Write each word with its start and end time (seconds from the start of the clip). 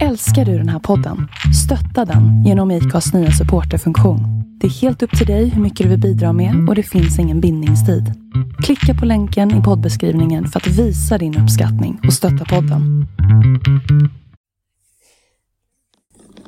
Älskar 0.00 0.44
du 0.44 0.58
den 0.58 0.68
här 0.68 0.78
podden? 0.78 1.28
Stötta 1.64 2.04
den 2.04 2.44
genom 2.44 2.70
IKAs 2.70 3.14
nya 3.14 3.30
supporterfunktion. 3.30 4.20
Det 4.60 4.66
är 4.66 4.70
helt 4.70 5.02
upp 5.02 5.18
till 5.18 5.26
dig 5.26 5.48
hur 5.48 5.62
mycket 5.62 5.84
du 5.84 5.90
vill 5.90 6.00
bidra 6.00 6.32
med 6.32 6.68
och 6.68 6.74
det 6.74 6.82
finns 6.82 7.18
ingen 7.18 7.40
bindningstid. 7.40 8.04
Klicka 8.64 9.00
på 9.00 9.06
länken 9.06 9.60
i 9.60 9.62
poddbeskrivningen 9.62 10.46
för 10.46 10.60
att 10.60 10.66
visa 10.66 11.18
din 11.18 11.38
uppskattning 11.38 12.00
och 12.06 12.12
stötta 12.12 12.44
podden. 12.44 13.06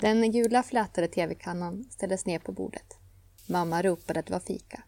Den 0.00 0.32
gula 0.32 0.62
flätade 0.62 1.08
tv-kannan 1.08 1.84
ställdes 1.90 2.26
ner 2.26 2.38
på 2.38 2.52
bordet. 2.52 2.98
Mamma 3.48 3.82
ropade 3.82 4.20
att 4.20 4.26
det 4.26 4.32
var 4.32 4.40
fika. 4.40 4.82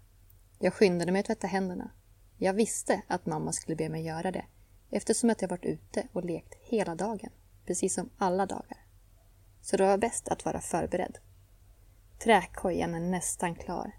Jag 0.59 0.75
skyndade 0.75 1.13
mig 1.13 1.21
att 1.21 1.27
tvätta 1.27 1.47
händerna. 1.47 1.91
Jag 2.39 2.55
visste 2.55 3.03
att 3.09 3.27
mamma 3.27 3.53
skulle 3.53 3.77
be 3.77 3.89
mig 3.89 4.07
göra 4.07 4.33
det 4.33 4.45
eftersom 4.91 5.31
att 5.31 5.43
jag 5.43 5.49
varit 5.49 5.65
ute 5.65 6.03
och 6.13 6.25
lekt 6.25 6.55
hela 6.71 6.95
dagen, 6.95 7.31
precis 7.67 7.95
som 7.95 8.11
alla 8.19 8.47
dagar. 8.47 8.87
Så 9.63 9.77
det 9.77 9.87
var 9.87 9.99
bäst 9.99 10.29
att 10.29 10.45
vara 10.45 10.61
förberedd. 10.61 11.19
Träkojan 12.19 12.95
är 12.95 13.01
nästan 13.01 13.55
klar. 13.55 13.93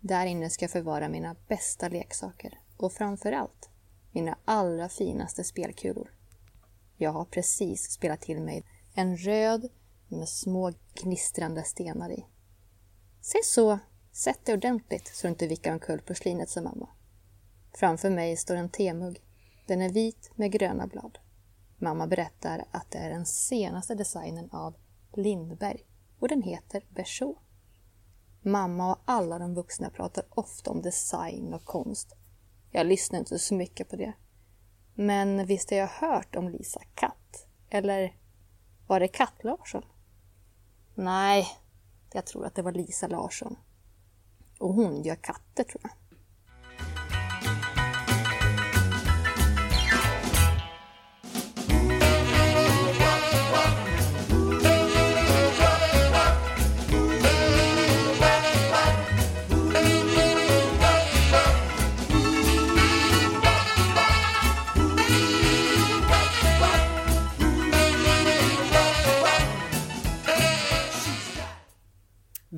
Där 0.00 0.26
inne 0.26 0.50
ska 0.50 0.64
jag 0.64 0.70
förvara 0.70 1.08
mina 1.08 1.36
bästa 1.48 1.88
leksaker 1.88 2.60
och 2.76 2.92
framför 2.92 3.32
allt 3.32 3.68
mina 4.12 4.38
allra 4.44 4.88
finaste 4.88 5.44
spelkulor. 5.44 6.10
Jag 6.96 7.12
har 7.12 7.24
precis 7.24 7.90
spelat 7.90 8.20
till 8.20 8.40
mig 8.40 8.64
en 8.94 9.16
röd 9.16 9.68
med 10.08 10.28
små 10.28 10.72
gnistrande 11.02 11.62
stenar 11.62 12.10
i. 12.10 12.26
Se 13.20 13.38
så, 13.44 13.78
sätt 14.12 14.44
dig 14.44 14.54
ordentligt 14.54 15.06
så 15.14 15.26
du 15.26 15.30
inte 15.30 15.46
vickar 15.46 15.72
omkull 15.72 16.00
porslinet 16.00 16.50
som 16.50 16.64
mamma. 16.64 16.88
Framför 17.72 18.10
mig 18.10 18.36
står 18.36 18.56
en 18.56 18.68
temugg. 18.68 19.22
Den 19.66 19.82
är 19.82 19.88
vit 19.88 20.30
med 20.34 20.52
gröna 20.52 20.86
blad. 20.86 21.18
Mamma 21.84 22.06
berättar 22.06 22.64
att 22.70 22.90
det 22.90 22.98
är 22.98 23.10
den 23.10 23.26
senaste 23.26 23.94
designen 23.94 24.50
av 24.50 24.74
Lindberg 25.12 25.86
och 26.18 26.28
den 26.28 26.42
heter 26.42 26.86
Berchot. 26.88 27.38
Mamma 28.42 28.92
och 28.92 29.02
alla 29.04 29.38
de 29.38 29.54
vuxna 29.54 29.90
pratar 29.90 30.24
ofta 30.30 30.70
om 30.70 30.82
design 30.82 31.54
och 31.54 31.64
konst. 31.64 32.12
Jag 32.70 32.86
lyssnar 32.86 33.18
inte 33.18 33.38
så 33.38 33.54
mycket 33.54 33.90
på 33.90 33.96
det. 33.96 34.12
Men 34.94 35.46
visst 35.46 35.70
har 35.70 35.76
jag 35.76 35.86
hört 35.86 36.36
om 36.36 36.48
Lisa 36.48 36.80
Katt? 36.94 37.46
Eller 37.70 38.16
var 38.86 39.00
det 39.00 39.08
Katt 39.08 39.44
Larsson? 39.44 39.82
Nej, 40.94 41.46
jag 42.12 42.26
tror 42.26 42.46
att 42.46 42.54
det 42.54 42.62
var 42.62 42.72
Lisa 42.72 43.08
Larsson. 43.08 43.56
Och 44.58 44.74
hon 44.74 45.02
gör 45.02 45.16
katter 45.16 45.64
tror 45.64 45.80
jag. 45.82 45.90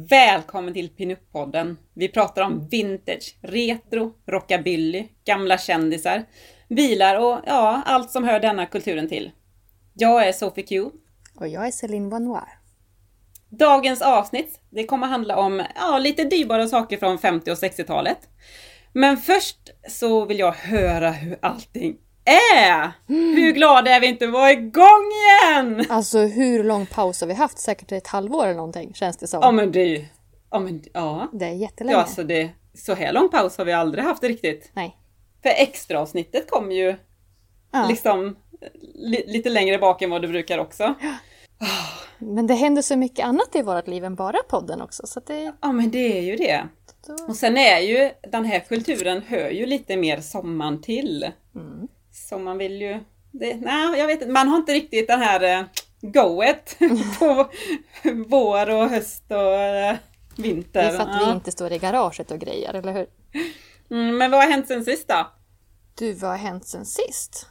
Välkommen 0.09 0.75
till 0.75 0.91
Pinup-podden. 0.91 1.77
Vi 1.95 2.09
pratar 2.09 2.43
om 2.43 2.69
vintage, 2.69 3.37
retro, 3.41 4.13
rockabilly, 4.27 5.09
gamla 5.25 5.59
kändisar, 5.59 6.25
bilar 6.69 7.21
och 7.21 7.41
ja, 7.47 7.83
allt 7.87 8.11
som 8.11 8.25
hör 8.25 8.41
denna 8.41 8.67
kulturen 8.67 9.09
till. 9.09 9.31
Jag 9.95 10.29
är 10.29 10.33
Sophie 10.33 10.65
Q. 10.65 10.91
Och 11.35 11.49
jag 11.49 11.67
är 11.67 11.71
Céline 11.71 12.11
Vanoir. 12.11 12.59
Dagens 13.49 14.03
avsnitt, 14.03 14.61
det 14.71 14.85
kommer 14.85 15.07
handla 15.07 15.37
om 15.37 15.63
ja, 15.75 15.99
lite 15.99 16.25
dyrbara 16.25 16.67
saker 16.67 16.97
från 16.97 17.19
50 17.19 17.51
och 17.51 17.57
60-talet. 17.57 18.19
Men 18.93 19.17
först 19.17 19.71
så 19.89 20.25
vill 20.25 20.39
jag 20.39 20.53
höra 20.53 21.11
hur 21.11 21.39
allting 21.43 21.97
är! 22.27 22.93
Hur 23.07 23.53
glada 23.53 23.91
är 23.91 24.01
vi 24.01 24.07
inte 24.07 24.25
att 24.25 24.33
vara 24.33 24.53
igång 24.53 25.11
igen! 25.23 25.85
Alltså 25.89 26.19
hur 26.19 26.65
lång 26.65 26.87
paus 26.87 27.21
har 27.21 27.29
vi 27.29 27.35
haft? 27.35 27.59
Säkert 27.59 27.93
ett 27.93 28.07
halvår 28.07 28.45
eller 28.45 28.55
någonting 28.55 28.95
känns 28.95 29.17
det 29.17 29.27
som. 29.27 29.41
Ja 29.43 29.51
men 29.51 29.73
det. 29.73 30.05
Ja 30.51 30.59
men 30.59 30.83
ja. 30.93 31.29
Det 31.33 31.45
är 31.45 31.51
jättelänge. 31.53 31.97
Ja 31.97 32.03
alltså 32.03 32.23
det... 32.23 32.51
Så 32.75 32.95
här 32.95 33.13
lång 33.13 33.29
paus 33.29 33.59
har 33.59 33.65
vi 33.65 33.73
aldrig 33.73 34.05
haft 34.05 34.23
riktigt. 34.23 34.71
Nej. 34.75 34.97
För 35.43 35.49
extra 35.49 36.01
avsnittet 36.01 36.51
kom 36.51 36.73
ju 36.73 36.97
Ja. 37.73 37.87
liksom 37.89 38.37
li, 38.95 39.25
lite 39.27 39.49
längre 39.51 39.79
bak 39.79 40.03
än 40.03 40.11
vad 40.11 40.23
du 40.23 40.29
brukar 40.29 40.59
också. 40.59 40.95
Men 42.19 42.47
det 42.47 42.55
händer 42.55 42.83
så 42.83 42.97
mycket 42.97 43.25
annat 43.27 43.57
i 43.57 43.63
vårt 43.63 43.87
liv 43.89 44.05
än 44.05 44.15
bara 44.15 44.39
podden 44.49 44.81
också. 44.83 45.07
Så 45.07 45.21
det... 45.21 45.53
Ja 45.63 45.73
men 45.73 45.91
det 45.91 46.19
är 46.19 46.23
ju 46.23 46.37
det. 46.37 46.65
Och 47.29 47.37
sen 47.37 47.57
är 47.57 47.79
ju 47.79 48.11
den 48.33 48.45
här 48.45 48.61
kulturen 48.61 49.23
hör 49.29 49.51
ju 49.51 49.67
lite 49.67 49.97
mer 49.97 50.21
sommaren 50.21 50.83
till. 50.83 51.31
Mm. 51.55 51.89
Så 52.29 52.39
man 52.39 52.59
vill 52.59 52.81
ju... 52.83 53.01
Det, 53.33 53.55
nej, 53.57 53.99
jag 53.99 54.07
vet 54.07 54.21
inte. 54.21 54.33
Man 54.33 54.49
har 54.49 54.57
inte 54.57 54.73
riktigt 54.73 55.07
den 55.07 55.21
här 55.23 55.43
eh, 55.61 55.65
goet 56.01 56.77
på 57.19 57.51
vår 58.27 58.71
och 58.71 58.89
höst 58.91 59.25
och 59.29 59.55
eh, 59.55 59.97
vinter. 60.37 60.83
Det 60.83 60.89
är 60.89 60.91
för 60.97 60.99
att 61.03 61.21
Ja. 61.21 61.27
vi 61.27 61.33
inte 61.33 61.53
står 61.53 61.73
i 61.73 61.79
garaget 61.79 62.31
och 62.31 62.39
grejer, 62.39 62.75
eller 62.75 62.93
hur? 62.93 63.07
Mm, 63.91 64.17
men 64.19 64.31
vad 64.31 64.41
har 64.41 64.51
hänt 64.51 64.69
sen 64.69 64.85
sist 64.85 65.09
då? 65.09 65.31
Du, 65.99 66.13
vad 66.13 66.31
har 66.31 66.37
hänt 66.39 66.67
sen 66.67 66.87
sist? 66.87 67.47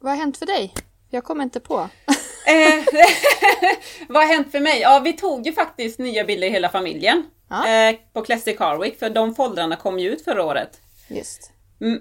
Vad 0.00 0.12
har 0.12 0.18
hänt 0.18 0.36
för 0.36 0.46
dig? 0.46 0.74
Jag 1.10 1.24
kommer 1.24 1.44
inte 1.44 1.60
på. 1.60 1.88
Eh, 2.46 2.84
vad 4.08 4.22
har 4.26 4.34
hänt 4.34 4.50
för 4.50 4.60
mig? 4.60 4.80
Ja, 4.80 5.00
vi 5.04 5.12
tog 5.12 5.46
ju 5.46 5.52
faktiskt 5.52 5.98
nya 5.98 6.24
bilder 6.24 6.46
i 6.46 6.50
hela 6.50 6.68
familjen. 6.68 7.22
Ja. 7.48 7.68
Eh, 7.68 7.96
på 8.12 8.22
Classic 8.22 8.56
Car 8.58 8.78
Week, 8.78 8.98
för 8.98 9.10
de 9.10 9.34
foldrarna 9.34 9.76
kom 9.76 9.98
ju 9.98 10.10
ut 10.12 10.24
förra 10.24 10.44
året. 10.44 10.80
Just. 11.08 11.52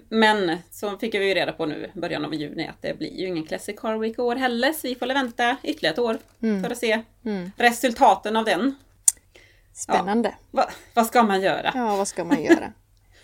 Men 0.09 0.57
så 0.71 0.97
fick 0.97 1.13
vi 1.13 1.27
ju 1.27 1.33
reda 1.33 1.51
på 1.53 1.65
nu 1.65 1.91
i 1.95 1.99
början 1.99 2.25
av 2.25 2.33
juni 2.35 2.67
att 2.67 2.81
det 2.81 2.93
blir 2.97 3.19
ju 3.19 3.27
ingen 3.27 3.45
Classic 3.45 3.79
Car 3.79 3.97
Week 3.97 4.17
i 4.17 4.21
år 4.21 4.35
heller. 4.35 4.73
Så 4.73 4.79
vi 4.87 4.95
får 4.95 5.07
vänta 5.07 5.57
ytterligare 5.63 5.93
ett 5.93 5.99
år 5.99 6.17
för 6.63 6.71
att 6.71 6.77
se 6.77 7.01
Mm. 7.25 7.51
resultaten 7.57 8.35
av 8.35 8.45
den. 8.45 8.75
Spännande. 9.73 10.35
Va, 10.51 10.69
vad 10.93 11.05
ska 11.05 11.23
man 11.23 11.41
göra? 11.41 11.71
Ja, 11.75 11.95
vad 11.95 12.07
ska 12.07 12.23
man 12.23 12.43
göra? 12.43 12.73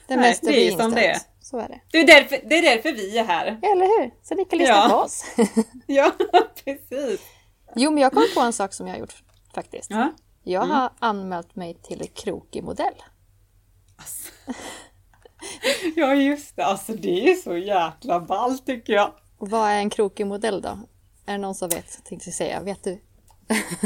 Det 0.08 0.16
Nej, 0.16 0.18
mesta 0.18 0.48
det 0.48 0.54
är 0.54 0.68
blir 0.76 0.84
som 0.84 0.92
det 0.92 1.06
är. 1.06 1.10
inställt. 1.14 1.26
Så 1.42 1.58
är 1.58 1.68
det. 1.68 1.80
Det 1.92 1.98
är, 1.98 2.08
därför, 2.08 2.40
det 2.50 2.56
är 2.58 2.62
därför 2.76 2.92
vi 2.92 3.18
är 3.18 3.24
här. 3.24 3.60
Ja, 3.62 3.72
eller 3.72 4.02
hur? 4.02 4.12
Så 4.24 4.36
ni 4.36 4.46
kan 4.46 4.60
lyssna 4.60 4.76
Ja. 4.76 4.88
på 4.90 4.96
oss. 4.96 5.24
Ja, 5.88 6.12
precis. 6.66 7.22
jo, 7.76 7.92
men 7.92 8.02
jag 8.04 8.12
kom 8.14 8.26
på 8.36 8.42
en 8.42 8.54
sak 8.54 8.74
som 8.74 8.88
jag 8.88 8.94
har 8.94 9.00
gjort 9.00 9.24
faktiskt. 9.54 9.90
Ja. 9.92 10.12
Jag 10.44 10.64
Mm. 10.64 10.76
har 10.76 10.90
anmält 11.00 11.56
mig 11.56 11.74
till 11.74 12.10
krokig 12.16 12.64
modell. 12.64 12.94
Alltså. 13.98 14.32
Ja, 15.96 16.16
just 16.16 16.56
det. 16.56 16.66
Alltså 16.66 16.94
det 16.94 17.32
är 17.32 17.36
så 17.36 17.58
jäkla 17.58 18.20
ballt 18.20 18.66
tycker 18.66 18.94
jag. 18.94 19.14
Och 19.38 19.50
vad 19.50 19.70
är 19.70 19.76
en 19.78 19.90
krokig 19.90 20.28
modell 20.28 20.62
då? 20.62 20.80
Är 21.26 21.32
det 21.32 21.38
någon 21.38 21.56
som 21.56 21.70
vet? 21.70 22.06
Tänkte 22.06 22.30
jag 22.30 22.36
säga. 22.36 22.60
Vet 22.62 22.84
du? 22.84 23.00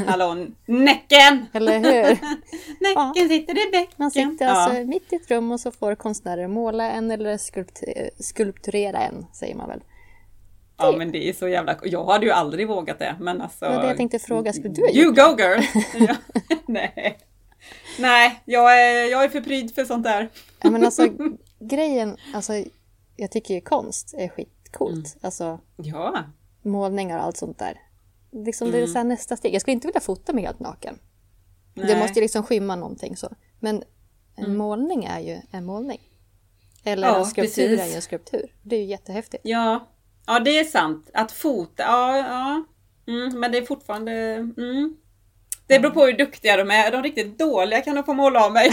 Hallå, 0.07 0.47
näcken! 0.65 1.45
Eller 1.53 1.79
hur? 1.79 2.19
Näcken 2.79 3.29
sitter 3.29 3.67
i 3.67 3.71
bäcken. 3.71 3.93
Man 3.97 4.11
sitter 4.11 4.47
alltså 4.47 4.83
mitt 4.83 5.13
i 5.13 5.15
ett 5.15 5.31
rum 5.31 5.51
och 5.51 5.59
så 5.59 5.71
får 5.71 5.95
konstnärer 5.95 6.47
måla 6.47 6.91
en 6.91 7.11
eller 7.11 7.37
skulpt- 7.37 8.09
skulpturera 8.19 8.97
en, 8.97 9.25
säger 9.33 9.55
man 9.55 9.67
väl. 9.69 9.79
Ja, 10.77 10.91
ja 10.91 10.97
men 10.97 11.11
det 11.11 11.29
är 11.29 11.33
så 11.33 11.47
jävla... 11.47 11.77
Jag 11.83 12.05
hade 12.05 12.25
ju 12.25 12.31
aldrig 12.31 12.67
vågat 12.67 12.99
det, 12.99 13.15
men 13.19 13.41
alltså... 13.41 13.65
Det 13.65 13.71
var 13.75 13.81
det 13.81 13.87
jag 13.87 13.97
tänkte 13.97 14.19
fråga. 14.19 14.53
Skulle 14.53 14.69
du 14.69 14.81
ha 14.81 14.89
You 14.89 15.05
gjort 15.05 15.15
go 15.15 15.35
girl! 15.43 15.63
ja, 16.09 16.15
nej. 16.65 17.17
Nej, 17.99 18.41
jag 18.45 18.81
är, 18.81 19.11
jag 19.11 19.23
är 19.23 19.29
för 19.29 19.41
pryd 19.41 19.75
för 19.75 19.85
sånt 19.85 20.03
där. 20.03 20.29
Ja, 20.61 20.69
men 20.71 20.85
alltså 20.85 21.07
grejen, 21.59 22.17
alltså 22.33 22.53
jag 23.15 23.31
tycker 23.31 23.53
ju 23.53 23.61
konst 23.61 24.13
är 24.17 24.27
skitcoolt. 24.29 24.93
Mm. 24.95 25.19
Alltså 25.21 25.59
Ja. 25.77 26.23
målningar 26.61 27.17
och 27.17 27.23
allt 27.23 27.37
sånt 27.37 27.59
där. 27.59 27.79
Liksom 28.31 28.71
det 28.71 28.79
är 28.81 28.87
så 28.87 28.97
här 28.97 29.05
nästa 29.05 29.37
steg. 29.37 29.53
Jag 29.53 29.61
skulle 29.61 29.73
inte 29.73 29.87
vilja 29.87 30.01
fota 30.01 30.33
mig 30.33 30.43
helt 30.43 30.59
naken. 30.59 30.99
Det 31.73 31.81
Mm. 31.81 31.91
Nej. 31.93 32.01
måste 32.01 32.19
ju 32.19 32.23
liksom 32.23 32.43
skymma 32.43 32.75
någonting 32.75 33.17
så. 33.17 33.29
Men 33.59 33.83
en 34.35 34.57
målning 34.57 35.05
är 35.05 35.19
ju 35.19 35.37
en 35.51 35.65
målning. 35.65 35.99
Eller 36.83 37.07
Ja, 37.07 37.17
en 37.17 37.25
skulptur 37.25 37.67
precis. 37.67 37.81
är 37.81 37.87
ju 37.89 37.95
en 37.95 38.01
skulptur. 38.01 38.55
Det 38.61 38.75
är 38.75 38.79
ju 38.79 38.85
jättehäftigt. 38.85 39.41
Ja. 39.45 39.87
ja, 40.27 40.39
det 40.39 40.59
är 40.59 40.63
sant. 40.63 41.09
Att 41.13 41.31
fota, 41.31 41.83
ja, 41.83 42.17
ja. 42.17 42.63
Mm, 43.13 43.39
men 43.39 43.51
det 43.51 43.57
är 43.57 43.65
fortfarande... 43.65 44.11
Mm. 44.57 44.97
Det 45.73 45.79
beror 45.79 45.91
på 45.93 46.05
hur 46.05 46.13
duktiga 46.17 46.57
de 46.57 46.71
är. 46.71 46.87
Är 46.87 46.91
de 46.91 47.03
riktigt 47.03 47.39
dåliga 47.39 47.81
kan 47.81 47.95
de 47.95 48.03
få 48.03 48.13
måla 48.13 48.45
av 48.45 48.51
mig. 48.53 48.69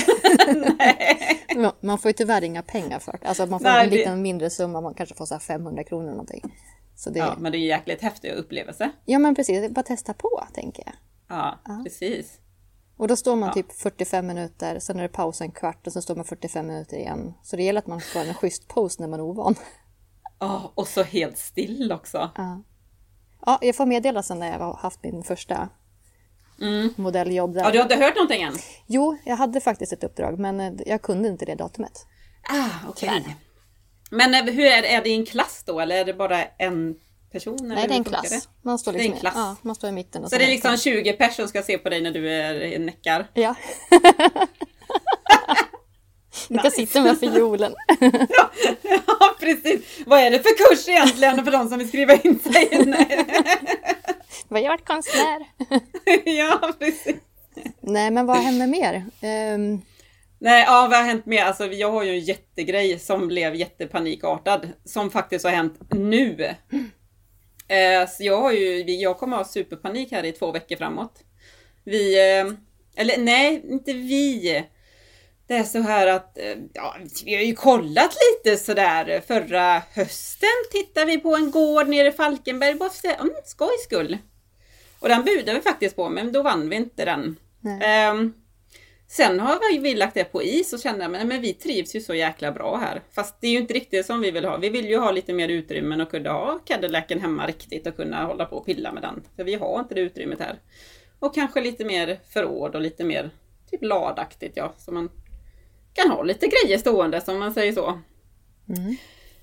Nej. 0.79 1.45
Ja, 1.49 1.73
Man 1.81 1.99
får 1.99 2.09
ju 2.09 2.13
tyvärr 2.13 2.45
inga 2.45 2.63
pengar 2.63 2.99
för 2.99 3.13
det. 3.21 3.27
Alltså 3.29 3.47
man 3.47 3.61
får 3.61 3.69
Nej, 3.69 3.85
en 3.85 3.91
det- 3.91 3.97
liten 3.97 4.23
mindre 4.23 4.51
summa. 4.51 4.81
Man 4.81 4.95
kanske 4.95 5.15
får 5.15 5.27
så 5.27 5.35
här 5.35 5.41
500 5.41 5.85
kronor 5.85 6.03
eller 6.03 6.11
någonting. 6.13 6.55
Så 6.97 7.11
det, 7.11 7.19
Ja, 7.19 7.27
ja. 7.27 7.35
men 7.39 7.53
det 7.53 7.59
är 7.59 7.61
jäkligt 7.61 8.03
häftig 8.03 8.33
upplevelse. 8.33 8.91
men 9.07 9.35
precis, 9.35 9.61
det 9.61 9.69
bara 9.69 9.83
testa 9.83 10.15
på 10.15 10.45
tänker 10.55 10.83
jag. 10.87 10.95
Ja, 11.29 11.59
precis. 11.85 12.39
Och 12.97 13.09
då 13.09 13.17
står 13.17 13.37
man 13.37 13.47
Ja. 13.49 13.53
typ 13.55 13.73
45 13.73 14.27
minuter, 14.27 14.79
sen 14.79 14.99
är 14.99 15.03
det 15.03 15.09
paus 15.09 15.41
en 15.41 15.51
kvart 15.51 15.87
och 15.87 15.93
sen 15.93 16.03
står 16.03 16.17
man 16.17 16.25
45 16.25 16.67
minuter 16.67 16.97
igen. 16.97 17.35
Så 17.43 17.57
det 17.57 17.63
gäller 17.63 17.79
att 17.79 17.87
man 17.87 18.01
får 18.01 18.21
en 18.21 18.35
schysst 18.35 18.69
pose 18.69 19.01
när 19.03 19.09
man 19.09 19.21
är 19.21 19.25
ovan. 19.25 19.55
Ja, 20.39 20.73
och 20.75 20.89
så 20.89 21.03
helt 21.03 21.39
still 21.39 21.93
också. 21.93 22.31
Ja. 22.37 22.63
Ja, 23.47 23.59
jag 23.63 23.77
får 23.77 23.87
meddela 23.87 24.23
sen 24.23 24.39
när 24.39 24.53
jag 24.53 24.59
har 24.59 24.75
haft 24.75 25.03
min 25.03 25.23
första 25.23 25.69
Mm. 26.61 26.95
modelljobb 26.97 27.55
där. 27.55 27.61
Ja, 27.61 27.71
du 27.71 27.79
har 27.79 27.83
inte 27.85 27.97
hört 27.97 28.15
någonting 28.15 28.43
än? 28.43 28.55
Jo, 28.87 29.19
jag 29.25 29.37
hade 29.37 29.61
faktiskt 29.61 29.93
ett 29.93 30.05
uppdrag 30.05 30.39
men 30.39 30.61
eh, 30.61 30.73
jag 30.87 31.03
kunde 31.03 31.29
inte 31.29 31.45
det 31.45 31.55
datumet. 31.55 32.07
Ah, 32.49 32.89
okej. 32.89 33.37
Men 34.11 34.35
eh, 34.35 34.45
hur 34.45 34.65
är 34.65 34.83
det, 34.83 34.95
är 34.95 35.03
det 35.03 35.09
i 35.09 35.15
en 35.15 35.27
klass 35.27 35.63
då 35.67 35.81
eller 35.81 35.97
är 35.97 36.05
det 36.05 36.15
bara 36.15 36.45
en 36.45 36.95
person? 37.33 37.59
Nej, 37.63 37.89
det 37.89 37.95
är 37.95 37.99
en 37.99 38.05
klass. 38.05 38.49
Man 38.63 38.79
står, 38.79 38.93
Det 38.93 38.99
är 38.99 39.03
liksom, 39.03 39.15
en 39.15 39.21
klass. 39.21 39.35
Ja, 39.37 39.57
man 39.63 39.75
står 39.75 39.91
i 39.91 39.93
mitten. 39.93 40.31
Så 40.31 40.37
det 40.37 40.45
är 40.45 40.49
liksom 40.49 40.77
20 40.77 41.13
personer 41.13 41.31
som 41.35 41.49
ska 41.49 41.63
se 41.63 41.79
på 41.79 41.89
dig 41.89 42.01
när 42.01 42.11
du 42.11 42.31
är 42.33 42.79
näckar? 42.79 43.31
Ja. 43.35 43.55
Du 46.49 46.59
kan 46.59 46.71
sitta 46.71 47.01
med 47.03 47.19
fiolen. 47.21 47.75
Ja, 48.29 48.51
ja, 49.07 49.37
precis. 49.41 49.81
Vad 50.07 50.21
är 50.21 50.31
det 50.31 50.39
för 50.39 50.69
kurs 50.69 50.89
egentligen 50.89 51.45
för 51.45 51.53
de 51.53 51.69
som 51.69 51.79
vill 51.79 51.89
skriva 51.89 52.15
in 52.15 52.39
sig? 52.39 52.69
Vad 54.51 54.63
gör 54.63 54.75
ett 54.75 54.85
konstnär? 54.85 55.47
ja, 56.25 56.73
precis. 56.79 57.17
Nej, 57.81 58.11
men 58.11 58.27
vad 58.27 58.37
händer 58.37 58.67
mer? 58.67 59.05
Ehm, 59.21 59.81
Nej, 60.39 60.65
ja, 60.67 60.89
vad 60.91 60.99
har 60.99 61.07
hänt 61.07 61.27
mer? 61.27 61.45
Alltså, 61.45 61.67
jag 61.67 61.91
har 61.93 62.03
ju 62.03 62.11
en 62.11 62.21
jättegrej 62.21 62.99
som 62.99 63.29
blev 63.29 63.55
jättepanikartad. 63.55 64.69
Som 64.85 65.11
faktiskt 65.11 65.45
har 65.45 65.53
hänt 65.53 65.81
nu. 65.91 66.55
Eh, 67.69 68.09
så 68.09 68.25
jag 68.25 68.41
har 68.41 68.53
ju, 68.53 68.83
jag 68.83 69.19
kommer 69.19 69.37
ha 69.37 69.45
superpanik 69.45 70.13
här 70.13 70.25
i 70.25 70.33
två 70.33 70.53
veckor 70.53 70.77
framåt. 70.77 71.23
Vi, 71.85 72.31
eh, 72.39 72.53
eller 72.97 73.19
nej, 73.19 73.63
inte 73.71 73.93
vi. 73.93 74.65
Det 75.47 75.55
är 75.55 75.65
så 75.65 75.79
här 75.79 76.07
att, 76.07 76.39
eh, 76.39 76.57
ja, 76.73 76.97
vi 77.25 77.35
har 77.35 77.43
ju 77.43 77.55
kollat 77.55 78.17
lite 78.45 78.57
sådär. 78.57 79.23
Förra 79.27 79.83
hösten 79.95 80.49
tittade 80.73 81.07
vi 81.07 81.19
på 81.19 81.37
en 81.37 81.51
gård 81.51 81.89
nere 81.89 82.09
i 82.09 82.13
Falkenberg, 82.13 82.75
bara 82.75 82.91
för 82.91 83.09
mm, 83.09 83.31
skojs 83.45 83.85
skull. 83.85 84.19
Och 85.01 85.09
den 85.09 85.25
budade 85.25 85.55
vi 85.55 85.61
faktiskt 85.61 85.97
på, 85.97 86.09
men 86.09 86.33
då 86.33 86.43
vann 86.43 86.69
vi 86.69 86.77
inte 86.77 87.05
den. 87.05 87.37
Ehm, 87.83 88.33
sen 89.09 89.41
har 89.41 89.81
vi- 89.81 89.95
lagt 89.95 90.15
det 90.15 90.25
på 90.25 90.43
is 90.43 90.73
och 90.73 90.81
kände 90.81 91.09
men, 91.09 91.29
men 91.29 91.41
vi 91.41 91.55
trivs 91.55 91.97
ju 91.97 92.01
så 92.01 92.15
jäkla 92.15 92.53
bra 92.53 92.77
här. 92.77 93.03
Fast 93.13 93.41
det 93.41 93.47
är 93.47 93.51
ju 93.51 93.59
inte 93.59 93.75
riktigt 93.75 94.07
som 94.07 94.21
vi 94.21 94.31
vill 94.31 94.45
ha. 94.45 94.57
Vi 94.57 94.69
vill 94.69 94.89
ju 94.89 94.99
ha 94.99 95.11
lite 95.11 95.33
mer 95.33 95.49
utrymmen 95.49 96.01
och 96.01 96.11
kunna 96.11 96.33
ha 96.33 96.59
Cadillacen 96.65 97.21
hemma 97.21 97.47
riktigt 97.47 97.87
och 97.87 97.97
kunna 97.97 98.25
hålla 98.25 98.45
på 98.45 98.57
och 98.57 98.67
pilla 98.67 98.93
med 98.93 99.03
den. 99.03 99.23
För 99.37 99.45
vi 99.45 99.55
har 99.55 99.81
inte 99.81 99.95
det 99.95 100.01
utrymmet 100.01 100.41
här. 100.41 100.59
Och 101.19 101.35
kanske 101.35 101.61
lite 101.61 101.85
mer 101.85 102.21
förråd 102.29 102.75
och 102.75 102.81
lite 102.81 103.05
mer 103.05 103.31
typ 103.71 103.83
ladaktigt 103.83 104.57
ja. 104.57 104.73
Så 104.79 104.93
man 104.93 105.09
kan 105.93 106.11
ha 106.11 106.23
lite 106.23 106.47
grejer 106.47 106.79
stående 106.79 107.21
som 107.21 107.39
man 107.39 107.55
säger 107.55 107.73
så. 107.73 107.99
Mm. 108.69 108.97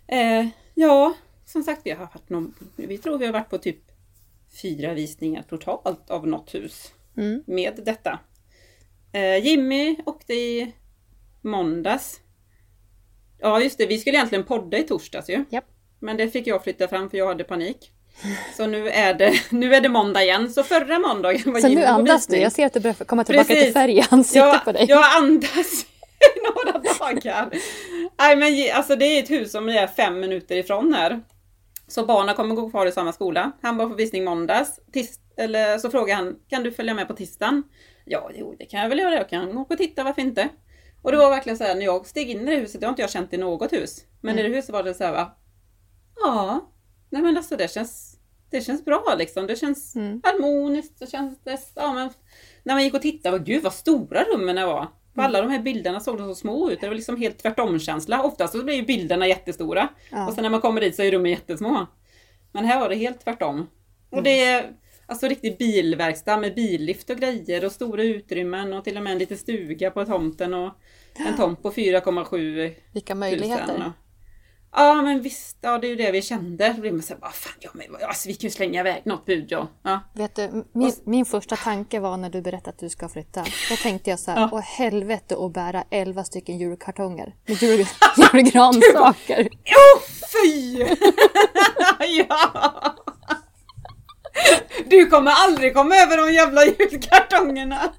Eh, 0.08 0.50
ja, 0.74 1.14
som 1.46 1.64
sagt 1.64 1.82
vi 1.84 1.92
har 1.92 2.00
varit 2.06 2.30
någon, 2.30 2.54
vi 2.76 2.98
tror 2.98 3.18
vi 3.18 3.26
har 3.26 3.34
varit 3.34 3.50
på 3.50 3.58
typ 3.58 3.87
fyra 4.62 4.94
visningar 4.94 5.44
totalt 5.50 6.10
av 6.10 6.28
något 6.28 6.56
hus 6.56 6.92
mm. 7.18 7.44
med 7.48 7.74
detta. 7.86 8.20
Eh, 9.14 9.46
Jimmy 9.46 9.96
åkte 10.06 10.34
i 10.34 10.74
måndags. 11.42 12.20
Ja 13.40 13.62
just 13.62 13.78
det, 13.78 13.86
vi 13.86 13.98
skulle 13.98 14.18
egentligen 14.18 14.44
podda 14.44 14.78
i 14.78 14.84
torsdags 14.84 15.30
ju. 15.30 15.46
Japp. 15.50 15.66
Men 16.00 16.18
det 16.18 16.30
fick 16.30 16.48
jag 16.48 16.64
flytta 16.64 16.88
fram 16.88 17.10
för 17.10 17.18
jag 17.18 17.28
hade 17.28 17.44
panik. 17.44 17.92
Så 18.58 18.68
nu 18.68 18.90
är 18.90 19.14
det, 19.14 19.34
nu 19.50 19.76
är 19.76 19.82
det 19.82 19.90
måndag 19.90 20.24
igen. 20.24 20.54
Så 20.54 20.64
förra 20.64 21.00
måndagen 21.00 21.54
var 21.54 21.60
Så 21.60 21.68
Jimmy 21.68 21.82
nu 21.82 21.88
på 21.88 21.94
andas 21.94 22.28
du. 22.28 22.38
Jag 22.38 22.52
ser 22.52 22.66
att 22.66 22.74
du 22.74 22.80
börjar 22.80 22.94
komma 22.94 23.24
tillbaka 23.24 23.48
Precis. 23.48 23.64
till 23.64 23.74
färg 23.74 23.98
i 23.98 24.04
ansiktet 24.10 24.54
jag, 24.54 24.66
på 24.66 24.72
dig. 24.72 24.86
Jag 24.90 25.18
andas 25.18 25.86
i 26.20 26.66
några 26.66 26.80
dagar. 27.00 27.50
Nej 28.20 28.36
men 28.36 28.76
alltså 28.78 28.96
det 28.96 29.06
är 29.06 29.24
ett 29.24 29.30
hus 29.30 29.52
som 29.52 29.70
är 29.70 29.88
fem 29.88 30.20
minuter 30.20 30.56
ifrån 30.56 30.94
här. 30.94 31.22
Så 31.88 32.06
barnen 32.06 32.36
kommer 32.36 32.56
gå 32.56 32.70
kvar 32.70 32.86
i 32.86 32.92
samma 32.92 33.14
skola. 33.14 33.52
Han 33.62 33.78
var 33.78 33.88
på 33.90 33.96
visning 33.96 34.24
måndags. 34.24 34.80
Tis, 34.94 35.20
eller 35.38 35.78
så 35.78 35.90
frågade 35.90 36.14
han, 36.24 36.36
kan 36.50 36.64
du 36.64 36.72
följa 36.72 36.94
med 36.94 37.08
på 37.08 37.14
tisdagen? 37.14 37.64
Ja, 38.06 38.32
jo 38.36 38.56
det 38.60 38.66
kan 38.66 38.80
jag 38.80 38.90
väl 38.90 39.00
göra. 39.00 39.16
Jag 39.16 39.30
kan 39.30 39.58
åka 39.58 39.74
och 39.74 39.78
titta, 39.78 40.04
varför 40.04 40.22
inte? 40.22 40.50
Och 41.02 41.12
det 41.12 41.18
var 41.18 41.30
verkligen 41.30 41.58
så 41.58 41.64
här, 41.64 41.76
när 41.76 41.86
jag 41.86 42.06
steg 42.08 42.30
in 42.30 42.42
i 42.42 42.46
det 42.56 42.62
huset, 42.62 42.82
det 42.82 42.88
har 42.88 42.92
inte 42.92 43.02
jag 43.02 43.12
känt 43.12 43.34
i 43.34 43.38
något 43.38 43.74
hus. 43.74 44.06
Men 44.22 44.40
i 44.40 44.44
det 44.44 44.50
huset 44.56 44.70
var 44.74 44.84
det 44.84 44.94
så 44.94 45.04
här, 45.04 45.12
va? 45.14 45.36
Ja, 46.16 46.72
nej 47.10 47.22
men 47.22 47.38
alltså 47.38 47.56
det 47.56 47.72
känns, 47.72 48.20
det 48.50 48.62
känns 48.62 48.86
bra 48.86 49.16
liksom. 49.18 49.48
Det 49.48 49.56
känns 49.56 49.96
Mm. 49.96 50.22
harmoniskt. 50.24 51.00
Det 51.00 51.08
känns, 51.08 51.40
det, 51.44 51.60
ja, 51.76 51.94
men, 51.94 52.10
när 52.64 52.74
man 52.74 52.84
gick 52.84 52.94
och 52.94 53.02
tittade, 53.02 53.40
gud 53.40 53.64
vad 53.64 53.74
stora 53.74 54.24
rummen 54.24 54.68
var. 54.68 54.88
På 55.18 55.24
alla 55.24 55.42
de 55.42 55.52
här 55.52 55.60
bilderna 55.60 56.00
såg 56.00 56.18
de 56.18 56.28
så 56.28 56.36
små 56.36 56.72
ut. 56.72 56.82
Det 56.82 56.88
var 56.88 56.96
liksom 56.96 57.18
helt 57.18 57.38
tvärtom-känsla. 57.38 58.24
Oftast 58.24 58.54
så 58.54 58.64
blir 58.64 58.76
ju 58.76 58.82
bilderna 58.82 59.28
jättestora. 59.28 59.88
Ja. 60.12 60.28
Och 60.28 60.34
sen 60.34 60.44
när 60.44 60.50
man 60.50 60.62
kommer 60.62 60.82
dit 60.82 60.96
så 60.96 61.04
är 61.04 61.12
rummen 61.12 61.32
jättesmå. 61.32 61.86
Men 62.52 62.66
här 62.66 62.80
var 62.80 62.90
det 62.90 62.96
helt 62.96 63.24
tvärtom. 63.24 63.68
Och 64.10 64.24
det 64.24 64.44
är 64.44 64.72
alltså 65.06 65.28
riktig 65.28 65.58
bilverkstad 65.58 66.38
med 66.38 66.56
billift 66.56 67.10
och 67.10 67.18
grejer 67.18 67.66
och 67.66 67.72
stora 67.72 68.04
utrymmen 68.04 68.74
och 68.74 68.84
till 68.84 68.98
och 68.98 69.04
med 69.04 69.14
en 69.14 69.20
liten 69.20 69.38
stuga 69.38 69.92
på 69.92 70.06
tomten 70.06 70.54
och 70.54 70.74
en 71.28 71.38
tomt 71.38 71.64
på 71.64 71.72
4,7 71.72 72.74
Vilka 72.94 73.16
möjligheter. 73.16 73.92
Ja 74.80 75.02
men 75.02 75.22
visst, 75.22 75.58
ja, 75.62 75.78
det 75.78 75.88
är 75.88 75.90
ju 75.90 75.96
det 75.96 76.12
vi 76.12 76.22
kände. 76.22 76.74
Då 76.76 76.82
blev 76.82 76.94
man 76.94 77.02
såhär, 77.04 77.22
fan, 77.22 77.54
ja, 77.60 77.70
men, 77.74 77.86
alltså, 78.08 78.28
vi 78.28 78.34
kan 78.34 78.48
ju 78.48 78.52
slänga 78.52 78.80
iväg 78.80 79.02
något 79.06 79.26
bud 79.26 79.46
ja. 79.50 79.68
ja. 79.84 80.00
Vet 80.14 80.36
du, 80.36 80.66
min, 80.74 80.94
min 81.06 81.26
första 81.26 81.56
tanke 81.56 82.00
var 82.00 82.18
när 82.18 82.30
du 82.30 82.42
berättade 82.42 82.70
att 82.70 82.80
du 82.80 82.90
ska 82.90 83.10
flytta. 83.10 83.46
Då 83.70 83.76
tänkte 83.76 84.10
jag 84.10 84.20
så 84.20 84.32
här, 84.32 84.40
Ja. 84.40 84.50
åh 84.52 84.60
helvete 84.62 85.36
att 85.40 85.54
bära 85.54 85.84
11 85.92 86.24
stycken 86.24 86.58
julkartonger 86.58 87.36
med 87.48 87.58
jul, 87.64 87.86
julgransaker. 88.34 89.48
Åh 89.66 90.02
fy! 90.44 90.86
ja! 92.18 92.96
Du 94.86 95.06
kommer 95.06 95.32
aldrig 95.32 95.74
komma 95.76 95.96
över 95.96 96.18
de 96.18 96.34
jävla 96.34 96.66
julkartongerna! 96.66 97.94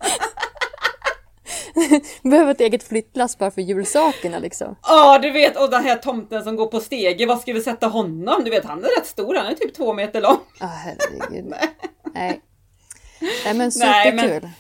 Behöver 2.23 2.51
ett 2.51 2.61
eget 2.61 2.83
flyttlass 2.83 3.39
bara 3.39 3.51
för 3.51 3.63
julsakerna 3.63 4.39
liksom. 4.39 4.77
Ja, 4.83 5.19
du 5.19 5.31
vet, 5.31 5.57
och 5.57 5.71
den 5.71 5.85
här 5.85 5.97
tomten 5.97 6.45
som 6.45 6.57
går 6.57 6.67
på 6.67 6.81
stege, 6.81 7.27
vad 7.27 7.41
ska 7.41 7.53
vi 7.53 7.61
sätta 7.61 7.87
honom? 7.87 8.45
Du 8.45 8.51
vet, 8.51 8.65
han 8.65 8.85
är 8.85 9.01
rätt 9.01 9.07
stor, 9.07 9.35
han 9.35 9.47
är 9.47 9.55
typ 9.55 9.75
två 9.75 9.93
meter 9.93 10.21
lång. 10.21 10.39
Ah, 10.61 10.67
herregud. 10.67 11.55
Nej. 12.15 12.41
Nej 13.45 13.55
men 13.55 13.71
Nej, 13.77 14.13
men- 14.13 14.25
superkul. 14.25 14.51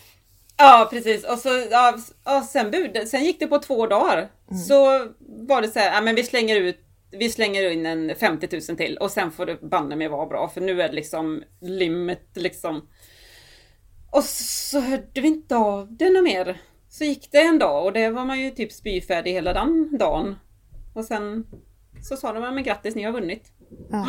Ja, 0.56 0.88
precis. 0.90 1.24
Och 1.24 1.38
så, 1.38 1.48
ja, 1.70 1.98
och 2.24 2.44
sen, 2.44 2.70
bud, 2.70 3.08
sen 3.08 3.24
gick 3.24 3.40
det 3.40 3.46
på 3.46 3.58
två 3.58 3.86
dagar. 3.86 4.28
Så 4.68 4.84
var 5.18 5.62
det 5.62 5.68
så 5.68 5.78
här, 5.78 5.94
ja 5.94 6.00
men 6.00 6.14
vi 6.14 6.24
slänger 6.24 6.56
ut 6.56 6.84
vi 7.10 7.30
slänger 7.30 7.70
in 7.70 7.86
en 7.86 8.14
50 8.16 8.48
000 8.68 8.76
till 8.76 8.96
och 8.98 9.10
sen 9.10 9.32
får 9.32 9.46
det 9.46 9.60
banne 9.62 9.96
mig 9.96 10.08
vara 10.08 10.26
bra 10.26 10.48
för 10.48 10.60
nu 10.60 10.82
är 10.82 10.88
det 10.88 10.94
liksom 10.94 11.42
limit 11.60 12.28
liksom. 12.34 12.88
Och 14.10 14.24
så 14.24 14.80
hörde 14.80 15.20
vi 15.20 15.28
inte 15.28 15.56
av 15.56 15.96
det 15.96 16.10
något 16.10 16.24
mer. 16.24 16.60
Så 16.88 17.04
gick 17.04 17.32
det 17.32 17.38
en 17.38 17.58
dag 17.58 17.84
och 17.84 17.92
det 17.92 18.10
var 18.10 18.24
man 18.24 18.40
ju 18.40 18.50
typ 18.50 18.72
spyfärdig 18.72 19.32
hela 19.32 19.52
den 19.52 19.98
dagen. 19.98 20.36
Och 20.94 21.04
sen 21.04 21.46
så 22.02 22.16
sa 22.16 22.32
de, 22.32 22.54
men 22.54 22.64
grattis 22.64 22.94
ni 22.94 23.02
har 23.02 23.12
vunnit. 23.12 23.52
Ja. 23.90 24.06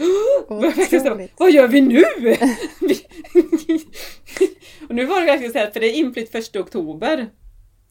Otroligt. 0.48 1.32
Vad 1.36 1.50
gör 1.50 1.68
vi 1.68 1.80
nu? 1.80 2.04
Och 4.88 4.94
nu 4.94 5.04
var 5.04 5.20
det 5.20 5.26
verkligen 5.26 5.52
så 5.52 5.58
här, 5.58 5.70
för 5.70 5.80
det 5.80 5.86
är 5.86 5.94
inflytt 5.94 6.32
första 6.32 6.60
oktober. 6.60 7.30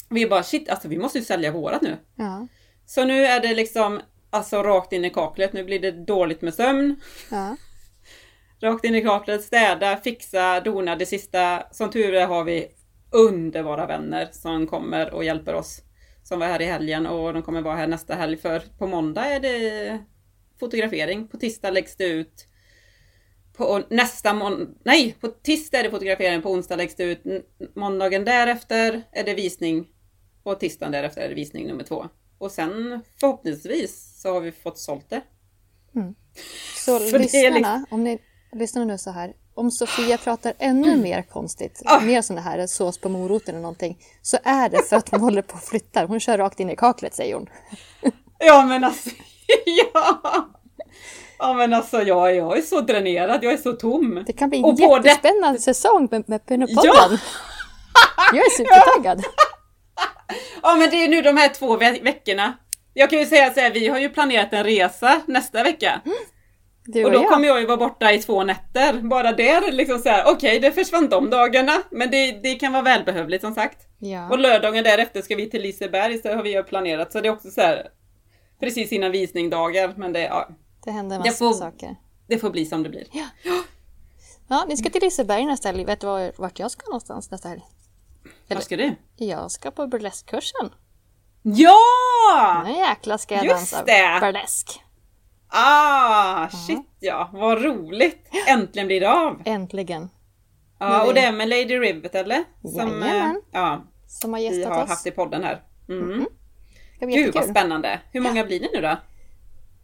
Vi 0.09 0.27
bara 0.27 0.43
shit, 0.43 0.69
alltså 0.69 0.87
vi 0.87 0.97
måste 0.97 1.17
ju 1.17 1.25
sälja 1.25 1.51
vårat 1.51 1.81
nu. 1.81 1.97
Ja. 2.15 2.47
Så 2.85 3.05
nu 3.05 3.25
är 3.25 3.39
det 3.39 3.53
liksom 3.53 4.01
alltså 4.29 4.63
rakt 4.63 4.93
in 4.93 5.05
i 5.05 5.09
kaklet. 5.09 5.53
Nu 5.53 5.63
blir 5.63 5.79
det 5.79 5.91
dåligt 5.91 6.41
med 6.41 6.53
sömn. 6.53 6.95
Ja. 7.31 7.57
Rakt 8.61 8.85
in 8.85 8.95
i 8.95 9.01
kaklet, 9.01 9.43
städa, 9.43 9.97
fixa, 9.97 10.59
dona 10.59 10.95
det 10.95 11.05
sista. 11.05 11.63
Som 11.71 11.89
tur 11.91 12.13
är 12.13 12.27
har 12.27 12.43
vi 12.43 12.67
underbara 13.11 13.85
vänner 13.85 14.29
som 14.31 14.67
kommer 14.67 15.13
och 15.13 15.23
hjälper 15.23 15.53
oss. 15.53 15.81
Som 16.23 16.39
var 16.39 16.47
här 16.47 16.61
i 16.61 16.65
helgen 16.65 17.07
och 17.07 17.33
de 17.33 17.43
kommer 17.43 17.61
vara 17.61 17.75
här 17.75 17.87
nästa 17.87 18.15
helg 18.15 18.37
för 18.37 18.59
på 18.77 18.87
måndag 18.87 19.25
är 19.25 19.39
det 19.39 19.99
fotografering. 20.59 21.27
På 21.27 21.37
tisdag 21.37 21.69
läggs 21.69 21.95
det 21.95 22.07
ut. 22.07 22.47
På 23.57 23.83
nästa 23.89 24.33
måndag, 24.33 24.67
nej, 24.83 25.15
på 25.19 25.27
tisdag 25.27 25.79
är 25.79 25.83
det 25.83 25.91
fotografering, 25.91 26.41
på 26.41 26.51
onsdag 26.51 26.75
läggs 26.75 26.95
det 26.95 27.03
ut. 27.03 27.23
Måndagen 27.75 28.25
därefter 28.25 29.03
är 29.11 29.23
det 29.23 29.33
visning. 29.33 29.87
Och 30.43 30.59
tisdagen 30.59 30.91
därefter 30.91 31.21
är 31.21 31.29
det 31.29 31.35
visning 31.35 31.67
nummer 31.67 31.83
två. 31.83 32.05
Och 32.37 32.51
sen 32.51 33.01
förhoppningsvis 33.19 34.21
så 34.21 34.33
har 34.33 34.41
vi 34.41 34.51
fått 34.51 34.77
sålt 34.77 35.09
det. 35.09 35.21
Så 36.75 36.99
För 37.11 37.19
det 37.19 37.25
är 37.25 37.51
lyssnarna, 37.51 37.77
liksom- 37.77 37.85
om 37.89 38.03
ni 38.03 38.19
lyssnar 38.51 38.85
nu 38.85 38.97
så 38.97 39.11
här. 39.11 39.33
Om 39.59 39.71
Sofia 39.71 40.17
pratar 40.17 40.53
ännu 40.59 40.95
mer 40.97 41.21
konstigt, 41.21 41.81
Ah. 41.85 41.99
mer 41.99 42.21
sån 42.21 42.37
här 42.37 42.67
sås 42.67 42.97
på 43.01 43.09
moroten 43.09 43.55
eller 43.55 43.61
någonting, 43.61 43.97
så 44.21 44.37
är 44.43 44.69
det 44.69 44.83
för 44.89 44.95
att 44.95 45.09
hon 45.09 45.19
håller 45.27 45.41
på 45.41 45.53
och 45.53 45.63
flyttar. 45.63 46.05
Hon 46.07 46.19
kör 46.19 46.37
rakt 46.37 46.59
in 46.59 46.69
i 46.69 46.75
kaklet 46.75 47.15
säger 47.15 47.33
hon. 47.35 47.49
Ja 48.39 48.65
men 48.65 48.83
alltså, 48.83 49.09
ja! 49.93 50.21
Ja 51.39 51.53
men 51.53 51.73
alltså 51.73 52.01
jag, 52.01 52.35
jag 52.35 52.57
är 52.57 52.61
så 52.61 52.81
dränerad, 52.81 53.43
jag 53.43 53.53
är 53.53 53.57
så 53.57 53.73
tom. 53.73 54.23
Det 54.27 54.33
kan 54.33 54.49
bli 54.49 54.57
en 54.59 54.65
Och 54.65 54.77
på 54.79 54.99
det- 54.99 55.09
jättespännande 55.09 55.59
säsong 55.59 56.07
med, 56.11 56.29
med 56.29 56.45
Pinnopodden. 56.45 56.83
Ja! 56.93 57.09
Jag 58.33 58.45
är 58.45 58.49
supertaggad. 58.57 59.23
Ja 60.63 60.75
men 60.75 60.89
det 60.89 60.95
är 61.03 61.07
nu 61.07 61.21
de 61.21 61.37
här 61.37 61.49
två 61.49 61.77
ve- 61.77 61.99
veckorna. 62.03 62.53
Jag 62.93 63.09
kan 63.09 63.19
ju 63.19 63.25
säga 63.25 63.53
så 63.53 63.59
här, 63.59 63.71
vi 63.71 63.87
har 63.87 63.99
ju 63.99 64.09
planerat 64.09 64.53
en 64.53 64.63
resa 64.63 65.21
nästa 65.27 65.63
vecka. 65.63 66.01
Du 66.85 67.05
Och 67.05 67.11
då 67.11 67.17
jag. 67.21 67.29
kommer 67.29 67.47
jag 67.47 67.59
ju 67.59 67.65
vara 67.65 67.77
borta 67.77 68.11
i 68.13 68.19
två 68.21 68.43
nätter. 68.43 68.93
Bara 69.01 69.31
där 69.31 69.71
liksom 69.71 69.99
så 69.99 70.09
här, 70.09 70.23
okej 70.33 70.59
det 70.59 70.71
försvann 70.71 71.09
de 71.09 71.29
dagarna. 71.29 71.73
Men 71.91 72.11
det, 72.11 72.31
det 72.31 72.55
kan 72.55 72.73
vara 72.73 72.83
välbehövligt 72.83 73.41
som 73.43 73.53
sagt. 73.55 73.77
Ja. 73.99 74.29
Och 74.29 74.39
lördagen 74.39 74.83
därefter 74.83 75.21
ska 75.21 75.35
vi 75.35 75.49
till 75.49 75.61
Liseberg, 75.61 76.17
så 76.21 76.35
har 76.35 76.43
vi 76.43 76.63
planerat. 76.63 77.11
Så 77.11 77.21
det 77.21 77.27
är 77.27 77.33
också 77.33 77.49
så 77.51 77.61
här 77.61 77.87
precis 78.59 78.91
innan 78.91 79.11
visningdagar. 79.11 79.93
Men 79.97 80.13
det, 80.13 80.21
ja, 80.21 80.49
Det 80.85 80.91
händer 80.91 81.17
Det 81.17 81.23
massa 81.25 81.37
får- 81.45 81.53
saker. 81.53 81.95
det 82.27 82.37
får 82.39 82.49
bli 82.49 82.65
som 82.65 82.83
det 82.83 82.89
blir. 82.89 83.07
Ja, 84.47 84.65
ni 84.67 84.77
ska 84.77 84.89
till 84.89 85.01
Liseberg 85.01 85.45
nästa 85.45 85.67
helg. 85.69 85.85
Vet 85.85 85.99
du 86.01 86.07
var, 86.07 86.31
vart 86.37 86.59
jag 86.59 86.71
ska 86.71 86.85
någonstans 86.87 87.31
nästa 87.31 87.49
helg? 87.49 87.61
Vad 88.47 88.63
ska 88.63 88.77
du? 88.77 88.95
Jag 89.15 89.51
ska 89.51 89.71
på 89.71 89.87
burleskkursen. 89.87 90.69
Ja! 91.43 92.63
Nu 92.65 92.71
jäklar 92.71 93.17
ska 93.17 93.35
jag 93.35 93.45
Just 93.45 93.55
dansa 93.71 93.83
det. 93.85 94.19
burlesk. 94.21 94.79
Ah, 95.51 96.49
shit 96.49 96.87
ja, 96.99 97.29
vad 97.33 97.63
roligt! 97.63 98.27
Äntligen 98.47 98.87
blir 98.87 98.99
det 98.99 99.11
av! 99.11 99.41
Äntligen. 99.45 100.09
Ja, 100.79 101.03
vi- 101.03 101.09
och 101.09 101.13
det 101.13 101.21
är 101.21 101.31
med 101.31 101.49
Lady 101.49 101.79
Rivet 101.79 102.15
eller? 102.15 102.43
Som, 102.61 103.03
eh, 103.03 103.07
Jajamän. 103.09 103.41
ja, 103.51 103.83
Som 104.07 104.33
har 104.33 104.39
vi 104.39 104.45
gästat 104.45 104.73
har 104.75 104.83
oss. 104.83 104.89
haft 104.89 105.07
i 105.07 105.11
podden 105.11 105.43
här. 105.43 105.61
Mm. 105.89 106.07
Blir 106.07 106.27
Gud 106.99 107.09
vad 107.09 107.11
jättekul. 107.25 107.49
spännande! 107.55 107.99
Hur 108.11 108.21
många 108.21 108.43
blir 108.45 108.59
det 108.59 108.69
nu 108.73 108.81
då? 108.81 108.97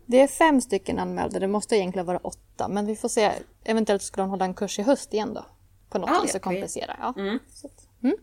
Det 0.05 0.22
är 0.22 0.27
fem 0.27 0.62
stycken 0.62 1.00
anmälda. 1.00 1.39
Det 1.39 1.48
måste 1.48 1.75
egentligen 1.75 2.05
vara 2.05 2.17
åtta. 2.17 2.67
Men 2.67 2.86
vi 2.86 2.95
får 2.95 3.10
se. 3.10 3.31
Eventuellt 3.63 4.01
skulle 4.01 4.24
de 4.24 4.29
hålla 4.29 4.45
en 4.45 4.53
kurs 4.53 4.79
i 4.79 4.81
höst 4.81 5.13
igen 5.13 5.34
då. 5.34 5.45
På 5.89 5.98
något 5.98 6.10
Ah, 6.10 6.22
vis 6.22 6.31
ja, 6.34 6.38
och 6.38 6.41
kompensera. 6.43 6.95
Ja. 7.01 7.13
Mm. 7.17 7.39
Så 7.50 7.69
mm. 8.03 8.15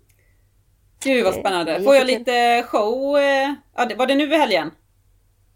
Gud 1.04 1.24
vad 1.24 1.34
spännande! 1.34 1.82
Får 1.82 1.94
jag 1.96 2.06
lite 2.06 2.62
show? 2.66 3.18
eh, 3.18 3.54
Ja, 3.76 3.88
var 3.98 4.06
det 4.06 4.14
nu 4.14 4.34
i 4.34 4.38
helgen? 4.38 4.70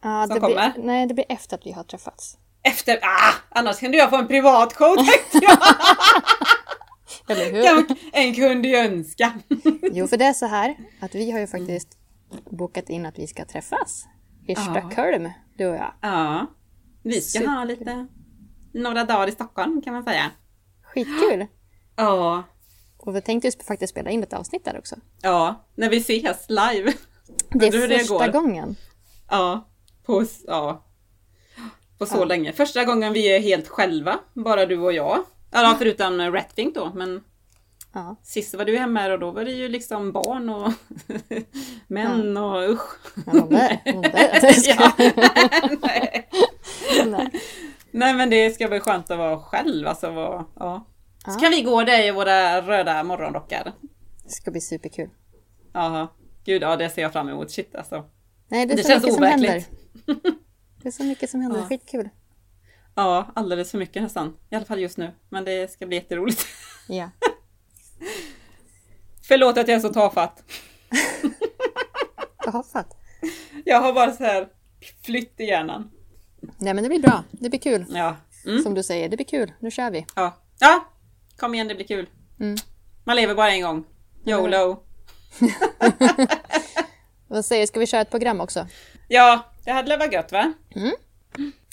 Ja, 0.02 0.26
Som 0.26 0.34
det 0.34 0.40
kommer? 0.40 0.72
blir, 0.72 0.84
nej, 0.84 1.06
det 1.06 1.14
blir 1.14 1.24
efter 1.28 1.56
att 1.56 1.66
vi 1.66 1.72
har 1.72 1.84
träffats. 1.84 2.38
Efter, 2.62 2.98
ah, 3.02 3.32
annars 3.48 3.78
kan 3.80 3.90
du 3.92 3.98
jag 3.98 4.10
få 4.10 4.16
en 4.16 4.28
privat 4.28 4.72
show 4.72 4.96
tänkte 4.96 5.38
jag! 5.42 5.58
Eller 7.28 7.52
hur? 7.52 7.96
En 8.12 8.34
kunde 8.34 8.68
ju 8.68 8.76
önska. 8.76 9.32
Jo, 9.92 10.06
för 10.06 10.16
det 10.16 10.24
är 10.24 10.32
så 10.32 10.46
här 10.46 10.76
att 11.00 11.14
vi 11.14 11.30
har 11.30 11.38
ju 11.40 11.46
faktiskt 11.46 11.88
bokat 12.50 12.90
in 12.90 13.06
att 13.06 13.18
vi 13.18 13.26
ska 13.26 13.44
träffas 13.44 14.04
i 14.48 14.52
Ja. 14.52 14.60
Stockholm, 14.60 15.30
du 15.58 15.66
och 15.66 15.76
jag. 15.76 15.92
Ja, 16.00 16.46
vi 17.02 17.20
ska 17.20 17.38
Super. 17.38 17.52
ha 17.52 17.64
lite, 17.64 18.06
några 18.74 19.04
dagar 19.04 19.28
i 19.28 19.32
Stockholm 19.32 19.82
kan 19.82 19.94
man 19.94 20.04
säga. 20.04 20.30
Skitkul! 20.82 21.46
Ja, 21.98 22.42
Och 22.98 23.16
vi 23.16 23.20
tänkte 23.20 23.48
ju 23.48 23.52
faktiskt 23.66 23.90
spela 23.90 24.10
in 24.10 24.22
ett 24.22 24.32
avsnitt 24.32 24.64
där 24.64 24.78
också. 24.78 24.96
ja, 25.22 25.66
när 25.74 25.90
vi 25.90 25.96
ses 25.96 26.46
live. 26.48 26.92
Det 27.50 27.66
är 27.66 27.88
det 27.88 27.98
första 27.98 28.26
går. 28.26 28.32
gången. 28.32 28.76
Ja, 29.30 29.68
på, 30.06 30.24
ja, 30.46 30.84
på 31.98 32.06
så 32.06 32.16
Ja. 32.16 32.24
länge. 32.24 32.52
Första 32.52 32.84
gången 32.84 33.12
vi 33.12 33.36
är 33.36 33.40
helt 33.40 33.68
själva, 33.68 34.18
bara 34.34 34.66
du 34.66 34.78
och 34.78 34.92
jag. 34.92 35.18
Ja, 35.50 35.74
förutom 35.78 36.20
Ratfink 36.32 36.74
då, 36.74 36.90
men 36.94 37.24
Ja. 37.94 38.16
sist 38.22 38.54
var 38.54 38.64
du 38.64 38.78
hemma 38.78 39.12
och 39.12 39.18
då 39.18 39.30
var 39.30 39.44
det 39.44 39.50
ju 39.52 39.68
liksom 39.68 40.12
barn 40.12 40.48
och 40.50 40.72
män 41.88 42.36
och 42.36 42.70
usch. 42.70 42.90
Men 43.26 43.38
hon 43.40 43.50
där, 43.50 43.80
hon 43.92 44.02
där. 44.02 44.40
Ja. 44.68 44.92
Nej. 45.82 46.28
Nej. 47.06 47.30
Nej 47.90 48.14
men 48.14 48.30
det 48.30 48.50
ska 48.54 48.68
bli 48.68 48.80
skönt 48.80 49.10
att 49.10 49.18
vara 49.18 49.38
själv. 49.38 49.86
Alltså, 49.88 50.10
vara, 50.10 50.44
ja. 50.58 50.86
Så 51.24 51.30
Ja. 51.30 51.38
kan 51.40 51.50
vi 51.50 51.62
gå 51.62 51.82
där 51.84 52.04
i 52.04 52.10
våra 52.10 52.60
röda 52.62 53.02
morgonrockar. 53.02 53.72
Det 54.24 54.30
ska 54.30 54.50
bli 54.50 54.60
superkul. 54.60 55.10
Ja, 55.72 56.08
gud 56.44 56.62
ja 56.62 56.76
det 56.76 56.90
ser 56.90 57.02
jag 57.02 57.12
fram 57.12 57.28
emot. 57.28 57.50
Shit 57.50 57.74
alltså. 57.74 58.04
Nej, 58.48 58.66
det 58.66 58.74
Det 58.74 58.86
känns 58.86 59.04
overkligt. 59.04 59.70
Det 60.82 60.88
är 60.88 60.92
så 60.92 61.04
mycket 61.04 61.30
som 61.30 61.40
händer. 61.40 61.60
Ja. 61.60 61.66
Skitkul. 61.66 62.08
Ja, 62.94 63.32
alldeles 63.34 63.70
för 63.70 63.78
mycket 63.78 64.02
nästan. 64.02 64.36
I 64.50 64.54
alla 64.56 64.64
fall 64.64 64.78
just 64.80 64.96
nu. 64.96 65.12
Men 65.28 65.44
det 65.44 65.70
ska 65.72 65.86
bli 65.86 65.96
jätteroligt. 65.96 66.46
Ja. 66.88 67.10
Förlåt 69.28 69.58
att 69.58 69.68
jag 69.68 69.76
är 69.76 69.80
så 69.80 69.88
tafatt. 69.92 70.42
Tafatt. 72.44 72.96
Jag 73.64 73.80
har 73.80 73.92
bara 73.92 74.12
så 74.12 74.24
här 74.24 74.48
flytt 75.04 75.40
i 75.40 75.44
hjärnan. 75.44 75.90
Nej, 76.58 76.74
men 76.74 76.82
det 76.84 76.88
blir 76.88 77.00
bra. 77.02 77.24
Det 77.30 77.50
blir 77.50 77.60
kul. 77.60 77.84
Ja. 77.88 78.16
Mm. 78.46 78.62
Som 78.62 78.74
du 78.74 78.82
säger, 78.82 79.08
det 79.08 79.16
blir 79.16 79.26
kul. 79.26 79.52
Nu 79.60 79.70
kör 79.70 79.90
vi. 79.90 80.06
ja. 80.14 80.36
Ja, 80.58 80.88
kom 81.36 81.54
igen 81.54 81.68
det 81.68 81.74
blir 81.74 81.86
kul. 81.86 82.06
Mm. 82.40 82.56
Man 83.04 83.16
lever 83.16 83.34
bara 83.34 83.50
en 83.52 83.62
gång. 83.62 83.84
YOLO. 84.26 84.82
Vad 87.28 87.44
säger? 87.44 87.66
Ska 87.66 87.80
vi 87.80 87.86
köra 87.86 88.00
ett 88.00 88.10
program 88.10 88.40
också? 88.40 88.66
Ja, 89.08 89.52
det 89.66 89.72
hade 89.72 89.96
varit 89.96 90.12
gött 90.12 90.32
va? 90.32 90.52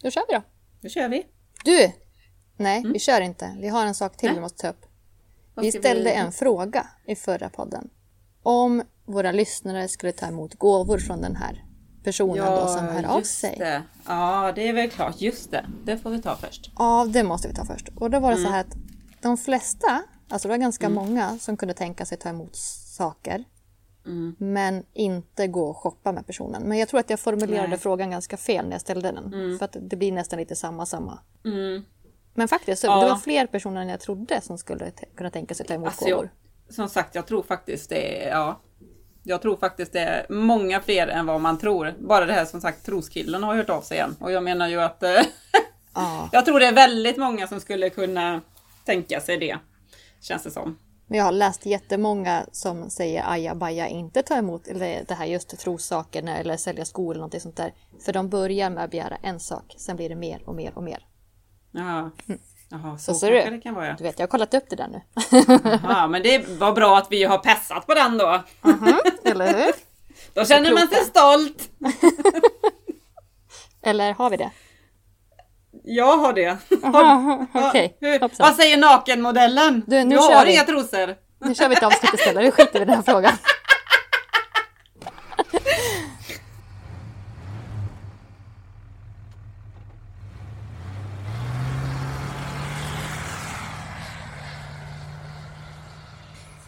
Då 0.03 0.11
kör 0.11 0.23
vi 0.29 0.33
då. 0.35 0.41
Då 0.81 0.89
kör 0.89 1.09
vi. 1.09 1.25
Du! 1.63 1.91
Nej, 2.57 2.83
vi 2.93 2.99
kör 2.99 3.21
inte. 3.21 3.57
Vi 3.59 3.67
har 3.67 3.85
en 3.85 3.95
sak 3.95 4.17
till 4.17 4.27
Nej. 4.29 4.35
vi 4.35 4.41
måste 4.41 4.61
ta 4.61 4.67
upp. 4.69 4.85
Vi 5.55 5.71
ställde 5.71 6.11
en 6.11 6.31
fråga 6.31 6.87
i 7.05 7.15
förra 7.15 7.49
podden. 7.49 7.89
Om 8.43 8.83
våra 9.05 9.31
lyssnare 9.31 9.87
skulle 9.87 10.11
ta 10.11 10.25
emot 10.27 10.55
gåvor 10.55 10.97
från 10.97 11.21
den 11.21 11.35
här 11.35 11.65
personen 12.03 12.45
då 12.45 12.67
som 12.67 12.85
hör 12.87 13.03
av 13.05 13.21
sig. 13.21 13.55
Det. 13.59 13.83
Ja, 14.07 14.51
det 14.55 14.67
är 14.69 14.73
väl 14.73 14.89
klart. 14.89 15.21
Just 15.21 15.51
det. 15.51 15.65
Det 15.85 15.97
får 15.97 16.09
vi 16.09 16.21
ta 16.21 16.35
först. 16.35 16.71
Ja, 16.77 17.05
det 17.09 17.23
måste 17.23 17.47
vi 17.47 17.53
ta 17.53 17.65
först. 17.65 17.89
Och 17.95 18.09
då 18.09 18.19
var 18.19 18.31
det 18.31 18.37
så 18.37 18.49
här 18.49 18.61
att 18.61 18.75
de 19.21 19.37
flesta, 19.37 20.03
alltså 20.29 20.47
det 20.47 20.51
var 20.53 20.57
ganska 20.57 20.85
Mm. 20.85 20.95
många 20.95 21.37
som 21.39 21.57
kunde 21.57 21.73
tänka 21.73 22.05
sig 22.05 22.17
ta 22.17 22.29
emot 22.29 22.55
saker. 22.97 23.43
Mm. 24.05 24.35
Men 24.39 24.85
inte 24.93 25.47
gå 25.47 25.69
och 25.69 25.77
shoppa 25.77 26.11
med 26.11 26.27
personen. 26.27 26.63
Men 26.63 26.77
jag 26.77 26.89
tror 26.89 26.99
att 26.99 27.09
jag 27.09 27.19
formulerade 27.19 27.67
Nej. 27.67 27.79
frågan 27.79 28.11
ganska 28.11 28.37
fel 28.37 28.65
när 28.65 28.71
jag 28.71 28.81
ställde 28.81 29.11
den. 29.11 29.57
För 29.59 29.65
att 29.65 29.77
det 29.81 29.95
blir 29.95 30.11
nästan 30.11 30.39
lite 30.39 30.55
samma 30.55 30.85
samma. 30.85 31.19
Mm. 31.45 31.83
Men 32.33 32.47
faktiskt, 32.47 32.83
Ja. 32.83 33.01
det 33.03 33.09
var 33.09 33.15
fler 33.17 33.47
personer 33.47 33.81
än 33.81 33.89
jag 33.89 33.99
trodde 33.99 34.41
som 34.41 34.57
skulle 34.57 34.91
kunna 35.15 35.29
tänka 35.29 35.55
sig 35.55 35.65
ta 35.65 35.73
emot 35.73 35.87
Alltså, 35.87 36.05
gåvor. 36.05 36.29
jag, 36.67 36.75
som 36.75 36.89
sagt, 36.89 37.15
jag 37.15 37.25
tror 37.27 37.43
faktiskt 37.43 37.89
det 37.89 38.23
är, 38.25 38.29
ja. 38.29 38.59
Jag 39.23 39.41
tror 39.41 39.57
faktiskt 39.57 39.93
det 39.93 39.99
är 39.99 40.25
många 40.29 40.81
fler 40.81 41.07
än 41.07 41.25
vad 41.25 41.41
man 41.41 41.57
tror. 41.57 41.93
Bara 41.99 42.25
det 42.25 42.33
här 42.33 42.45
som 42.45 42.61
sagt, 42.61 42.85
troskillen 42.85 43.43
har 43.43 43.55
hört 43.55 43.69
av 43.69 43.81
sig 43.81 43.97
igen. 43.97 44.15
Och 44.19 44.31
jag 44.31 44.43
menar 44.43 44.67
ju 44.67 44.81
att 44.81 45.03
eh, 45.03 45.09
Ja. 45.93 46.29
jag 46.31 46.45
tror 46.45 46.59
det 46.59 46.65
är 46.65 46.73
väldigt 46.73 47.17
många 47.17 47.47
som 47.47 47.59
skulle 47.59 47.89
kunna 47.89 48.41
tänka 48.85 49.19
sig 49.21 49.37
det. 49.37 49.57
Känns 50.21 50.43
det 50.43 50.51
som. 50.51 50.77
Men 51.13 51.17
jag 51.17 51.25
har 51.25 51.31
läst 51.31 51.65
jättemånga 51.65 52.45
som 52.51 52.89
säger 52.89 53.23
ajabaja 53.31 53.87
inte 53.87 54.23
ta 54.23 54.35
emot 54.35 54.67
eller 54.67 55.05
det 55.07 55.13
här 55.13 55.25
just 55.25 55.59
trossaker 55.59 56.21
när- 56.21 56.39
eller 56.39 56.57
sälja 56.57 56.85
skor 56.85 57.13
eller 57.15 57.23
något 57.25 57.41
sånt 57.41 57.57
där. 57.57 57.73
För 58.05 58.13
de 58.13 58.29
börjar 58.29 58.69
med 58.69 58.83
att 58.83 58.91
begära 58.91 59.15
en 59.23 59.39
sak, 59.39 59.75
sen 59.77 59.95
blir 59.95 60.09
det 60.09 60.15
mer 60.15 60.41
och 60.49 60.55
mer 60.55 60.71
och 60.77 60.83
mer. 60.83 61.05
Ja. 61.71 62.09
Jaha, 62.69 62.97
så, 62.97 63.13
Så 63.13 63.19
ser 63.19 63.31
kanske 63.31 63.49
du. 63.49 63.55
det 63.55 63.61
kan 63.61 63.73
vara. 63.75 63.93
Du 63.93 64.03
vet, 64.03 64.19
jag 64.19 64.23
har 64.23 64.29
kollat 64.31 64.53
upp 64.53 64.63
det 64.69 64.75
där 64.75 64.87
nu. 64.87 65.01
Ja, 65.83 66.07
men 66.07 66.23
det 66.23 66.47
var 66.47 66.71
bra 66.73 66.97
att 66.97 67.07
vi 67.11 67.23
har 67.23 67.37
passat 67.37 67.87
på 67.87 67.93
den 67.93 68.17
då. 68.17 68.43
eller 69.23 69.53
hur? 69.65 69.73
Då 70.33 70.45
känner 70.45 70.73
man 70.73 70.87
sig 70.87 71.03
stolt. 71.05 71.69
Eller 73.81 74.13
har 74.13 74.29
vi 74.29 74.37
det? 74.37 74.51
Jag 75.83 76.17
har 76.17 76.33
det. 76.33 76.57
Aha, 76.83 77.47
hoppsan. 78.21 78.29
Vad 78.47 78.55
säger 78.55 78.77
nakenmodellen? 78.77 79.83
Du, 79.87 80.03
nu 80.03 80.15
kör 80.15 80.35
har 80.35 80.45
vi. 80.45 80.53
inga 80.53 80.63
trosor. 80.63 81.15
Nu 81.39 81.55
kör 81.55 81.69
vi 81.69 81.75
ett 81.75 81.83
avsnitt 81.83 82.13
istället. 82.13 82.43
Nu 82.43 82.51
skiter 82.51 82.73
vi 82.73 82.81
i 82.81 82.85
den 82.85 82.95
här 82.95 83.01
frågan. 83.01 83.33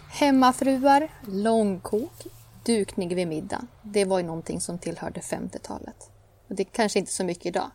Hemmafruar, 0.09 1.09
långkok, 1.27 2.27
dukning 2.65 3.15
vid 3.15 3.27
middag. 3.27 3.67
Det 3.81 4.05
var 4.05 4.19
ju 4.19 4.25
någonting 4.25 4.61
som 4.61 4.77
tillhörde 4.79 5.19
50-talet. 5.19 6.09
Och 6.49 6.55
det 6.55 6.63
kanske 6.63 6.99
inte 6.99 7.11
så 7.11 7.23
mycket 7.23 7.45
idag. 7.45 7.71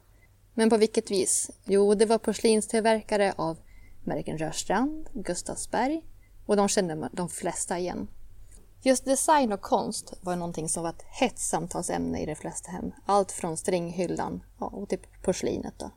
Men 0.54 0.70
på 0.70 0.76
vilket 0.76 1.10
vis? 1.10 1.50
Jo, 1.64 1.94
det 1.94 2.06
var 2.06 2.18
porslinstillverkare 2.18 3.34
av 3.36 3.58
märken 4.04 4.38
Rörstrand, 4.38 5.08
Gustavsberg 5.12 6.02
och 6.46 6.56
de 6.56 6.68
kände 6.68 7.08
de 7.12 7.28
flesta 7.28 7.78
igen. 7.78 8.08
Just 8.82 9.04
design 9.04 9.52
och 9.52 9.60
konst 9.60 10.14
var 10.20 10.36
någonting 10.36 10.68
som 10.68 10.82
var 10.82 10.90
ett 10.90 11.02
hett 11.02 11.38
samtalsämne 11.38 12.22
i 12.22 12.26
de 12.26 12.34
flesta 12.34 12.70
hem. 12.70 12.92
Allt 13.06 13.32
från 13.32 13.56
stringhyllan 13.56 14.42
ja, 14.58 14.66
och 14.66 14.88
till 14.88 14.98
porslinet. 15.22 15.74
Då. 15.78 15.90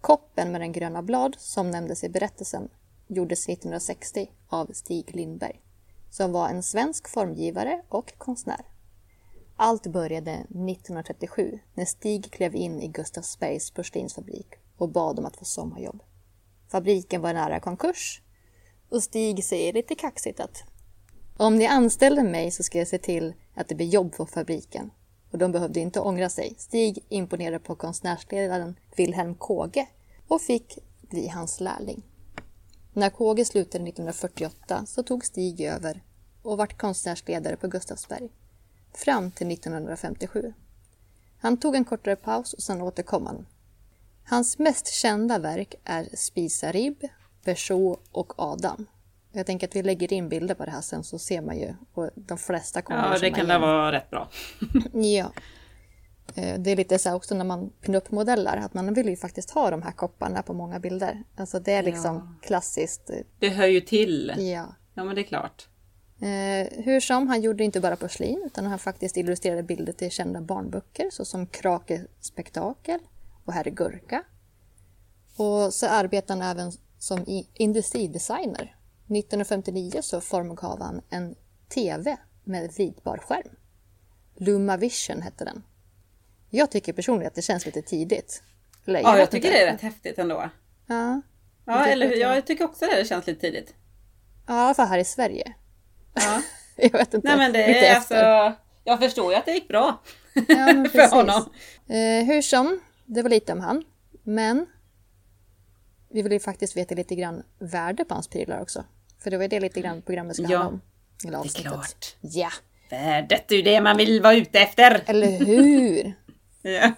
Koppen 0.00 0.52
med 0.52 0.60
den 0.60 0.72
gröna 0.72 1.02
blad 1.02 1.36
som 1.38 1.70
nämndes 1.70 2.04
i 2.04 2.08
berättelsen 2.08 2.68
gjordes 3.06 3.48
1960 3.48 4.30
av 4.48 4.70
Stig 4.72 5.14
Lindberg 5.14 5.60
som 6.10 6.32
var 6.32 6.48
en 6.48 6.62
svensk 6.62 7.08
formgivare 7.08 7.82
och 7.88 8.18
konstnär. 8.18 8.60
Allt 9.56 9.86
började 9.86 10.32
1937 10.32 11.58
när 11.74 11.84
Stig 11.84 12.32
klev 12.32 12.54
in 12.54 12.82
i 12.82 12.88
Gustavsbergs 12.88 13.70
porslinsfabrik 13.70 14.46
och 14.76 14.88
bad 14.88 15.18
om 15.18 15.26
att 15.26 15.36
få 15.36 15.44
sommarjobb. 15.44 16.02
Fabriken 16.68 17.20
var 17.20 17.34
nära 17.34 17.60
konkurs 17.60 18.22
och 18.88 19.02
Stig 19.02 19.44
säger 19.44 19.72
lite 19.72 19.94
kaxigt 19.94 20.40
att 20.40 20.62
om 21.36 21.56
ni 21.56 21.66
anställer 21.66 22.22
mig 22.22 22.50
så 22.50 22.62
ska 22.62 22.78
jag 22.78 22.88
se 22.88 22.98
till 22.98 23.34
att 23.54 23.68
det 23.68 23.74
blir 23.74 23.86
jobb 23.86 24.12
på 24.12 24.26
fabriken. 24.26 24.90
Och 25.30 25.38
de 25.38 25.52
behövde 25.52 25.80
inte 25.80 26.00
ångra 26.00 26.28
sig. 26.28 26.54
Stig 26.58 27.04
imponerade 27.08 27.58
på 27.58 27.74
konstnärsledaren 27.74 28.78
Wilhelm 28.96 29.34
Kåge 29.34 29.86
och 30.28 30.42
fick 30.42 30.78
bli 31.00 31.28
hans 31.28 31.60
lärling. 31.60 32.02
När 32.92 33.10
Kåge 33.10 33.44
slutade 33.44 33.84
1948 33.84 34.86
så 34.86 35.02
tog 35.02 35.24
Stig 35.24 35.60
över 35.60 36.02
och 36.42 36.56
vart 36.56 36.78
konstnärsledare 36.78 37.56
på 37.56 37.68
Gustavsberg 37.68 38.30
fram 38.98 39.30
till 39.30 39.50
1957. 39.52 40.52
Han 41.38 41.56
tog 41.56 41.74
en 41.76 41.84
kortare 41.84 42.16
paus 42.16 42.52
och 42.52 42.62
sen 42.62 42.82
återkom 42.82 43.26
han. 43.26 43.46
Hans 44.28 44.58
mest 44.58 44.86
kända 44.92 45.38
verk 45.38 45.74
är 45.84 46.08
Spisa 46.14 46.72
ribb, 46.72 47.04
Berså 47.44 47.98
och 48.12 48.32
Adam. 48.38 48.86
Jag 49.32 49.46
tänker 49.46 49.68
att 49.68 49.76
vi 49.76 49.82
lägger 49.82 50.12
in 50.12 50.28
bilder 50.28 50.54
på 50.54 50.64
det 50.64 50.70
här 50.70 50.80
sen 50.80 51.04
så 51.04 51.18
ser 51.18 51.40
man 51.40 51.58
ju 51.58 51.74
och 51.94 52.10
de 52.14 52.38
flesta 52.38 52.82
kommer 52.82 53.12
Ja, 53.12 53.18
det 53.18 53.30
kan 53.30 53.48
det 53.48 53.58
vara 53.58 53.92
rätt 53.92 54.10
bra. 54.10 54.28
Ja. 54.92 55.32
Eh, 56.34 56.58
Det 56.60 56.70
är 56.70 56.76
lite 56.76 56.98
så 56.98 57.08
här 57.08 57.16
också 57.16 57.34
när 57.34 57.44
man 57.44 57.70
pinup-modellar, 57.80 58.56
att 58.56 58.74
man 58.74 58.94
vill 58.94 59.08
ju 59.08 59.16
faktiskt 59.16 59.50
ha 59.50 59.70
de 59.70 59.82
här 59.82 59.92
kopparna 59.92 60.42
på 60.42 60.52
många 60.54 60.78
bilder. 60.78 61.22
Alltså 61.36 61.58
det 61.60 61.72
är 61.72 61.82
liksom 61.82 62.38
klassiskt. 62.42 63.10
eh, 63.10 63.16
Det 63.38 63.48
hör 63.48 63.66
ju 63.66 63.80
till. 63.80 64.32
Ja. 64.36 64.66
Ja, 64.94 65.04
men 65.04 65.14
det 65.14 65.20
är 65.20 65.26
klart. 65.26 65.68
Eh, 66.20 66.84
hur 66.84 67.00
som, 67.00 67.28
han 67.28 67.40
gjorde 67.42 67.64
inte 67.64 67.80
bara 67.80 67.96
porslin 67.96 68.42
utan 68.46 68.66
han 68.66 68.78
faktiskt 68.78 69.16
illustrerade 69.16 69.62
bilder 69.62 69.92
till 69.92 70.10
kända 70.10 70.40
barnböcker 70.40 71.10
såsom 71.10 71.46
Krake 71.46 72.04
spektakel 72.20 73.00
och 73.44 73.52
Herre 73.52 73.70
Gurka. 73.70 74.22
Och 75.36 75.74
så 75.74 75.86
arbetade 75.86 76.42
han 76.44 76.50
även 76.56 76.72
som 76.98 77.24
industridesigner. 77.54 78.76
1959 79.04 79.98
så 80.02 80.20
formgav 80.20 80.82
han 80.82 81.00
en 81.10 81.34
TV 81.68 82.16
med 82.44 82.72
vitbar 82.78 83.18
skärm. 83.18 83.56
Lumavision 84.36 85.22
hette 85.22 85.44
den. 85.44 85.62
Jag 86.50 86.70
tycker 86.70 86.92
personligen 86.92 87.28
att 87.28 87.34
det 87.34 87.42
känns 87.42 87.66
lite 87.66 87.82
tidigt. 87.82 88.42
Eller, 88.86 89.00
Ja, 89.00 89.10
jag 89.10 89.16
vet 89.16 89.30
tycker 89.30 89.48
inte. 89.48 89.58
det 89.58 89.66
är 89.68 89.72
rätt 89.72 89.80
häftigt 89.80 90.18
ändå. 90.18 90.50
Ja, 90.86 91.20
Ja, 91.64 91.86
eller 91.86 92.08
hur? 92.08 92.16
jag- 92.16 92.36
Jag 92.36 92.46
tycker 92.46 92.64
också 92.64 92.84
det, 92.86 92.96
det 92.96 93.04
känns 93.04 93.26
lite 93.26 93.40
tidigt. 93.40 93.74
ja, 94.46 94.54
i 94.54 94.58
alla 94.64 94.74
fall 94.74 94.86
här 94.88 94.98
i 94.98 95.04
Sverige. 95.04 95.54
Ja. 96.16 96.42
Jag 96.76 96.90
vet 96.92 97.14
inte. 97.14 97.28
Nej 97.28 97.36
men 97.36 97.52
det 97.52 97.64
är 97.64 97.96
efter. 97.96 98.24
alltså... 98.24 98.60
Jag 98.84 98.98
förstår 98.98 99.32
ju 99.32 99.38
att 99.38 99.44
det 99.44 99.52
gick 99.52 99.68
bra. 99.68 100.02
Ja, 100.34 100.44
för 100.92 101.16
honom. 101.16 101.50
Eh, 101.88 102.26
hur 102.26 102.42
som, 102.42 102.80
det 103.04 103.22
var 103.22 103.30
lite 103.30 103.52
om 103.52 103.60
han. 103.60 103.84
Men 104.22 104.66
vi 106.10 106.22
vill 106.22 106.32
ju 106.32 106.40
faktiskt 106.40 106.76
veta 106.76 106.94
lite 106.94 107.14
grann 107.14 107.42
värde 107.58 108.04
på 108.04 108.14
hans 108.14 108.28
prylar 108.28 108.60
också. 108.60 108.84
För 109.18 109.30
det 109.30 109.36
var 109.36 109.44
ju 109.44 109.48
det 109.48 109.60
lite 109.60 109.80
grann 109.80 110.02
programmet 110.02 110.36
ska 110.36 110.44
Ja, 110.48 110.58
handla 110.58 110.68
om. 110.68 110.80
Eller 111.26 111.42
Det 111.42 111.58
är 111.58 111.62
klart. 111.62 112.16
Ja, 112.20 112.50
Värdet 112.90 113.52
är 113.52 113.56
ju 113.56 113.62
det 113.62 113.80
man 113.80 113.96
vill 113.96 114.22
vara 114.22 114.34
ute 114.34 114.58
efter. 114.60 115.02
eller 115.06 115.38
hur? 115.44 116.14
Ja. 116.62 116.92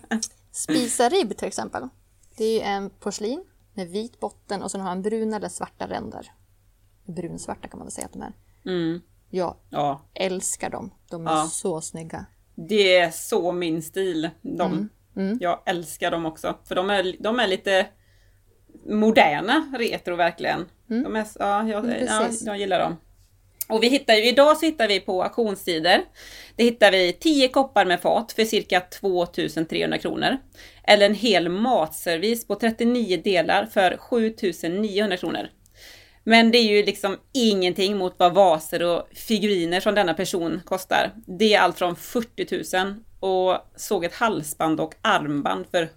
Spisa 0.52 1.08
ribb 1.08 1.36
till 1.36 1.48
exempel. 1.48 1.88
Det 2.36 2.44
är 2.44 2.52
ju 2.52 2.60
en 2.60 2.90
porslin 2.90 3.44
med 3.74 3.88
vit 3.88 4.20
botten 4.20 4.62
och 4.62 4.70
sen 4.70 4.80
har 4.80 4.88
han 4.88 5.02
bruna 5.02 5.36
eller 5.36 5.48
svarta 5.48 5.88
ränder. 5.88 6.32
Brunsvarta 7.04 7.68
kan 7.68 7.78
man 7.78 7.86
väl 7.86 7.92
säga 7.92 8.04
att 8.06 8.12
de 8.12 8.22
är. 8.22 8.32
Mm. 8.66 9.00
Jag 9.30 9.56
ja, 9.70 10.02
älskar 10.14 10.70
dem. 10.70 10.90
De 11.10 11.26
är 11.26 11.30
Ja. 11.30 11.46
så 11.46 11.80
snygga. 11.80 12.26
det 12.54 12.96
är 12.96 13.10
så 13.10 13.52
min 13.52 13.82
stil. 13.82 14.30
De. 14.42 14.88
Mm. 15.16 15.38
Jag 15.40 15.62
älskar 15.66 16.10
dem 16.10 16.26
också. 16.26 16.56
För 16.64 16.74
de 16.74 16.90
är, 16.90 17.16
de 17.20 17.38
är 17.38 17.46
lite 17.46 17.86
moderna 18.86 19.72
retro 19.78 20.16
verkligen. 20.16 20.66
De 20.86 21.16
är, 21.16 21.26
ja, 21.38 21.68
jag, 21.68 21.84
Mm, 21.84 22.06
ja, 22.08 22.28
jag 22.44 22.58
gillar 22.58 22.80
dem. 22.80 22.96
Och 23.68 23.82
vi 23.82 23.88
hittar 23.88 24.14
ju, 24.14 24.28
idag 24.28 24.56
så 24.56 24.66
hittar 24.66 24.88
vi 24.88 25.00
på 25.00 25.22
auktionstider, 25.22 26.04
det 26.56 26.64
hittar 26.64 26.92
vi 26.92 27.12
10 27.12 27.48
koppar 27.48 27.84
med 27.84 28.00
fat 28.00 28.32
för 28.32 28.44
cirka 28.44 28.80
2300 28.80 29.98
kronor. 29.98 30.36
Eller 30.84 31.06
en 31.06 31.14
hel 31.14 31.48
matservis 31.48 32.46
på 32.46 32.54
39 32.54 33.20
delar 33.24 33.66
för 33.66 33.96
7900 33.96 35.16
kronor. 35.16 35.48
Men 36.28 36.50
det 36.50 36.58
är 36.58 36.76
ju 36.76 36.82
liksom 36.82 37.16
ingenting 37.32 37.96
mot 37.96 38.14
vad 38.18 38.34
vaser 38.34 38.82
och 38.82 39.08
figuriner 39.12 39.80
från 39.80 39.94
denna 39.94 40.14
person 40.14 40.60
kostar. 40.64 41.12
Det 41.26 41.54
är 41.54 41.60
allt 41.60 41.78
från 41.78 41.96
40 41.96 42.76
000 42.76 42.94
och 43.20 43.58
såg 43.76 44.04
ett 44.04 44.14
halsband 44.14 44.80
och 44.80 44.94
armband 45.02 45.66
för 45.70 45.88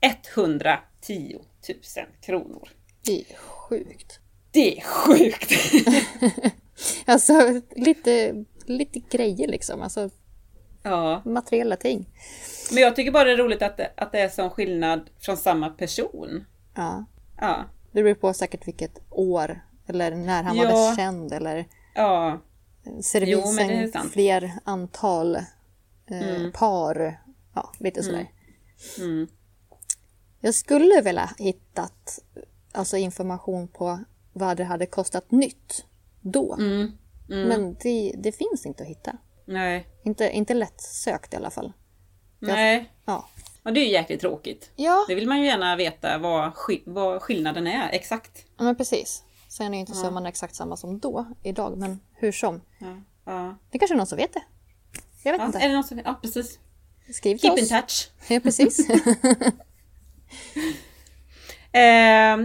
110 0.00 1.38
000 1.68 2.06
kronor. 2.20 2.68
Det 3.04 3.20
är 3.20 3.36
sjukt. 3.36 4.20
Det 4.50 4.78
är 4.78 4.82
sjukt! 4.84 5.52
Alltså 7.06 7.60
lite, 7.76 8.44
lite 8.66 8.98
grejer 9.10 9.48
liksom. 9.48 9.82
Alltså 9.82 10.10
ja. 10.82 11.22
materiella 11.24 11.76
ting. 11.76 12.08
Men 12.70 12.82
jag 12.82 12.96
tycker 12.96 13.10
bara 13.10 13.24
det 13.24 13.32
är 13.32 13.36
roligt 13.36 13.62
att 13.62 13.76
det, 13.76 13.90
att 13.96 14.12
det 14.12 14.20
är 14.20 14.28
sån 14.28 14.50
skillnad 14.50 15.10
från 15.18 15.36
samma 15.36 15.68
person. 15.68 16.44
Ja. 16.74 17.04
Ja. 17.40 17.64
Det 17.92 18.02
beror 18.02 18.14
på 18.14 18.32
säkert 18.32 18.68
vilket 18.68 19.00
år 19.10 19.60
eller 19.90 20.10
när 20.10 20.42
han 20.42 20.56
var 20.56 20.64
Ja. 20.64 20.70
mest 20.88 20.96
känd 20.96 21.32
eller 21.32 21.64
Ja. 21.94 22.40
Jo, 22.84 23.02
servisen 23.02 23.92
sant. 23.92 24.12
fler 24.12 24.52
antal 24.64 25.36
eh, 26.06 26.50
par. 26.52 27.20
Ja, 27.54 27.72
lite 27.78 28.02
sådär. 28.02 28.30
Mm. 28.98 29.28
Jag 30.40 30.54
skulle 30.54 31.00
vilja 31.00 31.30
hittat 31.38 32.18
alltså 32.72 32.96
information 32.96 33.68
på 33.68 33.98
vad 34.32 34.56
det 34.56 34.64
hade 34.64 34.86
kostat 34.86 35.30
nytt 35.30 35.84
då. 36.20 36.54
Mm. 36.54 36.92
Mm. 37.30 37.48
Men 37.48 37.76
det, 37.82 38.14
det 38.18 38.32
finns 38.32 38.66
inte 38.66 38.82
att 38.82 38.88
hitta. 38.88 39.16
Nej. 39.44 39.86
Inte, 40.02 40.30
inte 40.30 40.54
lätt 40.54 40.80
sökt 40.80 41.34
i 41.34 41.36
alla 41.36 41.50
fall. 41.50 41.72
Nej. 42.38 42.92
Ja. 43.04 43.28
Och 43.62 43.72
det 43.72 43.80
är 43.80 43.84
ju 43.84 43.90
jäkligt 43.92 44.20
tråkigt. 44.20 44.70
Ja, 44.76 45.04
Det 45.08 45.14
vill 45.14 45.28
man 45.28 45.40
ju 45.40 45.46
gärna 45.46 45.76
veta 45.76 46.18
vad, 46.18 46.52
vad 46.86 47.22
skillnaden 47.22 47.66
är 47.66 47.88
exakt. 47.92 48.44
ja, 48.58 48.64
men 48.64 48.76
precis. 48.76 49.22
Sen 49.50 49.66
är 49.66 49.72
ju 49.74 49.80
inte 49.80 49.92
summan 49.94 50.26
exakt 50.26 50.54
samma 50.54 50.76
som 50.76 50.98
då, 50.98 51.26
idag, 51.42 51.78
men 51.78 52.00
hur 52.14 52.32
som. 52.32 52.60
Ja. 52.78 52.86
Ja. 53.24 53.56
Det 53.70 53.78
kanske 53.78 53.94
är 53.94 53.96
någon 53.96 54.06
som 54.06 54.18
vet 54.18 54.32
det. 54.34 54.42
Jag 55.22 55.32
vet 55.32 55.40
Ja, 55.40 55.46
inte. 55.46 55.58
är 55.58 55.68
det 55.68 55.74
någon 55.74 55.84
som... 55.84 56.00
Ja, 56.04 56.18
precis. 56.22 56.58
Skriv 57.12 57.36
till 57.36 57.40
Keep 57.50 57.58
in 57.58 57.64
oss. 57.64 57.68
touch. 57.68 58.10
Ja, 58.28 58.40
precis. 58.40 58.88
Eh, 61.72 61.80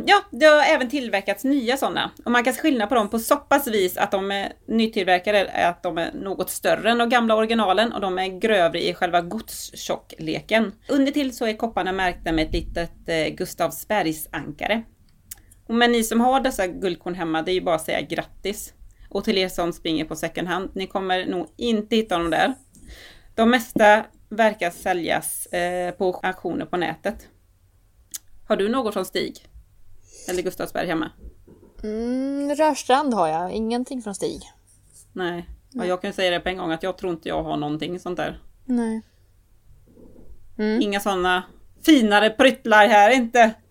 ja, 0.05 0.21
det 0.31 0.45
har 0.45 0.63
även 0.63 0.89
tillverkats 0.89 1.43
nya 1.43 1.77
sådana. 1.77 2.11
Och 2.25 2.31
man 2.31 2.43
kan 2.43 2.53
skilja 2.53 2.87
på 2.87 2.95
dem 2.95 3.09
på 3.09 3.19
så 3.19 3.35
pass 3.35 3.67
vis 3.67 3.97
att 3.97 4.11
de 4.11 4.31
är 4.31 4.53
nytillverkade, 4.67 5.37
är 5.45 5.69
att 5.69 5.83
de 5.83 5.97
är 5.97 6.11
något 6.13 6.49
större 6.49 6.91
än 6.91 6.97
de 6.97 7.09
gamla 7.09 7.35
originalen 7.35 7.93
och 7.93 8.01
de 8.01 8.19
är 8.19 8.39
grövre 8.39 8.83
i 8.87 8.93
själva 8.93 9.21
godstjockleken. 9.21 10.71
Under 10.89 11.11
till 11.11 11.35
så 11.35 11.45
är 11.45 11.53
kopparna 11.53 11.91
märkta 11.91 12.31
med 12.31 12.45
ett 12.47 12.53
litet 12.53 12.91
eh, 13.09 13.27
Gustavsbergsankare. 13.27 14.83
Och 15.67 15.75
Men 15.75 15.91
ni 15.91 16.03
som 16.03 16.21
har 16.21 16.41
dessa 16.41 16.67
guldkorn 16.67 17.15
hemma, 17.15 17.41
det 17.41 17.51
är 17.51 17.53
ju 17.53 17.61
bara 17.61 17.75
att 17.75 17.85
säga 17.85 18.01
grattis. 18.01 18.73
Och 19.09 19.23
till 19.23 19.37
er 19.37 19.49
som 19.49 19.73
springer 19.73 20.05
på 20.05 20.15
second 20.15 20.47
hand, 20.47 20.71
ni 20.73 20.87
kommer 20.87 21.25
nog 21.25 21.47
inte 21.57 21.95
hitta 21.95 22.17
dem 22.17 22.29
där. 22.29 22.53
De 23.35 23.49
mesta 23.49 24.05
verkar 24.29 24.71
säljas 24.71 25.45
eh, 25.45 25.91
på 25.91 26.19
auktioner 26.23 26.65
på 26.65 26.77
nätet. 26.77 27.27
Har 28.47 28.55
du 28.55 28.69
något 28.69 28.93
från 28.93 29.05
Stig? 29.05 29.45
Eller 30.29 30.41
Gustavsberg 30.41 30.87
hemma? 30.87 31.11
Mm, 31.83 32.55
Rörstrand 32.55 33.13
har 33.13 33.27
jag, 33.27 33.51
ingenting 33.51 34.01
från 34.01 34.15
Stig. 34.15 34.41
Nej. 35.13 35.49
Ja, 35.69 35.85
jag 35.85 36.01
kan 36.01 36.13
säga 36.13 36.31
det 36.31 36.39
på 36.39 36.49
en 36.49 36.57
gång 36.57 36.71
att 36.71 36.83
jag 36.83 36.97
tror 36.97 37.13
inte 37.13 37.29
jag 37.29 37.43
har 37.43 37.57
någonting 37.57 37.99
sånt 37.99 38.17
där. 38.17 38.41
Nej. 38.65 39.01
Mm. 40.57 40.81
Inga 40.81 40.99
sådana 40.99 41.43
finare 41.85 42.29
pryttlar 42.29 42.87
här 42.87 43.09
inte. 43.09 43.53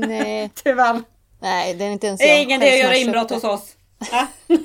Nej. 0.00 0.50
Tyvärr. 0.64 1.02
Nej, 1.40 1.74
det 1.74 1.84
är 1.84 1.90
inte 1.90 2.06
ens 2.06 2.18
Det 2.20 2.24
är 2.30 2.34
jag 2.34 2.42
ingen 2.42 2.62
idé 2.62 2.72
att 2.72 2.78
göra 2.78 2.96
inbrott 2.96 3.30
hos 3.30 3.44
oss. 3.44 3.76
Ja. 4.12 4.26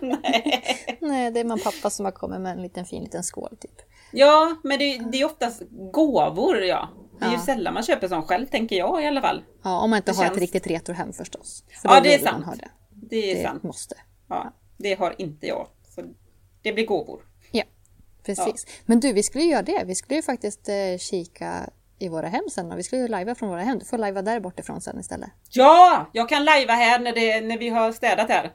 Nej. 0.00 0.98
Nej, 1.00 1.30
det 1.30 1.40
är 1.40 1.44
man 1.44 1.58
pappa 1.60 1.90
som 1.90 2.04
har 2.04 2.12
kommit 2.12 2.40
med 2.40 2.52
en 2.52 2.62
liten 2.62 2.84
fin 2.84 3.02
liten 3.02 3.22
skål 3.24 3.56
typ. 3.60 3.80
Ja, 4.12 4.56
men 4.64 4.78
det, 4.78 4.98
det 5.12 5.20
är 5.20 5.24
oftast 5.24 5.62
gåvor 5.92 6.58
ja. 6.64 6.88
Det 7.18 7.24
är 7.24 7.28
ju 7.30 7.34
Ja. 7.36 7.42
sällan 7.42 7.74
man 7.74 7.82
köper 7.82 8.08
sån 8.08 8.22
själv, 8.22 8.46
tänker 8.46 8.76
jag 8.76 9.02
i 9.02 9.06
alla 9.06 9.20
fall. 9.20 9.42
Ja, 9.64 9.78
om 9.80 9.90
man 9.90 9.96
inte 9.96 10.10
Det 10.12 10.16
har 10.16 10.24
känns- 10.24 10.36
ett 10.36 10.40
riktigt 10.40 10.66
retrohem 10.66 11.12
förstås. 11.12 11.64
För 11.82 11.88
Ja, 11.88 12.00
det 12.00 12.14
är 12.14 12.18
sant. 12.18 12.44
det. 12.58 12.68
Det 12.90 13.30
är 13.30 13.34
Det 13.36 13.42
sant. 13.42 13.62
måste. 13.62 13.94
Ja, 14.28 14.52
det 14.76 14.94
har 14.98 15.14
inte 15.18 15.46
jag. 15.46 15.66
Så 15.94 16.02
det 16.62 16.72
blir 16.72 16.86
gåvor. 16.86 17.20
Ja, 17.50 17.62
precis. 18.26 18.66
Men 18.86 19.00
du, 19.00 19.12
vi 19.12 19.22
skulle 19.22 19.44
ju 19.44 19.50
göra 19.50 19.62
det. 19.62 19.84
Vi 19.86 19.94
skulle 19.94 20.16
ju 20.16 20.22
faktiskt 20.22 20.68
eh, 20.68 20.98
kika 20.98 21.70
i 21.98 22.08
våra 22.08 22.28
hem 22.28 22.44
sen. 22.50 22.72
Och 22.72 22.78
vi 22.78 22.82
skulle 22.82 23.02
ju 23.02 23.08
lajva 23.08 23.34
från 23.34 23.48
våra 23.48 23.60
hem. 23.62 23.78
Du 23.78 23.84
får 23.84 23.98
lajva 23.98 24.22
där 24.22 24.40
bortifrån 24.40 24.80
sen 24.80 25.00
istället. 25.00 25.30
Ja! 25.50 26.10
Jag 26.12 26.28
kan 26.28 26.44
lajva 26.44 26.72
här 26.72 26.98
när, 26.98 27.12
det, 27.12 27.40
när 27.40 27.58
vi 27.58 27.68
har 27.68 27.92
städat 27.92 28.28
här. 28.28 28.50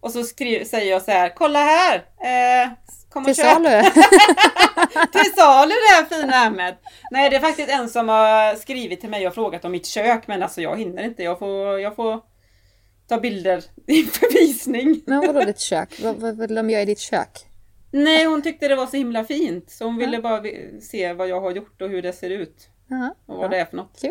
Och 0.00 0.10
så 0.12 0.22
skri, 0.24 0.64
säger 0.64 0.90
jag 0.90 1.02
så 1.02 1.10
här, 1.10 1.32
kolla 1.36 1.58
här! 1.58 1.94
Eh, 1.96 2.70
kom 3.10 3.22
och 3.22 3.26
Till 3.26 3.36
köp. 3.36 3.44
salu! 3.44 3.82
Till 5.12 5.32
salu 5.36 5.70
det 5.70 5.94
här 5.94 6.04
fina 6.04 6.32
hemmet! 6.32 6.78
Nej 7.10 7.30
det 7.30 7.36
är 7.36 7.40
faktiskt 7.40 7.68
en 7.68 7.88
som 7.88 8.08
har 8.08 8.54
skrivit 8.54 9.00
till 9.00 9.10
mig 9.10 9.28
och 9.28 9.34
frågat 9.34 9.64
om 9.64 9.72
mitt 9.72 9.86
kök 9.86 10.26
men 10.26 10.42
alltså 10.42 10.60
jag 10.60 10.78
hinner 10.78 11.02
inte. 11.02 11.22
Jag 11.22 11.38
får, 11.38 11.80
jag 11.80 11.96
får 11.96 12.20
ta 13.08 13.20
bilder 13.20 13.64
inför 13.86 14.32
visning. 14.32 15.02
Men 15.06 15.20
vadå 15.26 15.40
ditt 15.44 15.60
kök? 15.60 16.00
Vad, 16.02 16.16
vad 16.16 16.38
vill 16.38 16.54
de 16.54 16.70
göra 16.70 16.82
i 16.82 16.84
ditt 16.84 17.00
kök? 17.00 17.44
Nej 17.90 18.24
hon 18.24 18.42
tyckte 18.42 18.68
det 18.68 18.76
var 18.76 18.86
så 18.86 18.96
himla 18.96 19.24
fint 19.24 19.70
så 19.70 19.84
hon 19.84 19.96
ville 19.96 20.18
bara 20.18 20.42
se 20.82 21.12
vad 21.12 21.28
jag 21.28 21.40
har 21.40 21.50
gjort 21.50 21.82
och 21.82 21.88
hur 21.88 22.02
det 22.02 22.12
ser 22.12 22.30
ut. 22.30 22.68
Och 23.26 23.36
vad 23.36 23.50
det 23.50 23.60
är 23.60 23.64
för 23.64 23.76
något. 23.76 24.00
kul. 24.00 24.10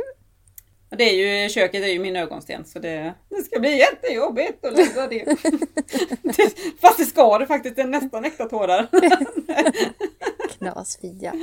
Det 0.90 1.04
är 1.04 1.44
ju, 1.44 1.50
köket 1.50 1.84
är 1.84 1.88
ju 1.88 2.00
min 2.00 2.16
ögonsten 2.16 2.66
så 2.66 2.80
det, 2.80 3.14
det 3.30 3.36
ska 3.44 3.60
bli 3.60 3.78
jättejobbigt 3.78 4.66
att 4.66 4.74
lägga 4.74 5.08
det. 5.08 5.26
Fast 6.82 6.98
det 6.98 7.06
ska 7.06 7.38
det 7.38 7.48
faktiskt, 7.48 7.76
det 7.76 7.82
är 7.82 7.88
nästan 7.88 8.26
äkta 8.26 8.46
tårar. 8.46 8.88
Knasfia. 10.58 11.34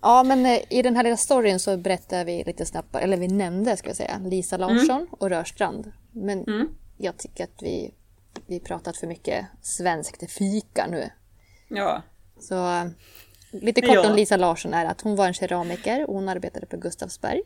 Ja, 0.00 0.22
men 0.22 0.46
eh, 0.46 0.60
i 0.70 0.82
den 0.82 0.96
här 0.96 1.02
lilla 1.02 1.16
storyn 1.16 1.58
så 1.60 1.76
berättar 1.76 2.24
vi 2.24 2.44
lite 2.44 2.66
snabbt, 2.66 2.96
eller 2.96 3.16
vi 3.16 3.28
nämnde 3.28 3.76
ska 3.76 3.88
jag 3.88 3.96
säga, 3.96 4.20
Lisa 4.24 4.56
Larsson 4.56 5.06
och 5.10 5.30
Rörstrand. 5.30 5.92
Men 6.12 6.44
Mm. 6.44 6.68
jag 6.96 7.16
tycker 7.16 7.44
att 7.44 7.62
vi, 7.62 7.94
vi 8.46 8.60
pratat 8.60 8.96
för 8.96 9.06
mycket 9.06 9.46
svenskt 9.62 10.30
fika 10.32 10.86
nu. 10.90 11.10
Ja. 11.68 12.02
Så 12.40 12.54
eh, 12.54 12.84
lite 13.50 13.80
kort 13.80 13.94
Ja. 13.94 14.10
om 14.10 14.16
Lisa 14.16 14.36
Larsson 14.36 14.74
är 14.74 14.84
att 14.86 15.00
hon 15.00 15.16
var 15.16 15.26
en 15.26 15.34
keramiker 15.34 16.06
och 16.06 16.14
hon 16.14 16.28
arbetade 16.28 16.66
på 16.66 16.76
Gustavsberg 16.76 17.42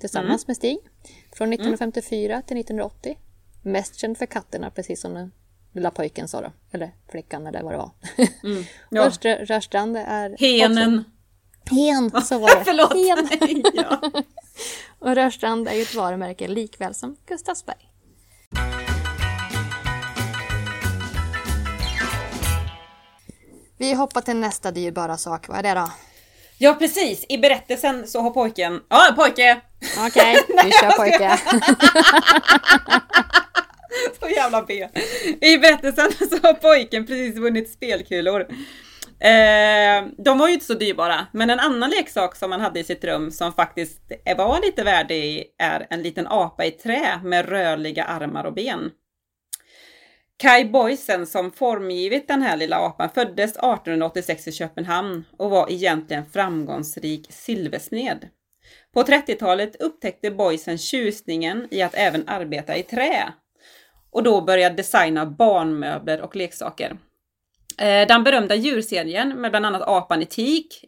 tillsammans 0.00 0.42
Mm. 0.42 0.44
med 0.46 0.56
Stig 0.56 0.78
från 1.32 1.52
1954 1.52 2.42
till 2.46 2.56
1980. 2.56 3.18
Mest 3.62 3.94
känd 3.96 4.18
för 4.18 4.26
katterna, 4.26 4.70
precis 4.70 5.00
som 5.00 5.14
den 5.14 5.32
lilla 5.72 5.90
pojken 5.90 6.28
sa 6.28 6.40
då. 6.40 6.52
Eller 6.72 6.90
flickan 7.10 7.46
eller 7.46 7.62
vad 7.62 7.72
det 7.72 7.76
var. 7.78 7.90
Mm. 8.44 8.64
ja. 8.90 9.02
Rörstr- 9.08 9.44
Rörstrand 9.46 9.96
är... 9.96 10.36
Henen. 10.38 10.98
också- 10.98 11.74
Hen, 11.74 12.10
så 12.22 12.38
var 12.38 12.58
det. 12.58 12.64
Förlåt. 12.64 12.92
Hen. 12.92 13.62
ja. 13.74 14.22
Och 14.98 15.14
Rörstrand 15.14 15.68
är 15.68 15.72
ju 15.74 15.82
ett 15.82 15.94
varumärke 15.94 16.48
likväl 16.48 16.94
som 16.94 17.16
Gustavsberg. 17.26 17.90
Vi 23.78 23.94
hoppar 23.94 24.20
till 24.20 24.36
nästa 24.36 24.70
dyrbara 24.70 25.16
sak. 25.16 25.48
Vad 25.48 25.58
är 25.58 25.62
det 25.62 25.80
då? 25.80 25.90
ja 26.58 26.74
precis, 26.74 27.26
i 27.28 27.38
berättelsen 27.38 28.06
så 28.06 28.20
har 28.20 28.30
pojken, 28.30 28.80
ja 28.88 29.14
pojke! 29.16 29.60
Okej, 30.06 30.36
vi 30.64 30.72
kör 30.72 30.90
pojke. 30.90 31.38
Så 34.20 34.28
jävla 34.28 34.62
B. 34.62 34.88
I 35.40 35.58
berättelsen 35.58 36.12
så 36.30 36.46
har 36.46 36.54
pojken 36.54 37.06
precis 37.06 37.36
vunnit 37.36 37.72
spelkulor. 37.72 38.40
Eh, 39.20 40.04
de 40.24 40.38
var 40.38 40.48
ju 40.48 40.54
inte 40.54 40.66
så 40.66 40.74
dyrbara, 40.74 41.26
men 41.32 41.50
en 41.50 41.60
annan 41.60 41.90
leksak 41.90 42.36
som 42.36 42.52
han 42.52 42.60
hade 42.60 42.80
i 42.80 42.84
sitt 42.84 43.04
rum 43.04 43.30
som 43.30 43.52
faktiskt 43.52 44.02
var 44.36 44.60
lite 44.60 44.84
värdig 44.84 45.44
är 45.58 45.86
en 45.90 46.02
liten 46.02 46.26
apa 46.26 46.64
i 46.64 46.70
trä 46.70 47.20
med 47.24 47.48
rörliga 47.48 48.04
armar 48.04 48.44
och 48.44 48.54
ben. 48.54 48.90
Kai 50.36 50.64
Boysen 50.64 51.26
som 51.26 51.52
formgivit 51.52 52.28
den 52.28 52.42
här 52.42 52.56
lilla 52.56 52.76
apan 52.76 53.10
föddes 53.10 53.50
1886 53.50 54.48
i 54.48 54.52
Köpenhamn 54.52 55.24
och 55.36 55.50
var 55.50 55.72
egentligen 55.72 56.26
framgångsrik 56.32 57.26
silversmed. 57.30 58.28
På 58.94 59.02
30-talet 59.02 59.76
upptäckte 59.82 60.30
Boysen 60.30 60.78
tjusningen 60.78 61.68
i 61.70 61.82
att 61.82 61.94
även 61.94 62.28
arbeta 62.28 62.76
i 62.76 62.82
trä 62.82 63.32
och 64.10 64.22
då 64.22 64.40
började 64.40 64.76
designa 64.76 65.26
barnmöbler 65.26 66.20
och 66.20 66.36
leksaker. 66.36 66.96
Eh, 67.78 68.06
den 68.06 68.24
berömda 68.24 68.54
djurserien 68.54 69.40
med 69.40 69.50
bland 69.50 69.66
annat 69.66 69.82
apan 69.82 70.22
i 70.22 70.26
teak 70.26 70.84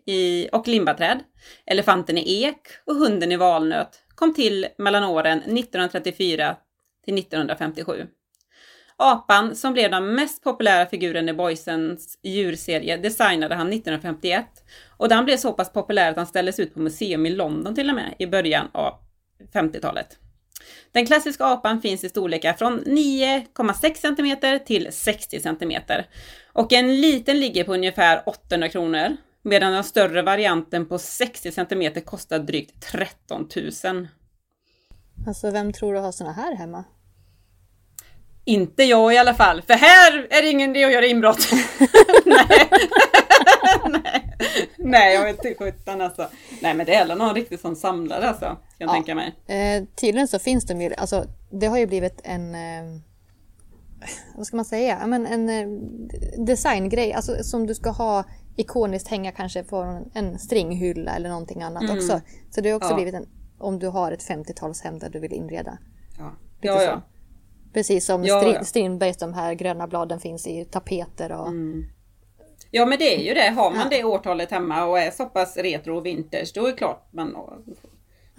och 0.53 0.69
limbaträd, 0.69 1.19
elefanten 1.67 2.19
i 2.19 2.45
ek 2.45 2.61
och 2.87 2.95
hunden 2.95 3.33
i 3.33 3.37
valnöt 3.37 4.03
kom 4.15 4.35
till 4.35 4.67
mellan 4.79 5.05
åren 5.05 5.39
1934 5.39 6.57
till 7.05 7.19
1957. 7.19 8.07
Apan, 8.99 9.57
som 9.57 9.73
blev 9.73 9.91
den 9.91 10.15
mest 10.15 10.43
populära 10.43 10.87
figuren 10.87 11.29
i 11.29 11.33
Boysens 11.33 12.19
djurserie, 12.23 12.97
designade 12.97 13.55
han 13.55 13.67
1951 13.73 14.47
och 14.97 15.09
den 15.09 15.25
blev 15.25 15.37
så 15.37 15.53
pass 15.53 15.73
populär 15.73 16.11
att 16.11 16.17
han 16.17 16.27
ställdes 16.27 16.61
ut 16.61 16.75
på 16.75 16.81
museum 16.81 17.27
i 17.27 17.31
London 17.31 17.75
till 17.75 17.89
och 17.89 17.95
med 17.95 18.15
i 18.19 18.27
början 18.27 18.69
av 18.73 18.95
50-talet. 19.53 20.19
Den 20.93 21.07
klassiska 21.07 21.45
apan 21.45 21.81
finns 21.81 22.05
i 22.05 22.09
storlekar 22.09 22.53
från 22.53 22.81
9,6 22.81 23.95
cm 23.95 24.59
till 24.67 24.93
60 24.93 25.41
cm. 25.41 25.83
Och 26.53 26.73
en 26.73 27.01
liten 27.01 27.41
ligger 27.41 27.65
på 27.65 27.75
ungefär 27.75 28.23
800 28.27 28.69
kronor. 28.69 29.17
Medan 29.43 29.73
den 29.73 29.85
större 29.85 30.23
varianten 30.23 30.87
på 30.87 30.99
60 30.99 31.53
cm 31.53 32.01
kostar 32.05 32.39
drygt 32.39 32.83
13 32.83 33.49
000. 33.85 34.09
Alltså, 35.27 35.51
vem 35.51 35.73
tror 35.73 35.95
du 35.95 36.01
har 36.01 36.13
såna 36.13 36.33
här 36.33 36.57
hemma? 36.57 36.85
Inte 38.49 38.85
jag 38.85 39.15
i 39.15 39.19
alla 39.19 39.35
fall, 39.35 39.63
för 39.63 39.75
här 39.75 40.27
är 40.31 40.43
det 40.43 40.49
ingen 40.51 40.71
idé 40.77 40.85
att 40.85 40.93
göra 40.93 41.07
inbrott. 41.07 41.49
Nej. 42.27 42.69
Nej. 43.89 44.23
Nej, 44.77 45.15
jag 45.15 45.23
vet 45.25 45.45
inte 45.45 45.65
sjutton 45.65 46.01
alltså. 46.01 46.29
Nej, 46.63 46.75
men 46.75 46.87
det 46.87 46.95
är 46.95 47.17
någon 47.17 47.35
riktig 47.35 47.61
sån 47.61 47.77
samlare 47.77 48.29
alltså, 48.29 48.45
kan 48.47 48.57
jag 48.79 48.89
Ja. 48.89 48.93
tänka 48.93 49.15
mig. 49.15 49.35
Eh, 49.47 49.85
tydligen 49.95 50.29
så 50.29 50.39
finns 50.39 50.65
de 50.67 50.81
ju, 50.83 50.95
alltså 50.95 51.25
det 51.51 51.67
har 51.67 51.79
ju 51.79 51.87
blivit 51.87 52.21
en, 52.25 52.55
eh, 52.55 53.01
vad 54.37 54.47
ska 54.47 54.57
man 54.57 54.65
säga, 54.65 55.07
men 55.07 55.27
en 55.27 55.49
eh, 55.49 55.67
designgrej, 56.47 57.13
alltså 57.13 57.45
som 57.45 57.67
du 57.67 57.75
ska 57.75 57.91
ha 57.91 58.25
ikoniskt 58.57 59.09
hänga 59.09 59.33
kanske 59.33 59.63
på 59.63 60.03
en, 60.15 60.39
stringhylla 60.39 61.17
eller 61.17 61.29
någonting 61.29 61.63
annat 61.63 61.91
också. 61.91 62.21
Så 62.51 62.61
det 62.61 62.71
har 62.71 62.77
också 62.77 62.91
Ja. 62.91 62.95
blivit 62.95 63.15
en, 63.15 63.29
om 63.59 63.79
du 63.79 63.87
har 63.89 64.13
ett 64.13 64.29
50-talshem 64.29 64.99
där 64.99 65.09
du 65.11 65.19
vill 65.21 65.33
inreda. 65.33 65.79
Ja, 66.19 66.33
ja. 66.61 66.83
ja. 66.83 67.03
Precis 67.77 68.07
som 68.07 68.25
Ja, 68.25 68.43
Stri- 68.43 68.55
ja. 68.55 68.65
Strindbergs 68.65 69.17
de 69.17 69.35
här 69.35 69.55
gröna 69.55 69.87
bladen 69.87 70.21
finns 70.21 70.47
i 70.47 70.65
tapeter 70.65 71.33
och 71.33 71.49
Ja 72.71 72.87
men 72.87 72.99
det 72.99 73.15
är 73.15 73.23
ju 73.23 73.35
det, 73.35 73.51
har 73.51 73.71
man 73.71 73.89
det 73.91 74.05
årtalet 74.05 74.51
hemma 74.51 74.85
och 74.85 74.99
är 74.99 75.11
så 75.11 75.25
pass 75.25 75.57
retro 75.57 75.97
och 75.97 76.07
vintage 76.07 76.53
då 76.55 76.67
är 76.67 76.71
det 76.71 76.77
klart 76.77 77.09
man 77.13 77.37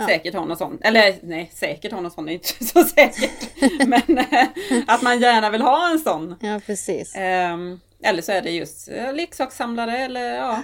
säkert 0.05 0.33
har 0.35 0.45
något 0.45 0.57
sånt. 0.57 0.81
Eller 0.83 1.15
nej, 1.23 1.51
säkert 1.53 1.91
har 1.91 2.01
något 2.01 2.13
sånt, 2.13 2.29
är 2.29 2.33
inte 2.33 2.65
så 2.65 2.83
säkert. 2.83 3.49
men 3.87 4.17
eh, 4.17 4.47
att 4.87 5.01
man 5.01 5.19
gärna 5.19 5.49
vill 5.49 5.61
ha 5.61 5.91
en 5.91 5.99
sån. 5.99 6.35
ja 6.39 6.59
precis. 6.65 7.13
Ehm, 7.15 7.79
eller 8.03 8.21
så 8.21 8.31
är 8.31 8.41
det 8.41 8.51
just 8.51 8.87
eh, 8.87 9.13
leksakssamlare 9.13 9.97
eller 9.97 10.35
ja, 10.35 10.53
kan 10.55 10.63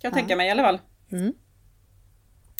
jag 0.00 0.12
tänka 0.14 0.36
mig 0.36 0.48
i 0.48 0.50
alla 0.50 0.62
fall. 0.62 0.78
Mm. 1.12 1.32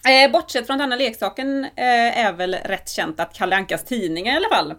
Eh, 0.08 0.32
bortsett 0.32 0.66
från 0.66 0.78
denna 0.78 0.96
leksaken 0.96 1.64
eh, 1.64 2.18
är 2.26 2.32
väl 2.32 2.54
rätt 2.54 2.88
känt 2.88 3.20
att 3.20 3.34
Kalle 3.34 3.56
Ankas 3.56 3.84
tidningar 3.84 4.32
i 4.32 4.36
alla 4.36 4.56
fall. 4.56 4.74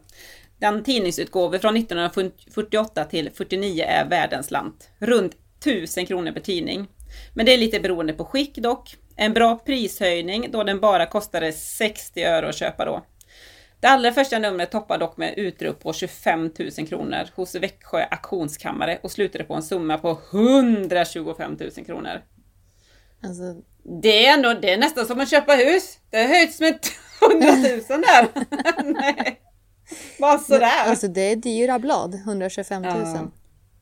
Den 0.61 0.83
tidningsutgåva 0.83 1.59
från 1.59 1.77
1948 1.77 3.05
till 3.05 3.29
49 3.33 3.83
är 3.87 4.09
världens 4.09 4.47
slant. 4.47 4.89
Runt 4.99 5.35
1000 5.59 6.05
kronor 6.05 6.31
per 6.31 6.39
tidning. 6.39 6.87
Men 7.33 7.45
det 7.45 7.53
är 7.53 7.57
lite 7.57 7.79
beroende 7.79 8.13
på 8.13 8.25
skick 8.25 8.55
dock. 8.55 8.95
En 9.15 9.33
bra 9.33 9.55
prishöjning 9.65 10.51
då 10.51 10.63
den 10.63 10.79
bara 10.79 11.05
kostade 11.05 11.51
60 11.53 12.23
öre 12.23 12.49
att 12.49 12.55
köpa 12.55 12.85
då. 12.85 13.05
Det 13.79 13.87
allra 13.87 14.11
första 14.11 14.39
numret 14.39 14.71
toppar 14.71 14.97
dock 14.97 15.17
med 15.17 15.33
utrop 15.37 15.79
på 15.79 15.93
25 15.93 16.51
000 16.77 16.87
kronor 16.87 17.27
hos 17.35 17.55
Växjö 17.55 18.03
auktionskammare 18.11 18.99
och 19.03 19.11
slutade 19.11 19.43
på 19.43 19.53
en 19.53 19.63
summa 19.63 19.97
på 19.97 20.19
125 20.33 21.57
000 21.77 21.85
kronor. 21.85 22.21
Alltså, 23.23 23.43
Det 24.01 24.25
är, 24.25 24.33
ändå, 24.33 24.53
det 24.53 24.73
är 24.73 24.77
nästan 24.77 25.05
som 25.05 25.19
att 25.19 25.29
köpa 25.29 25.53
hus. 25.53 25.97
Det 26.09 26.17
har 26.17 26.27
höjts 26.27 26.59
med 26.59 26.79
100 27.31 27.47
000 27.47 28.01
där. 28.01 28.27
Nej. 28.93 29.41
Bara 30.19 30.37
sådär. 30.37 30.83
alltså 30.85 31.07
det 31.07 31.21
är 31.21 31.35
dyra 31.35 31.79
blad, 31.79 32.15
125 32.15 32.81
000. 32.81 32.91
Ja. 32.95 33.31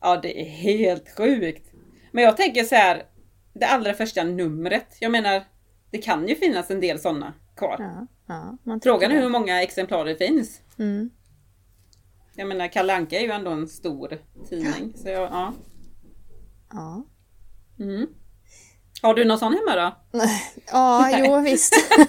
ja, 0.02 0.18
det 0.22 0.42
är 0.42 0.46
helt 0.50 1.18
sjukt. 1.18 1.72
Men 2.12 2.24
jag 2.24 2.38
tänker 2.38 2.64
så 2.64 2.76
här, 2.76 3.04
det 3.54 3.66
allra 3.66 3.94
första 3.94 4.24
numret. 4.24 4.98
Jag 5.00 5.12
menar, 5.12 5.44
det 5.92 5.98
kan 5.98 6.28
ju 6.28 6.36
finnas 6.36 6.72
en 6.72 6.80
del 6.82 7.00
sådana 7.00 7.34
kvar. 7.58 7.76
Ja, 7.80 8.08
ja, 8.28 8.58
man 8.64 8.82
Frågan 8.82 9.12
är 9.12 9.16
det. 9.16 9.22
hur 9.22 9.30
många 9.30 9.64
exemplar 9.64 10.06
det 10.06 10.16
finns. 10.16 10.62
Mm. 10.80 11.10
Jag 12.36 12.48
menar, 12.48 12.68
Kalle 12.68 12.96
Anka 12.96 13.20
är 13.20 13.24
ju 13.24 13.32
ändå 13.32 13.52
en 13.52 13.68
stor 13.68 14.18
tidning. 14.50 14.94
Så 14.96 15.10
jag, 15.10 15.22
ja. 15.32 15.54
Ja. 16.72 17.06
Mm. 17.80 18.08
Har 19.02 19.14
du 19.14 19.26
någon 19.26 19.40
sån 19.40 19.54
hemma 19.54 19.76
då? 19.76 20.20
Ja, 20.72 21.10
jo 21.18 21.42
visst. 21.42 21.74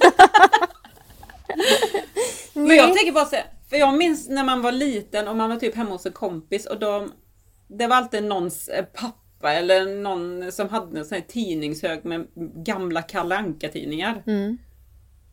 Men 2.55 2.77
jag 2.77 2.97
tänker 2.97 3.13
bara 3.13 3.25
här, 3.25 3.47
för 3.71 3.77
jag 3.77 3.99
minns 3.99 4.29
när 4.29 4.45
man 4.45 4.63
var 4.63 4.73
liten 4.73 5.29
och 5.29 5.37
man 5.37 5.51
var 5.51 5.57
typ 5.57 5.75
hemma 5.75 5.91
hos 5.91 6.07
en 6.07 6.13
kompis 6.13 6.67
och 6.67 6.79
de, 6.79 7.13
det 7.69 7.87
var 7.87 7.97
alltid 7.97 8.25
någons 8.25 8.69
eh, 8.69 8.85
pappa 8.85 9.53
eller 9.53 9.87
någon 10.03 10.53
som 10.53 10.69
hade 10.69 10.99
en 10.99 11.05
sån 11.05 11.15
här 11.19 11.25
tidningshög 11.29 12.05
med 12.05 12.27
gamla 12.67 13.03
Kalle 13.03 13.37
Anka-tidningar. 13.37 14.23
Mm. 14.27 14.59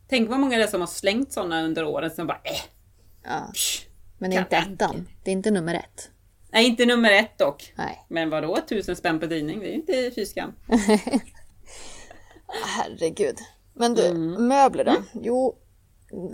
Tänk 0.09 0.29
vad 0.29 0.39
många 0.39 0.57
det 0.57 0.63
är 0.63 0.67
som 0.67 0.81
har 0.81 0.87
slängt 0.87 1.33
sådana 1.33 1.63
under 1.63 1.85
åren 1.85 2.11
som 2.11 2.27
bara 2.27 2.41
äh, 2.43 2.51
Ja. 3.23 3.51
psh. 3.53 3.83
Men 4.17 4.29
det 4.31 4.35
är 4.37 4.39
inte 4.41 4.55
ettan. 4.57 5.07
Det 5.23 5.31
är 5.31 5.33
inte 5.33 5.51
nummer 5.51 5.75
ett. 5.75 6.11
Nej, 6.51 6.65
inte 6.67 6.85
nummer 6.85 7.11
ett 7.11 7.37
dock. 7.37 7.73
Nej. 7.77 8.05
Men 8.09 8.29
vadå, 8.29 8.57
tusen 8.69 8.95
spänn 8.95 9.19
per 9.19 9.27
tidning? 9.27 9.59
Det 9.59 9.65
är 9.65 9.69
ju 9.69 9.75
inte 9.75 10.11
fy 10.15 10.25
skam. 10.25 10.53
Herregud. 12.77 13.37
Men 13.73 13.93
du, 13.95 14.05
Mm. 14.07 14.47
möbler 14.47 14.83
då? 14.85 14.95
Jo, 15.13 15.57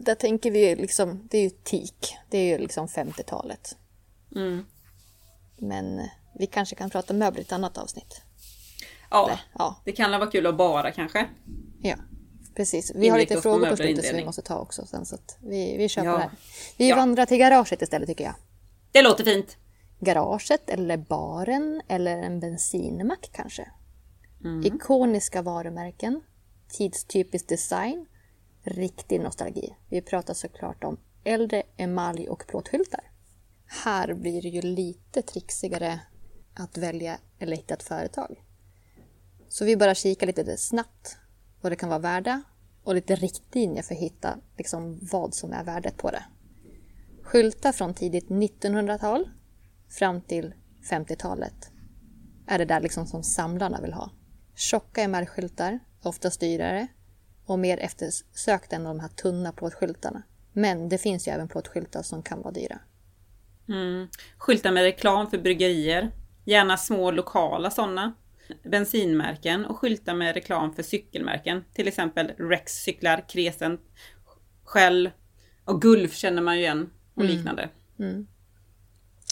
där 0.04 0.16
tänker 0.16 0.52
vi 0.52 0.70
ju 0.70 0.76
liksom, 0.76 1.28
det 1.32 1.38
är 1.38 1.42
ju 1.42 1.50
teak. 1.50 2.18
Det 2.30 2.38
är 2.38 2.46
ju 2.52 2.58
liksom 2.58 2.88
50-talet. 2.88 3.78
Mm. 4.36 4.66
Men 5.58 6.00
eh, 6.00 6.06
vi 6.40 6.48
kanske 6.48 6.76
kan 6.76 6.90
prata 6.90 7.14
möbler 7.14 7.40
i 7.42 7.44
ett 7.44 7.52
annat 7.52 7.78
avsnitt. 7.78 8.22
Ja, 9.10 9.26
Eller? 9.28 9.40
Ja, 9.60 9.82
det 9.86 9.92
kan 9.92 10.12
vara 10.12 10.32
kul 10.32 10.48
att 10.48 10.58
bara 10.58 10.92
kanske. 10.92 11.28
ja. 11.82 11.96
Precis. 12.56 12.92
Vi 12.96 13.10
har 13.10 13.18
lite 13.20 13.42
frågor 13.42 13.70
på 13.70 13.76
slutet 13.78 14.06
som 14.06 14.16
vi 14.18 14.26
måste 14.26 14.42
ta 14.42 14.60
också 14.60 14.86
sen. 14.86 15.06
Så 15.06 15.16
att 15.16 15.38
vi, 15.42 15.78
vi 15.78 15.90
kör 15.90 16.04
Ja. 16.06 16.12
på 16.12 16.18
det 16.18 16.24
här. 16.24 16.32
Vi 16.78 16.90
Ja. 16.90 16.96
vandrar 16.96 17.26
till 17.26 17.38
garaget 17.38 17.82
istället 17.82 18.10
tycker 18.10 18.24
jag. 18.24 18.34
Det 18.92 19.02
låter 19.02 19.24
fint. 19.24 19.58
Garaget 20.00 20.70
eller 20.70 20.98
baren 20.98 21.82
eller 21.88 22.18
en 22.18 22.40
bensinmack 22.40 23.30
kanske. 23.34 23.72
Mm. 24.44 24.66
Ikoniska 24.66 25.42
varumärken, 25.42 26.22
tidstypisk 26.70 27.48
design, 27.50 28.06
riktig 28.64 29.22
nostalgi. 29.22 29.76
Vi 29.90 30.02
pratar 30.02 30.34
såklart 30.34 30.84
om 30.84 30.98
äldre 31.24 31.64
emalj 31.78 32.30
och 32.30 32.44
plåtskyltar. 32.48 33.12
Här 33.66 34.14
blir 34.14 34.42
det 34.42 34.50
ju 34.50 34.62
lite 34.62 35.22
trixigare 35.22 36.00
att 36.54 36.78
välja 36.78 37.20
eller 37.40 37.58
hitta 37.58 37.74
ett 37.74 37.84
företag. 37.84 38.44
Så 39.50 39.66
vi 39.66 39.78
bara 39.78 39.96
kika 39.96 40.26
lite 40.26 40.58
snabbt 40.58 41.18
vad 41.62 41.72
det 41.72 41.76
kan 41.76 41.90
vara 41.90 42.00
värda 42.00 42.42
och 42.84 42.96
lite 42.96 43.16
riktlinjer 43.16 43.84
för 43.84 43.96
att 43.96 44.02
hitta 44.02 44.38
liksom 44.58 45.00
vad 45.12 45.34
som 45.34 45.54
är 45.54 45.64
värdet 45.64 45.98
på 45.98 46.12
det. 46.12 46.24
Skyltar 47.24 47.72
från 47.72 47.94
tidigt 47.94 48.28
1900-tal 48.28 49.30
fram 49.90 50.22
till 50.22 50.54
50-talet 50.92 51.72
är 52.48 52.58
det 52.58 52.66
där 52.66 52.82
liksom 52.82 53.06
som 53.08 53.24
samlarna 53.24 53.82
vill 53.82 53.94
ha. 53.94 54.12
Tjocka 54.56 55.02
MR-skyltar, 55.02 55.80
oftast 56.02 56.40
dyrare 56.40 56.88
och 57.46 57.60
mer 57.60 57.78
eftersökta 57.78 58.76
än 58.76 58.84
de 58.84 59.00
här 59.00 59.10
tunna 59.10 59.52
plåtskyltarna. 59.52 60.24
Men 60.54 60.90
det 60.90 60.98
finns 60.98 61.28
ju 61.28 61.32
även 61.32 61.48
plåtskyltar 61.48 62.02
som 62.02 62.24
kan 62.24 62.42
vara 62.42 62.52
dyra. 62.52 62.80
Mm. 63.68 64.08
Skyltar 64.38 64.72
med 64.72 64.84
reklam 64.84 65.30
för 65.30 65.38
bryggerier. 65.38 66.12
Gärna 66.46 66.78
små 66.78 67.12
lokala 67.12 67.72
sådana. 67.72 68.14
Bensinmärken 68.64 69.66
och 69.66 69.78
skyltar 69.78 70.14
med 70.14 70.34
reklam 70.34 70.76
för 70.76 70.84
cykelmärken. 70.84 71.64
Till 71.74 71.88
exempel 71.88 72.28
Rex-cyklar, 72.38 73.26
Crescent, 73.30 73.82
Shell 74.64 75.12
och 75.66 75.82
Gulf 75.82 76.16
känner 76.16 76.42
man 76.42 76.56
ju 76.56 76.62
igen 76.62 76.90
och 77.14 77.24
liknande. 77.24 77.70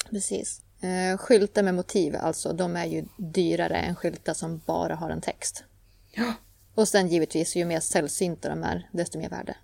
Precis. 0.09 0.61
Eh, 0.81 1.17
skyltar 1.17 1.63
med 1.63 1.75
motiv, 1.75 2.15
alltså, 2.15 2.53
de 2.53 2.75
är 2.75 2.85
ju 2.85 3.05
dyrare 3.17 3.77
än 3.77 3.95
skyltar 3.95 4.33
som 4.33 4.61
bara 4.65 4.95
har 4.95 5.09
en 5.09 5.21
text. 5.21 5.63
Ja. 6.11 6.33
Och 6.75 6.87
sen 6.87 7.07
givetvis, 7.07 7.55
ju 7.55 7.65
mer 7.65 7.79
sällsynta 7.79 8.49
de 8.49 8.63
är, 8.63 8.89
desto 8.91 9.19
mer 9.19 9.29
värde. 9.29 9.55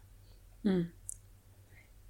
Mm. 0.66 0.86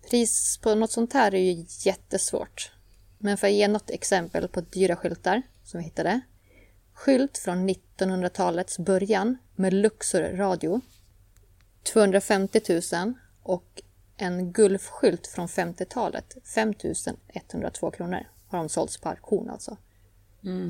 Pris 0.09 0.59
på 0.63 0.75
något 0.75 0.91
sånt 0.91 1.13
här 1.13 1.35
är 1.35 1.39
ju 1.39 1.65
jättesvårt. 1.85 2.71
Men 3.17 3.37
för 3.37 3.47
att 3.47 3.53
ge 3.53 3.67
något 3.67 3.89
exempel 3.89 4.47
på 4.47 4.61
dyra 4.61 4.95
skyltar 4.95 5.41
som 5.63 5.77
vi 5.77 5.83
hittade. 5.83 6.21
Skylt 6.93 7.37
från 7.37 7.69
1900-talets 7.69 8.79
början 8.79 9.37
med 9.55 9.73
Luxor 9.73 10.21
radio. 10.21 10.81
250 11.83 12.61
000 12.93 13.13
och 13.43 13.81
en 14.17 14.51
Gulfskylt 14.51 15.27
från 15.27 15.47
50-talet. 15.47 16.37
5 16.55 16.73
102 17.33 17.91
kronor 17.91 18.27
har 18.47 18.57
de 18.57 18.69
sålts 18.69 18.97
på 18.97 19.09
auktion 19.09 19.49
alltså. 19.49 19.77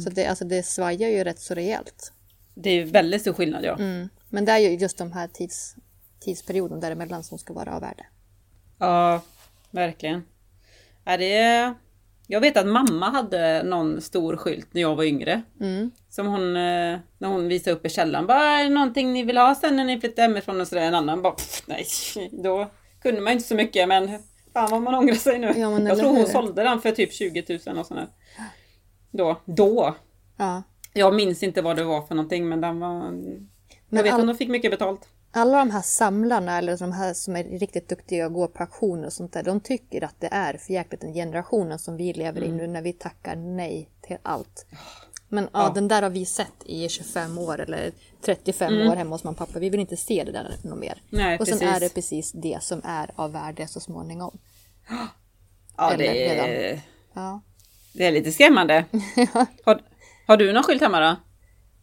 Så 0.04 0.10
det, 0.10 0.26
alltså 0.26 0.46
det 0.46 0.64
svajar 0.64 1.10
ju 1.10 1.24
rätt 1.24 1.40
så 1.40 1.54
rejält. 1.54 2.14
Det 2.56 2.70
är 2.70 2.86
väldigt 2.86 3.22
stor 3.22 3.34
skillnad 3.34 3.64
ja. 3.64 3.76
Mm. 3.76 4.10
Men 4.30 4.46
det 4.46 4.52
är 4.52 4.58
ju 4.58 4.70
just 4.70 4.98
de 4.98 5.12
här 5.12 5.28
tids, 5.28 5.76
tidsperioden 6.20 6.80
däremellan 6.80 7.24
som 7.24 7.38
ska 7.38 7.54
vara 7.54 7.76
av 7.76 7.82
värde. 7.82 8.06
Ja, 8.80 9.22
verkligen. 9.72 10.24
Ja, 11.06 11.18
det. 11.18 11.74
Jag 12.28 12.42
vet 12.42 12.58
att 12.58 12.68
mamma 12.68 13.10
hade 13.10 13.64
någon 13.64 14.02
stor 14.02 14.38
skylt 14.38 14.74
när 14.74 14.82
jag 14.82 14.96
var 14.96 15.04
yngre. 15.04 15.42
Mm. 15.60 15.92
Som 16.10 16.28
hon, 16.28 16.56
eh, 16.56 17.00
när 17.18 17.28
hon 17.28 17.48
visade 17.48 17.76
upp 17.76 17.86
i 17.86 17.90
källaren. 17.90 18.28
Bara, 18.28 18.44
är 18.44 18.64
det 18.64 18.70
någonting 18.70 19.14
ni 19.14 19.24
vill 19.24 19.38
ha 19.38 19.56
sen 19.56 19.76
när 19.76 19.84
ni 19.84 20.00
flyttar 20.00 20.24
hemifrån? 20.24 20.62
Och 20.62 20.68
sådär. 20.68 20.82
En 20.82 20.96
annan 20.96 21.22
bara, 21.22 21.34
pff, 21.34 21.64
nej. 21.66 21.86
Då 22.44 22.72
kunde 23.02 23.22
man 23.22 23.34
inte 23.34 23.48
så 23.48 23.56
mycket 23.56 23.88
men 23.88 24.20
fan 24.54 24.72
vad 24.72 24.82
man 24.82 24.96
ångrar 24.96 25.16
sig 25.16 25.40
nu. 25.40 25.54
Ja, 25.56 25.80
jag 25.80 25.98
tror 25.98 26.10
hon 26.10 26.18
hur? 26.18 26.26
sålde 26.26 26.64
den 26.64 26.82
för 26.82 26.92
typ 26.92 27.14
20 27.14 27.60
000 27.68 27.78
och 27.78 27.86
sådär. 27.86 28.08
Då. 29.12 29.42
Då. 29.46 29.96
Ja. 30.38 30.64
Jag 30.94 31.16
minns 31.16 31.44
inte 31.44 31.62
vad 31.62 31.76
det 31.76 31.84
var 31.84 32.02
för 32.02 32.16
någonting 32.16 32.50
men 32.50 32.62
den 32.62 32.80
var... 32.80 33.14
Men 33.90 33.98
jag 33.98 34.04
vet 34.04 34.14
all- 34.14 34.22
att 34.22 34.28
de 34.28 34.36
fick 34.38 34.50
mycket 34.50 34.72
betalt. 34.72 35.02
Alla 35.32 35.58
de 35.58 35.72
här 35.72 35.82
samlarna 35.82 36.58
eller 36.58 36.78
de 36.78 36.92
här 36.92 37.14
som 37.14 37.36
är 37.36 37.44
riktigt 37.44 37.90
duktiga 37.90 38.26
och 38.26 38.34
går 38.34 38.48
på 38.48 38.64
auktioner 38.64 39.06
och 39.06 39.14
sånt 39.14 39.34
där. 39.34 39.44
De 39.44 39.60
tycker 39.60 40.04
att 40.04 40.16
det 40.20 40.30
är 40.32 40.58
för 40.58 40.74
jäkligt 40.74 41.02
den 41.02 41.14
generationen 41.14 41.80
som 41.80 41.98
vi 41.98 42.14
lever 42.14 42.44
i 42.44 42.52
nu 42.52 42.68
när 42.68 42.82
vi 42.82 42.94
tackar 42.94 43.36
nej 43.36 43.90
till 44.02 44.18
allt. 44.24 44.66
Men 45.30 45.44
ja, 45.54 45.64
Ja. 45.64 45.72
den 45.76 45.88
där 45.88 46.02
har 46.02 46.10
vi 46.10 46.26
sett 46.26 46.64
i 46.66 46.90
25 46.90 47.38
år 47.38 47.60
eller 47.62 47.92
35 48.26 48.74
år 48.90 48.96
hemma 48.96 49.16
hos 49.16 49.24
mamma 49.24 49.32
och 49.32 49.38
pappa. 49.38 49.60
Vi 49.60 49.70
vill 49.70 49.80
inte 49.80 49.98
se 49.98 50.24
det 50.24 50.32
där 50.32 50.56
något 50.64 50.80
mer. 50.80 51.02
Nej, 51.10 51.40
och 51.40 51.48
sen 51.48 51.60
precis. 51.60 51.76
är 51.76 51.80
det 51.80 51.94
precis 51.94 52.32
det 52.32 52.58
som 52.64 52.82
är 52.84 53.12
av 53.16 53.32
värde 53.32 53.68
så 53.68 53.80
småningom. 53.80 54.38
Ja, 55.78 55.92
Eller 55.94 55.98
det 56.04 56.40
är. 56.40 56.82
Ja. 57.14 57.42
det 57.94 58.06
är 58.06 58.12
lite 58.12 58.32
skrämmande. 58.32 58.86
har, 59.64 59.82
har 60.28 60.38
du 60.38 60.54
någon 60.54 60.64
skylt 60.64 60.82
hemma 60.82 61.00
då? 61.00 61.16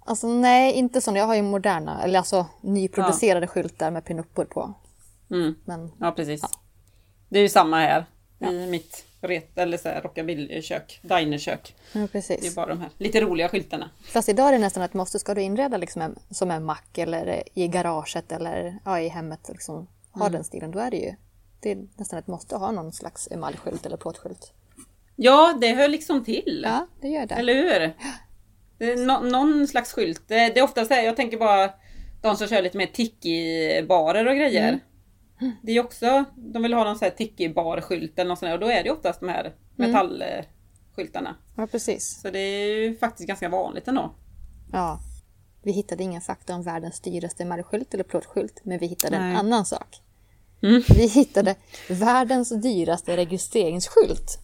Alltså 0.04 0.28
nej, 0.28 0.72
inte 0.72 1.00
sån. 1.00 1.14
Jag 1.14 1.26
har 1.26 1.34
ju 1.34 1.42
moderna, 1.42 2.02
eller 2.02 2.18
alltså 2.18 2.46
nyproducerade 2.60 3.46
skyltar 3.46 3.90
med 3.90 4.04
pinuppor 4.04 4.44
på. 4.44 4.74
Mm. 5.30 5.54
Men 5.64 5.92
Ja, 6.00 6.12
precis. 6.12 6.42
Det 7.28 7.38
är 7.38 7.42
ju 7.42 7.48
samma 7.48 7.78
här. 7.78 8.04
I 8.40 8.66
mitt 8.66 9.04
ret, 9.20 9.58
eller 9.58 9.78
så 9.78 9.88
här 9.88 10.02
rockabilly-kök, 10.02 11.00
dinerkök. 11.02 11.74
ja, 11.92 11.98
Det 12.00 12.04
är 12.04 12.06
precis. 12.06 12.54
bara 12.54 12.66
de 12.66 12.80
här 12.80 12.90
lite 12.98 13.20
roliga 13.20 13.48
skyltarna. 13.48 13.90
Fast 14.04 14.28
idag 14.28 14.48
är 14.48 14.52
det 14.52 14.58
nästan 14.58 14.82
ett 14.82 14.94
måste. 14.94 15.18
Ska 15.18 15.34
du 15.34 15.42
inreda 15.42 15.76
liksom 15.76 16.02
en, 16.02 16.18
som 16.30 16.50
en 16.50 16.64
mack 16.64 16.98
eller 16.98 17.42
i 17.54 17.68
garaget 17.68 18.32
eller 18.32 18.78
ja, 18.84 19.00
i 19.00 19.08
hemmet, 19.08 19.48
liksom, 19.48 19.86
ha 20.12 20.28
den 20.28 20.44
stilen, 20.44 20.70
då 20.70 20.78
är 20.78 20.90
det 20.90 20.96
ju 20.96 21.14
det 21.64 21.70
är 21.72 21.86
nästan 21.96 22.18
ett 22.18 22.26
måste 22.26 22.54
att 22.54 22.60
ha 22.60 22.70
någon 22.70 22.92
slags 22.92 23.28
emaljskylt 23.30 23.86
eller 23.86 23.96
plåtskylt. 23.96 24.52
Ja, 25.16 25.58
det 25.60 25.72
hör 25.72 25.88
liksom 25.88 26.24
till. 26.24 26.62
Ja, 26.64 26.86
det 27.00 27.08
gör 27.08 27.26
det. 27.26 27.34
Eller 27.34 27.54
hur? 27.54 27.94
Det 28.78 28.96
nå- 28.96 29.20
någon 29.20 29.68
slags 29.68 29.92
skylt. 29.92 30.22
Det, 30.28 30.34
det 30.34 30.58
är 30.58 30.62
ofta 30.62 30.84
så 30.84 30.94
här, 30.94 31.02
jag 31.02 31.16
tänker 31.16 31.38
bara 31.38 31.70
de 32.22 32.36
som 32.36 32.48
kör 32.48 32.62
lite 32.62 32.78
mer 32.78 32.86
tiki-barer 32.86 34.26
och 34.28 34.36
grejer. 34.36 34.80
Det 35.62 35.72
är 35.72 35.84
också, 35.84 36.24
de 36.36 36.62
vill 36.62 36.74
ha 36.74 36.84
någon 36.84 36.98
sån 36.98 37.06
här 37.06 37.16
tiki-bar-skylt 37.16 38.18
eller 38.18 38.28
något 38.28 38.38
sånt 38.38 38.48
där, 38.48 38.54
och 38.54 38.60
då 38.60 38.70
är 38.70 38.84
det 38.84 38.90
oftast 38.90 39.20
de 39.20 39.28
här 39.28 39.54
metallskyltarna. 39.76 41.36
Ja, 41.56 41.66
precis. 41.66 42.20
Så 42.22 42.30
det 42.30 42.38
är 42.38 42.76
ju 42.76 42.96
faktiskt 42.96 43.28
ganska 43.28 43.48
vanligt 43.48 43.88
ändå. 43.88 44.14
Ja. 44.72 45.00
Vi 45.62 45.72
hittade 45.72 46.02
ingen 46.02 46.20
fakta 46.20 46.54
om 46.54 46.62
världens 46.62 47.00
dyraste 47.00 47.42
emaljskylt 47.42 47.94
eller 47.94 48.04
plåtskylt, 48.04 48.60
men 48.64 48.78
vi 48.78 48.86
hittade 48.86 49.16
en 49.16 49.28
Nej. 49.28 49.36
annan 49.36 49.64
sak. 49.64 50.00
Mm. 50.62 50.82
Vi 50.96 51.06
hittade 51.06 51.54
världens 51.88 52.48
dyraste 52.62 53.16
registreringsskylt. 53.16 54.38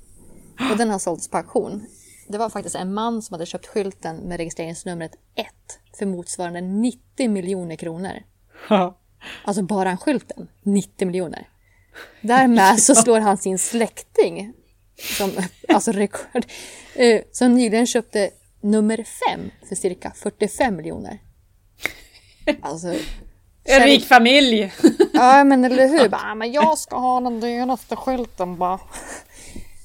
Och 0.73 0.77
den 0.79 0.91
har 0.91 0.99
sålts 0.99 1.29
på 1.29 1.37
auktion. 1.37 1.87
Det 2.33 2.39
var 2.39 2.51
faktiskt 2.51 2.77
en 2.77 2.95
man 2.95 3.23
som 3.23 3.35
hade 3.35 3.47
köpt 3.47 3.67
skylten 3.67 4.17
med 4.17 4.37
registreringsnumret 4.37 5.13
1 5.35 5.47
för 5.99 6.07
motsvarande 6.07 6.61
90 6.61 7.31
miljoner 7.31 7.77
kronor. 7.77 8.23
Alltså 9.45 9.63
bara 9.63 9.97
skylten, 9.97 10.49
90 10.63 11.07
miljoner. 11.07 11.49
Därmed 12.21 12.83
så 12.83 12.95
slår 13.03 13.21
han 13.21 13.39
sin 13.39 13.59
släkting, 13.59 14.53
som, 15.19 15.31
alltså 15.69 15.93
rekord, 15.93 16.45
eh, 16.95 17.21
som 17.33 17.55
nyligen 17.55 17.87
köpte 17.87 18.31
nummer 18.61 19.05
5 19.29 19.51
för 19.69 19.75
cirka 19.75 20.13
45 20.17 20.77
miljoner. 20.77 21.19
Alltså, 22.63 22.89
En 23.65 23.83
rik 23.85 24.05
familj! 24.07 24.73
ja 25.13 25.45
men 25.45 25.65
eller 25.65 25.89
hur? 25.89 26.09
Bara, 26.09 26.21
"Ah, 26.25 26.35
men 26.35 26.53
jag 26.53 26.79
ska 26.79 26.97
ha 26.97 27.21
den 27.21 27.41
dyraste 27.41 27.97
skylten 27.97 28.57
bara. 28.57 28.81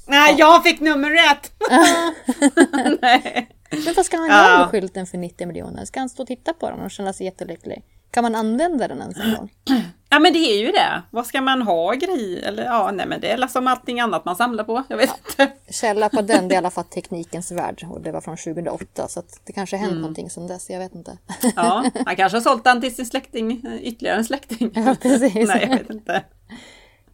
Nej, 0.07 0.35
jag 0.37 0.63
fick 0.63 0.79
nummer 0.79 1.11
ett! 1.31 1.51
Nej. 3.01 3.49
Men 3.85 3.93
vad 3.95 4.05
ska 4.05 4.17
han 4.17 4.27
Ja. 4.29 4.35
göra 4.49 4.57
med 4.59 4.67
skylten 4.67 5.05
för 5.07 5.17
90 5.17 5.47
miljoner? 5.47 5.85
Ska 5.85 5.99
han 5.99 6.09
stå 6.09 6.21
och 6.23 6.27
titta 6.27 6.53
på 6.53 6.69
den 6.69 6.79
och 6.81 6.91
känna 6.91 7.13
sig 7.13 7.25
jättelycklig? 7.25 7.83
Kan 8.11 8.21
man 8.23 8.35
använda 8.35 8.87
den 8.87 9.01
ens 9.01 9.17
en 9.17 9.33
gång? 9.35 9.51
Ja 10.09 10.19
men 10.19 10.33
det 10.33 10.39
är 10.39 10.57
ju 10.59 10.71
det. 10.71 11.01
Vad 11.11 11.25
ska 11.25 11.41
man 11.41 11.61
ha 11.61 11.93
grej? 11.93 12.41
Eller 12.43 12.63
ja, 12.65 12.91
nej 12.93 13.07
men 13.07 13.21
det 13.21 13.31
är 13.31 13.47
som 13.47 13.67
allting 13.67 13.99
annat 13.99 14.25
man 14.25 14.35
samlar 14.35 14.63
på. 14.63 14.83
Jag 14.87 14.97
vet 14.97 15.09
inte. 15.27 15.51
Källa 15.73 16.09
på 16.09 16.21
den, 16.21 16.47
det 16.47 16.53
är 16.53 16.55
i 16.55 16.57
alla 16.57 16.71
fall 16.71 16.83
Teknikens 16.83 17.51
Värld 17.51 17.85
och 17.91 18.01
det 18.01 18.11
var 18.11 18.21
från 18.21 18.37
2008 18.37 19.07
så 19.07 19.19
att 19.19 19.39
det 19.43 19.53
kanske 19.53 19.77
hänt 19.77 19.93
någonting 19.95 20.29
sedan 20.29 20.47
dess, 20.47 20.69
jag 20.69 20.79
vet 20.79 20.95
inte. 20.95 21.17
Ja, 21.55 21.85
han 22.05 22.15
kanske 22.15 22.35
har 22.37 22.41
sålt 22.41 22.63
den 22.63 22.81
till 22.81 22.95
sin 22.95 23.05
släkting, 23.05 23.61
ytterligare 23.81 24.17
en 24.17 24.25
släkting. 24.25 24.71
Ja, 24.75 24.95
precis. 25.01 25.33
Nej, 25.47 25.67
jag 25.69 25.77
vet 25.77 25.89
inte. 25.89 26.23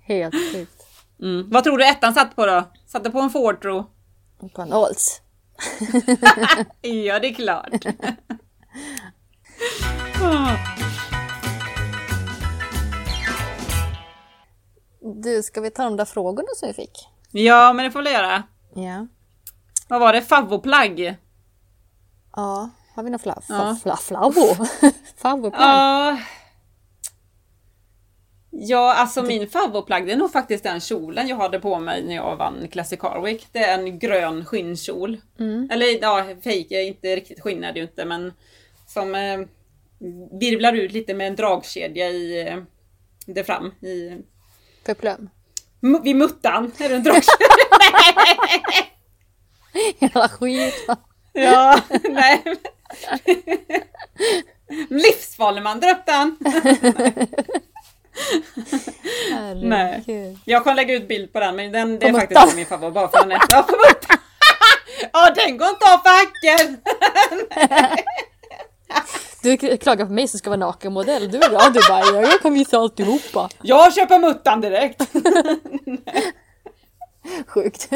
Helt 0.01 0.35
sjukt. 0.53 0.80
Mm. 1.21 1.49
Vad 1.49 1.63
tror 1.63 1.77
du 1.77 1.85
ettan 1.85 2.13
satt 2.13 2.35
på 2.35 2.45
då? 2.45 2.63
Satte 2.87 3.09
på 3.11 3.19
en 3.19 3.29
Ford 3.29 3.61
tro? 3.61 3.85
På 4.55 4.61
en 4.61 4.73
Olds. 4.73 5.21
Ja, 6.81 7.19
det 7.19 7.27
är 7.27 7.33
klart. 7.33 7.69
Du, 15.23 15.43
ska 15.43 15.61
vi 15.61 15.71
ta 15.71 15.83
de 15.83 15.97
där 15.97 16.05
frågorna 16.05 16.47
som 16.55 16.67
vi 16.67 16.73
fick? 16.73 17.07
ja, 17.31 17.73
men 17.73 17.85
det 17.85 17.91
får 17.91 18.01
vi 18.01 18.11
göra. 18.11 18.43
Ja. 18.75 19.07
Vad 19.87 19.99
var 19.99 20.13
det? 20.13 20.21
Favvoplagg? 20.21 21.17
Ja, 22.35 22.69
har 22.95 23.03
vi 23.03 23.09
någon 23.09 23.19
flav? 23.19 23.43
Ja. 23.49 23.77
Fla, 23.83 23.97
flavo? 23.97 24.55
Favvoplagg? 25.17 25.61
Ja. 25.69 26.17
Ja, 28.53 28.93
alltså 28.93 29.23
min 29.23 29.49
favoritplagg 29.49 30.05
det 30.07 30.11
är 30.11 30.17
nog 30.17 30.31
faktiskt 30.31 30.63
den 30.63 30.79
kjolen 30.79 31.27
jag 31.27 31.35
hade 31.37 31.59
på 31.59 31.79
mig 31.79 32.03
när 32.03 32.15
jag 32.15 32.35
vann 32.35 32.67
Classic 32.71 32.99
Car 32.99 33.21
Week. 33.21 33.47
Det 33.51 33.59
är 33.59 33.79
en 33.79 33.99
grön 33.99 34.45
skinnkjol. 34.45 35.17
Eller 35.71 36.01
ja, 36.01 36.25
fake, 36.43 36.81
inte 36.83 37.15
riktigt 37.15 37.39
skinn 37.41 37.63
är 37.63 37.73
det 37.73 37.79
ju 37.79 37.85
inte 37.85 38.05
men 38.05 38.33
som 38.87 39.15
eh, 39.15 39.39
virvlar 40.39 40.73
ut 40.73 40.91
lite 40.91 41.13
med 41.13 41.27
en 41.27 41.35
dragkedja 41.35 42.09
i 42.09 42.47
eh, 42.47 42.57
där 43.25 43.43
fram 43.43 43.71
i 43.81 44.17
Peplum. 44.85 45.29
mu- 45.81 46.03
vid 46.03 46.15
muttan. 46.15 46.71
Är 46.79 46.89
det 46.89 46.95
en 46.95 47.03
dragkedja? 47.03 47.47
Jävla 49.99 50.29
skit. 50.29 50.87
ja, 51.33 51.81
nej. 52.09 52.43
Livsfarlig 54.89 55.61
man 55.63 55.79
drar 55.79 55.91
upp 55.91 56.05
den. 56.05 56.35
Herregud. 59.31 60.39
Jag 60.45 60.63
kommer 60.63 60.75
lägga 60.75 60.93
ut 60.93 61.07
bild 61.07 61.33
på 61.33 61.39
den 61.39 61.55
men 61.55 61.71
den, 61.71 61.99
det 61.99 62.07
är 62.07 62.13
faktiskt 62.13 62.55
min 62.55 62.65
favorit 62.65 62.93
bara 62.93 63.07
för 63.07 63.17
den 63.19 63.31
är... 63.31 63.41
Ja, 65.13 65.29
den 65.35 65.57
går 65.57 65.69
inte 65.69 65.85
av 65.93 65.97
för 65.97 66.09
hacken! 66.09 66.77
Du 69.43 69.57
klagar 69.77 70.05
på 70.05 70.11
mig 70.11 70.27
som 70.27 70.39
ska 70.39 70.49
vara 70.49 70.59
nakenmodell. 70.59 71.31
Du 71.31 71.37
är 71.37 71.49
bra. 71.49 71.59
Du 71.73 71.79
bara, 71.89 71.99
"Ja, 71.99 72.21
jag 72.21 72.41
kan 72.41 72.53
visa 72.53 72.77
alltihopa. 72.77 73.49
Jag 73.61 73.93
köper 73.93 74.19
muttan 74.19 74.61
direkt! 74.61 75.01
Sjukt. 77.47 77.89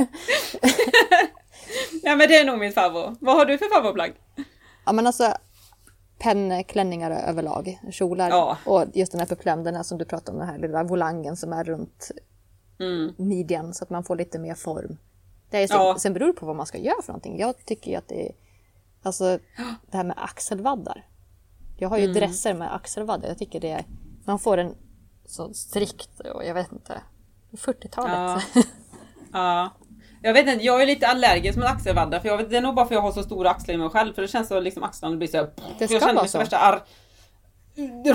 Ja 2.03 2.15
men 2.15 2.29
det 2.29 2.35
är 2.37 2.45
nog 2.45 2.59
min 2.59 2.73
favorit. 2.73 3.17
Vad 3.21 3.35
har 3.37 3.45
du 3.45 3.57
för 3.57 3.69
favoritplagg? 3.75 4.13
Ja 4.85 4.91
men 4.91 5.07
alltså 5.07 5.33
pennklänningar 6.25 7.11
överlag, 7.11 7.79
kjolar 7.91 8.29
Ja. 8.29 8.57
och 8.65 8.85
just 8.93 9.11
den 9.11 9.19
här 9.19 9.27
peplum, 9.27 9.63
den 9.63 9.75
här 9.75 9.83
som 9.83 9.97
du 9.97 10.05
pratade 10.05 10.31
om, 10.31 10.39
den 10.39 10.47
här 10.47 10.57
lilla 10.57 10.83
volangen 10.83 11.37
som 11.37 11.53
är 11.53 11.63
runt 11.63 12.11
Mm. 12.79 13.13
midjan 13.17 13.73
så 13.73 13.83
att 13.83 13.89
man 13.89 14.03
får 14.03 14.15
lite 14.15 14.39
mer 14.39 14.53
form. 14.55 14.97
Det 15.49 15.57
är, 15.63 15.67
sen, 15.67 15.77
Ja. 15.77 15.95
sen 15.99 16.13
beror 16.13 16.27
det 16.27 16.33
på 16.33 16.45
vad 16.45 16.55
man 16.55 16.65
ska 16.65 16.77
göra 16.77 17.01
för 17.01 17.11
någonting. 17.13 17.39
Jag 17.39 17.65
tycker 17.65 17.91
ju 17.91 17.97
att 17.97 18.07
det 18.07 18.29
är, 18.29 18.35
alltså 19.03 19.39
det 19.91 19.97
här 19.97 20.03
med 20.03 20.15
axelvaddar. 20.17 21.07
Jag 21.77 21.89
har 21.89 21.97
ju 21.97 22.03
Mm. 22.03 22.15
dresser 22.15 22.53
med 22.53 22.75
axelvaddar. 22.75 23.27
Jag 23.27 23.37
tycker 23.37 23.59
det 23.59 23.71
är, 23.71 23.85
man 24.25 24.39
får 24.39 24.57
en 24.57 24.75
så 25.25 25.53
strikt 25.53 26.19
och 26.19 26.45
jag 26.45 26.53
vet 26.53 26.71
inte, 26.71 27.01
40-talet. 27.51 28.43
Ja. 28.53 28.61
Ja. 29.31 29.69
Jag 30.25 30.33
vet 30.33 30.47
inte, 30.47 30.65
jag 30.65 30.81
är 30.81 30.85
lite 30.85 31.07
allergisk 31.07 31.57
mot 31.57 31.65
axelvaddar 31.65 32.19
för 32.19 32.27
jag 32.27 32.37
vet, 32.37 32.49
det 32.49 32.57
är 32.57 32.61
nog 32.61 32.75
bara 32.75 32.85
för 32.85 32.95
att 32.95 32.97
jag 32.97 33.01
har 33.01 33.11
så 33.11 33.23
stora 33.23 33.49
axlar 33.49 33.75
i 33.75 33.77
mig 33.77 33.89
själv 33.89 34.13
för 34.13 34.21
det 34.21 34.27
känns 34.27 34.47
så 34.47 34.59
liksom 34.59 34.83
axlarna 34.83 35.15
blir 35.15 35.27
så 35.27 35.37
här, 35.37 35.43
Det 35.45 35.51
jag 35.79 35.89
ska 35.89 35.99
känner 35.99 36.13
vara 36.13 36.13
mig 36.13 36.29
som 36.29 36.37
så. 36.37 36.37
värsta 36.37 36.57
ar... 36.57 36.83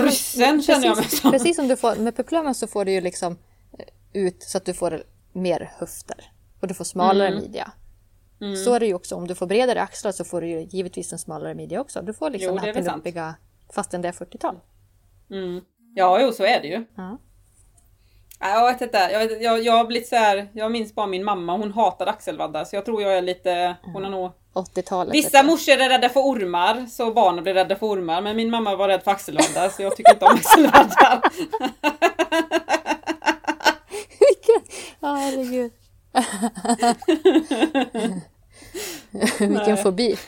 ryssen 0.05 0.61
känner 0.63 0.85
jag 0.87 0.95
mig 0.95 1.03
precis, 1.03 1.21
som. 1.21 1.31
precis 1.31 1.55
som 1.55 1.67
du 1.67 1.75
får, 1.75 1.95
med 1.95 2.15
peplumen 2.15 2.55
så 2.55 2.67
får 2.67 2.85
du 2.85 2.91
ju 2.91 3.01
liksom 3.01 3.37
eh, 3.79 3.85
ut 4.13 4.43
så 4.43 4.57
att 4.57 4.65
du 4.65 4.73
får 4.73 5.03
mer 5.33 5.71
höfter. 5.77 6.31
Och 6.59 6.67
du 6.67 6.73
får 6.73 6.85
smalare 6.85 7.27
Mm. 7.27 7.39
midja. 7.41 7.71
Så 8.65 8.73
är 8.73 8.79
det 8.79 8.85
ju 8.85 8.93
också, 8.93 9.15
om 9.15 9.27
du 9.27 9.35
får 9.35 9.45
bredare 9.47 9.81
axlar 9.81 10.11
så 10.11 10.23
får 10.23 10.41
du 10.41 10.47
ju 10.47 10.61
givetvis 10.61 11.13
en 11.13 11.19
smalare 11.19 11.55
midja 11.55 11.81
också. 11.81 12.01
Du 12.01 12.13
får 12.13 12.29
liksom 12.29 12.49
Jo, 12.55 12.61
det 12.73 12.73
här 12.73 12.83
sant. 12.83 13.37
fastän 13.73 14.01
det 14.01 14.07
är 14.07 14.11
40-tal. 14.11 14.59
Mm. 15.31 15.61
Ja, 15.95 16.21
jo 16.21 16.31
så 16.31 16.43
är 16.43 16.61
det 16.61 16.67
ju. 16.67 16.85
Ja. 16.95 17.17
Ja, 18.41 18.49
Jag 18.49 18.71
vet 18.73 18.81
inte, 18.81 18.97
jag, 19.11 19.19
vet, 19.19 19.41
jag, 19.41 19.63
jag 19.63 19.73
har 19.73 19.85
blivit 19.85 20.07
så 20.09 20.15
här, 20.15 20.47
jag 20.53 20.71
minns 20.71 20.95
bara 20.95 21.07
min 21.07 21.23
mamma, 21.23 21.57
hon 21.57 21.71
hatade 21.71 22.11
axelvaddar 22.11 22.65
så 22.65 22.75
jag 22.75 22.85
tror 22.85 23.01
jag 23.01 23.17
är 23.17 23.21
lite, 23.21 23.75
hon 23.93 24.03
har 24.03 24.11
nog 24.11 24.31
80-talet. 24.53 25.13
Vissa 25.13 25.43
morsor 25.43 25.71
är 25.81 25.89
rädda 25.89 26.09
för 26.09 26.19
ormar, 26.19 26.85
så 26.89 27.11
barnen 27.11 27.43
blir 27.43 27.53
rädda 27.53 27.75
för 27.75 27.87
ormar. 27.87 28.21
Men 28.21 28.35
min 28.35 28.49
mamma 28.49 28.75
var 28.75 28.87
rädd 28.87 29.03
för 29.03 29.11
axelvaddar, 29.11 29.69
så 29.69 29.81
jag 29.81 29.95
tycker 29.95 30.13
inte 30.13 30.25
om 30.25 30.31
axelvaddar. 30.35 31.21
Vilken... 34.19 34.61
Ja, 34.99 35.13
herregud. 35.15 35.71
Vilken 39.39 39.77
fobi. 39.77 40.17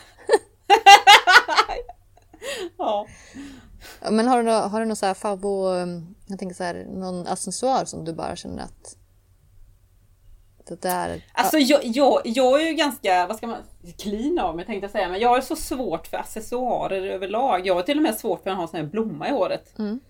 Ja. 2.78 3.06
Men 4.10 4.28
har 4.28 4.36
du, 4.36 4.42
nå- 4.42 4.52
har 4.68 4.80
du 4.80 4.86
någon 4.86 4.96
så 4.96 5.06
här 5.06 5.14
favvo, 5.14 5.68
jag 6.34 6.38
tänker 6.38 6.54
så 6.54 6.64
här, 6.64 6.84
någon 6.84 7.26
accessoar 7.26 7.84
som 7.84 8.04
du 8.04 8.12
bara 8.12 8.36
känner 8.36 8.62
att 8.62 8.96
det 10.66 10.82
där... 10.82 11.24
Alltså 11.32 11.58
jag, 11.58 11.84
jag, 11.84 12.20
jag 12.24 12.62
är 12.62 12.66
ju 12.66 12.74
ganska, 12.74 13.26
vad 13.26 13.36
ska 13.36 13.46
man, 13.46 13.62
clean 13.98 14.38
av 14.38 14.56
mig 14.56 14.66
tänkte 14.66 14.84
jag 14.84 14.90
säga. 14.90 15.08
Men 15.08 15.20
jag 15.20 15.28
har 15.28 15.40
så 15.40 15.56
svårt 15.56 16.06
för 16.06 16.16
accessoarer 16.16 17.02
överlag. 17.02 17.66
Jag 17.66 17.74
har 17.74 17.82
till 17.82 17.96
och 17.96 18.02
med 18.02 18.14
svårt 18.14 18.42
för 18.42 18.50
att 18.50 18.56
ha 18.56 18.62
en 18.62 18.68
sån 18.68 18.80
här 18.80 18.86
blomma 18.86 19.28
i 19.28 19.30
håret. 19.30 19.78
Mm. 19.78 20.00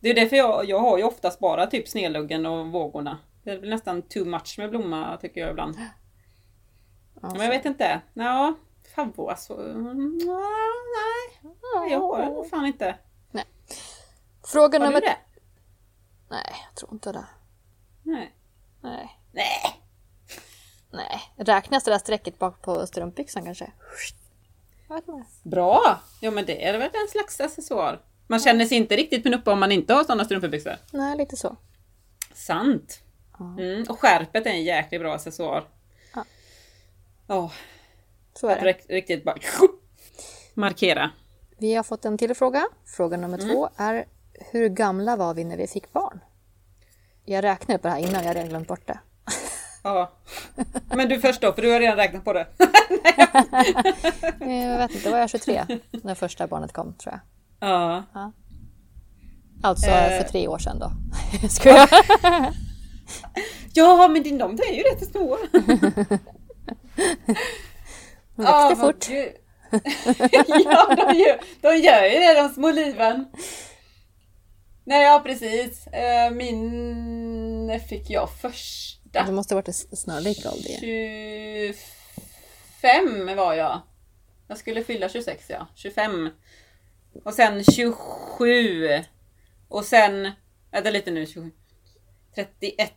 Det 0.00 0.10
är 0.10 0.14
därför 0.14 0.36
jag, 0.36 0.64
jag 0.64 0.78
har 0.78 0.98
ju 0.98 1.04
oftast 1.04 1.38
bara 1.38 1.66
typ 1.66 1.88
snedluggen 1.88 2.46
och 2.46 2.66
vågorna. 2.66 3.18
Det 3.42 3.58
blir 3.58 3.70
nästan 3.70 4.02
too 4.02 4.24
much 4.24 4.54
med 4.58 4.70
blomma 4.70 5.18
tycker 5.20 5.40
jag 5.40 5.50
ibland. 5.50 5.76
Ja, 7.22 7.28
Men 7.32 7.40
jag 7.40 7.50
vet 7.50 7.64
inte. 7.64 8.00
Ja, 8.14 8.54
favvo 8.94 9.28
alltså. 9.28 9.54
Mm, 9.54 10.18
Nej, 10.18 11.90
jag 11.90 12.00
har 12.00 12.48
fan 12.48 12.66
inte. 12.66 12.96
Fråga 14.44 14.78
Har 14.78 14.86
nummer... 14.86 15.02
Nej, 16.30 16.52
jag 16.68 16.74
tror 16.76 16.92
inte 16.92 17.12
det. 17.12 17.24
Nej. 18.02 18.34
Nej. 18.80 19.18
Nej. 19.32 19.80
Nej. 20.90 21.20
Räknas 21.36 21.84
det 21.84 21.90
där 21.90 21.98
strecket 21.98 22.38
bak 22.38 22.62
på 22.62 22.86
strumpbyxan 22.86 23.44
kanske? 23.44 23.72
Jag 24.88 24.94
vet 24.96 25.08
inte. 25.08 25.30
Bra! 25.42 26.00
Ja 26.20 26.30
men 26.30 26.46
det 26.46 26.64
är 26.66 26.72
väl 26.78 26.90
en 26.94 27.08
slags 27.10 27.40
accessoar. 27.40 28.00
Man 28.26 28.40
känner 28.40 28.64
sig 28.64 28.76
inte 28.76 28.96
riktigt 28.96 29.22
pinuppa 29.22 29.52
om 29.52 29.60
man 29.60 29.72
inte 29.72 29.94
har 29.94 30.04
sådana 30.04 30.24
strumpbyxor. 30.24 30.76
Nej, 30.92 31.16
lite 31.16 31.36
så. 31.36 31.56
Sant! 32.34 33.02
Mm, 33.40 33.84
och 33.88 34.00
skärpet 34.00 34.46
är 34.46 34.50
en 34.50 34.64
jäkligt 34.64 35.00
bra 35.00 35.14
accessoar. 35.14 35.68
Ja. 36.14 36.24
Ja, 37.26 37.50
Så 38.34 38.48
är 38.48 38.56
det. 38.60 38.64
rikt- 38.72 38.86
riktigt 38.90 39.24
bara 39.24 39.36
markera. 40.54 41.10
Vi 41.58 41.74
har 41.74 41.82
fått 41.82 42.04
en 42.04 42.18
till 42.18 42.34
fråga. 42.34 42.66
Fråga 42.86 43.16
nummer 43.16 43.38
två 43.38 43.68
är 43.76 44.06
Hur 44.52 44.68
gamla 44.68 45.16
var 45.16 45.34
vi 45.34 45.44
när 45.44 45.56
vi 45.56 45.66
fick 45.66 45.92
barn? 45.92 46.20
Jag 47.24 47.44
räknade 47.44 47.78
på 47.78 47.88
det 47.88 47.94
här 47.94 48.00
innan, 48.00 48.24
jag 48.24 48.36
redan 48.36 48.48
glömt 48.48 48.68
bort 48.68 48.86
det. 48.86 48.98
Ja. 49.82 50.12
Men 50.94 51.08
du 51.08 51.20
först 51.20 51.40
då, 51.40 51.52
för 51.52 51.62
du 51.62 51.72
har 51.72 51.80
redan 51.80 51.96
räknat 51.96 52.24
på 52.24 52.32
det. 52.32 52.46
Jag 54.40 54.78
vet 54.78 54.90
inte, 54.94 55.10
var 55.10 55.18
jag 55.18 55.30
23 55.30 55.64
när 56.02 56.14
första 56.14 56.46
barnet 56.46 56.72
kom 56.72 56.94
tror 56.94 57.14
jag. 57.14 57.20
Ja. 57.70 58.04
Alltså 59.62 59.90
Eh. 59.90 60.22
för 60.22 60.28
tre 60.28 60.48
år 60.48 60.58
sedan 60.58 60.78
då. 60.78 60.92
Ska 61.48 61.68
jag? 61.76 61.88
Ja, 63.72 64.08
men 64.08 64.22
din 64.22 64.38
de 64.38 64.52
är 64.52 64.72
ju 64.74 64.82
rätt 64.82 65.10
små. 65.10 65.38
Hon 68.36 68.44
växte 68.44 68.74
vad 68.74 68.78
fort. 68.78 69.08
ja, 70.64 70.94
de 70.96 71.18
gör, 71.18 71.40
de 71.60 71.76
gör 71.76 72.04
ju 72.04 72.18
det, 72.18 72.42
de 72.42 72.48
små 72.48 72.70
liven. 72.70 73.26
Nej, 74.90 75.02
ja 75.04 75.20
precis. 75.24 75.86
Eh, 75.86 76.30
Min 76.30 77.80
fick 77.88 78.10
jag 78.10 78.30
första. 78.40 79.22
Det 79.24 79.32
måste 79.32 79.54
ha 79.54 79.56
varit 79.56 79.68
en 79.68 79.96
snarlik 79.96 80.46
ålder. 80.46 80.78
25 82.90 83.36
var 83.36 83.54
jag. 83.54 83.80
Jag 84.48 84.58
skulle 84.58 84.84
fylla 84.84 85.08
26 85.08 85.44
ja. 85.48 85.66
25. 85.74 86.30
Och 87.24 87.34
sen 87.34 87.64
27. 87.64 88.88
Och 89.68 89.84
sen, 89.84 90.30
vänta 90.72 90.90
lite 90.90 91.10
nu, 91.10 91.26
27. 91.26 91.50
31. 92.34 92.92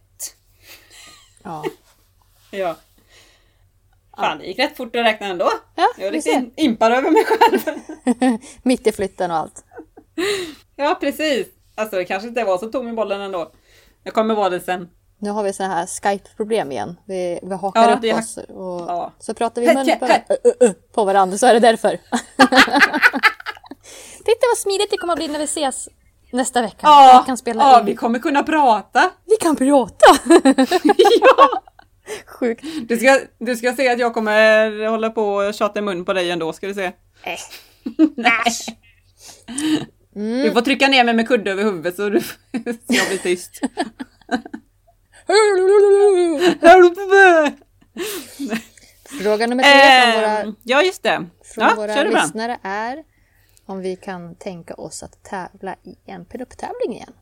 Ja. 1.44 1.64
Ja. 2.52 2.76
Fan, 4.18 4.38
det 4.38 4.46
gick 4.46 4.60
rätt 4.60 4.78
fort 4.78 4.96
att 4.96 5.06
räkna 5.06 5.28
ändå. 5.28 5.52
Ja, 5.76 5.88
jag 5.98 6.16
är 6.16 6.34
in- 6.36 6.54
impad 6.58 6.92
över 6.92 7.12
mig 7.12 7.24
själv. 7.26 7.60
Mitt 8.64 8.88
i 8.88 8.92
flytten 8.92 9.32
och 9.32 9.38
allt. 9.38 9.66
ja, 10.76 10.98
precis. 11.02 11.48
Alltså 11.76 11.96
det 11.96 12.06
kanske 12.06 12.28
inte 12.28 12.44
var 12.44 12.58
så 12.58 12.66
tom 12.68 12.88
i 12.88 12.94
bollen 12.94 13.22
ändå. 13.22 13.52
Jag 14.04 14.14
kommer 14.14 14.36
vara 14.36 14.50
det 14.50 14.60
sen. 14.60 14.90
Nu 15.20 15.30
har 15.30 15.44
vi 15.44 15.54
så 15.54 15.64
här 15.64 15.86
Skype-problem 15.86 16.72
igen. 16.72 16.96
Vi, 17.06 17.40
vi 17.44 17.56
hakar 17.56 17.90
Ja, 17.90 17.96
upp 17.98 18.04
är- 18.04 18.18
oss 18.20 18.38
och 18.38 18.82
Ja. 18.90 19.14
så 19.20 19.34
pratar 19.34 19.62
vi 19.62 19.74
mun 19.74 20.00
på, 20.00 20.08
på 20.94 21.06
varandra 21.06 21.38
så 21.38 21.48
är 21.48 21.54
det 21.54 21.60
därför. 21.60 21.90
Titta 24.26 24.48
vad 24.52 24.58
smidigt 24.58 24.92
det 24.92 24.98
kommer 24.98 25.14
att 25.14 25.20
bli 25.20 25.28
när 25.28 25.40
vi 25.40 25.44
ses 25.46 25.90
nästa 26.32 26.62
vecka. 26.62 26.78
Ja, 26.82 27.20
vi 27.24 27.28
kan 27.28 27.38
spela 27.38 27.64
ja 27.64 27.80
in. 27.80 27.86
vi 27.86 27.96
kommer 27.96 28.20
kunna 28.20 28.44
prata. 28.44 29.12
Vi 29.26 29.36
kan 29.36 29.56
prata! 29.56 30.06
ja. 31.22 31.50
Sjukt. 32.28 32.64
Du 32.88 32.98
ska, 32.98 33.20
du 33.40 33.56
ska 33.56 33.74
se 33.74 33.90
att 33.92 34.00
jag 34.00 34.14
kommer 34.14 34.88
hålla 34.90 35.10
på 35.10 35.24
och 35.34 35.54
tjata 35.54 35.80
i 35.80 35.82
mun 35.82 36.06
på 36.06 36.14
dig 36.14 36.32
ändå, 36.32 36.54
ska 36.54 36.68
du 36.68 36.74
se. 36.74 36.86
Äh. 37.24 37.38
Äsch! 40.16 40.44
Du 40.46 40.52
får 40.52 40.62
trycka 40.62 40.88
ner 40.88 41.04
mig 41.04 41.14
med 41.14 41.28
kudde 41.28 41.52
över 41.52 41.64
huvudet 41.64 41.96
så, 41.96 42.10
du, 42.10 42.22
så 42.22 42.34
jag 42.88 43.08
blir 43.08 43.18
tyst. 43.18 43.60
Fråga 49.24 49.48
nummer 49.48 49.64
tre 49.64 50.12
från 50.12 50.22
våra, 50.22 50.40
Ehm, 50.42 50.56
ja, 50.64 50.84
just 50.84 51.04
det. 51.04 51.26
från 51.44 51.64
Ja, 51.64 51.74
våra 51.76 52.04
lyssnare 52.04 52.60
är 52.64 53.04
om 53.66 53.80
vi 53.80 53.96
kan 53.96 54.36
tänka 54.36 54.74
oss 54.74 55.04
att 55.04 55.24
tävla 55.24 55.76
i 55.84 55.96
en 56.06 56.26
pinup-tävling 56.26 56.94
igen. 56.96 57.14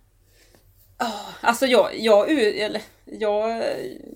Alltså 1.42 1.66
jag, 1.66 2.00
jag, 2.00 2.32
eller, 2.60 2.82
jag, 3.06 3.64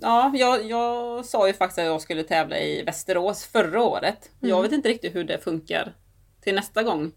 ja, 0.01 0.31
jag, 0.35 0.65
jag 0.65 1.25
sa 1.25 1.47
ju 1.47 1.53
faktiskt 1.53 1.79
att 1.79 1.85
jag 1.85 2.01
skulle 2.01 2.23
tävla 2.23 2.59
i 2.59 2.83
Västerås 2.83 3.45
förra 3.45 3.83
året. 3.83 4.29
Jag 4.39 4.49
Mm. 4.49 4.61
vet 4.61 4.71
inte 4.71 4.89
riktigt 4.89 5.15
hur 5.15 5.23
det 5.23 5.37
funkar 5.43 5.93
till 6.43 6.55
nästa 6.55 6.83
gång. 6.83 7.11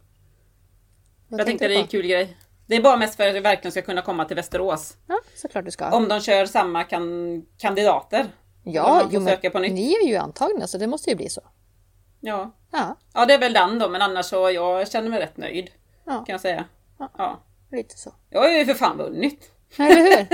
Vad 1.29 1.41
jag 1.41 1.47
tänkte 1.47 1.69
det 1.69 1.75
är 1.75 1.81
en 1.81 1.87
kul 1.87 2.07
grej. 2.07 2.37
Det 2.67 2.77
är 2.77 2.83
bara 2.83 2.97
mest 2.97 3.15
för 3.15 3.29
att 3.29 3.35
jag 3.35 3.43
verkligen 3.43 3.73
ska 3.73 3.83
kunna 3.83 4.03
komma 4.03 4.25
till 4.25 4.37
Västerås. 4.37 4.97
Ja, 5.07 5.21
såklart 5.35 5.65
du 5.65 5.71
ska. 5.71 5.91
Om 5.91 6.09
de 6.09 6.21
kör 6.21 6.47
samma 6.47 6.85
kan, 6.85 7.43
kandidater. 7.59 8.27
Ja, 8.65 9.03
jo, 9.11 9.21
men 9.21 9.29
söka 9.29 9.51
på 9.51 9.59
nytt. 9.59 9.73
ni 9.73 9.95
är 9.95 10.07
ju 10.07 10.17
antagna 10.17 10.67
så 10.67 10.79
det 10.79 10.87
måste 10.87 11.11
ju 11.11 11.17
bli 11.17 11.29
så. 11.29 11.41
Ja. 12.21 12.55
Ja, 12.73 12.97
ja, 13.15 13.27
det 13.27 13.35
är 13.35 13.39
väl 13.39 13.53
den 13.53 13.79
då, 13.79 13.89
men 13.89 14.03
annars 14.03 14.27
så 14.27 14.51
jag 14.51 14.91
känner 14.91 15.11
mig 15.11 15.21
rätt 15.21 15.37
nöjd. 15.37 15.71
Ja. 16.05 16.13
Kan 16.13 16.33
jag 16.33 16.41
säga. 16.41 16.65
Ja. 16.99 17.11
Ja. 17.19 17.41
lite 17.71 17.99
så. 17.99 18.15
Jag 18.31 18.41
har 18.41 18.49
ju 18.49 18.67
för 18.67 18.75
fan 18.75 18.99
vunnit. 18.99 19.53
Eller 19.79 19.97
hur? 19.97 20.27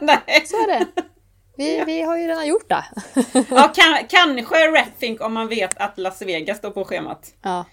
Nej. 0.00 0.46
Så 0.46 0.56
är 0.56 0.78
det. 0.78 0.86
Vi, 1.56 1.84
vi 1.86 2.02
har 2.02 2.16
ju 2.16 2.26
redan 2.26 2.46
gjort 2.46 2.68
det. 2.68 2.84
Ja, 3.50 3.72
kan, 3.74 4.06
kanske 4.08 4.56
Redthink 4.56 5.20
om 5.20 5.34
man 5.34 5.48
vet 5.48 5.78
att 5.78 5.98
Las 5.98 6.22
Vegas 6.22 6.58
står 6.58 6.70
på 6.70 6.84
schemat. 6.84 7.34
Ja, 7.42 7.64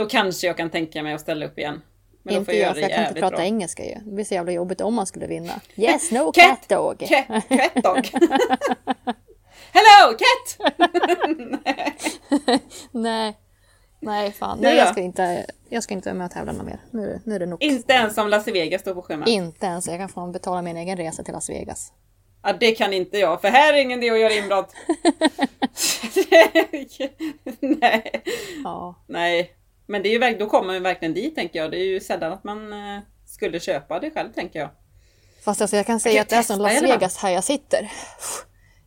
Då 0.00 0.06
kanske 0.06 0.46
jag 0.46 0.56
kan 0.56 0.70
tänka 0.70 1.02
mig 1.02 1.12
att 1.14 1.20
ställa 1.20 1.46
upp 1.46 1.58
igen. 1.58 1.82
Men 2.22 2.34
då 2.34 2.40
inte 2.40 2.52
får 2.52 2.60
jag 2.60 2.68
jag, 2.68 2.74
för 2.74 2.80
jag 2.82 2.90
kan 2.92 3.06
inte 3.08 3.20
prata 3.20 3.36
bra. 3.36 3.44
engelska 3.44 3.84
ju. 3.84 3.94
Det 3.94 4.10
blir 4.10 4.24
så 4.24 4.34
jävla 4.34 4.52
jobbigt 4.52 4.80
om 4.80 4.94
man 4.94 5.06
skulle 5.06 5.26
vinna. 5.26 5.52
Yes, 5.76 6.10
no 6.10 6.18
Cat- 6.34 6.44
cat 6.46 6.68
dog. 6.68 6.98
Cat, 7.08 7.48
cat 7.48 7.74
dog. 7.74 8.10
Hello 9.72 10.16
cat! 10.18 10.72
Nej. 12.90 13.36
Nej, 14.00 14.32
fan. 14.32 14.58
Nej, 14.60 14.72
då? 14.72 14.78
jag 14.78 14.88
ska 14.88 15.00
inte, 15.00 15.46
jag 15.68 15.82
ska 15.82 15.94
inte 15.94 16.08
vara 16.08 16.18
med 16.18 16.24
och 16.24 16.30
tävla 16.30 16.52
något 16.52 16.66
mer. 16.66 16.80
Nu, 16.90 17.20
nu 17.24 17.34
är 17.34 17.38
det 17.38 17.46
nog. 17.46 17.62
Inte 17.62 17.92
ens 17.92 18.18
om 18.18 18.28
Las 18.28 18.48
Vegas 18.48 18.80
står 18.80 18.94
på 18.94 19.02
schemat. 19.02 19.28
Inte 19.28 19.66
ens. 19.66 19.86
Jag 19.88 19.98
kan 19.98 20.08
få 20.08 20.26
betala 20.26 20.62
min 20.62 20.76
egen 20.76 20.96
resa 20.96 21.22
till 21.22 21.34
Las 21.34 21.50
Vegas. 21.50 21.92
Ja, 22.42 22.52
det 22.52 22.72
kan 22.72 22.92
inte 22.92 23.18
jag, 23.18 23.40
för 23.40 23.48
här 23.48 23.72
är 23.74 23.78
ingen 23.82 24.02
idé 24.02 24.10
att 24.10 24.20
göra 24.20 24.32
inbrott. 24.32 24.74
nej, 27.60 28.22
Ja. 28.64 28.94
nej. 29.06 29.56
Men 29.90 30.02
det 30.02 30.14
är 30.14 30.30
ju, 30.30 30.38
då 30.38 30.46
kommer 30.46 30.72
man 30.72 30.82
verkligen 30.82 31.14
dit 31.14 31.34
tänker 31.34 31.58
jag. 31.58 31.70
Det 31.70 31.76
är 31.76 31.84
ju 31.84 32.00
sällan 32.00 32.32
att 32.32 32.44
man 32.44 32.72
eh, 32.72 33.02
skulle 33.26 33.60
köpa 33.60 34.00
det 34.00 34.10
själv 34.10 34.32
tänker 34.32 34.58
jag. 34.58 34.70
Fast 35.44 35.60
alltså, 35.60 35.76
jag 35.76 35.86
kan 35.86 36.00
säga 36.00 36.14
kan 36.14 36.22
att 36.22 36.28
det 36.28 36.36
är 36.36 36.42
som 36.42 36.60
Las. 36.60 36.82
Vegas 36.82 37.16
här 37.16 37.30
jag 37.30 37.44
sitter. 37.44 37.92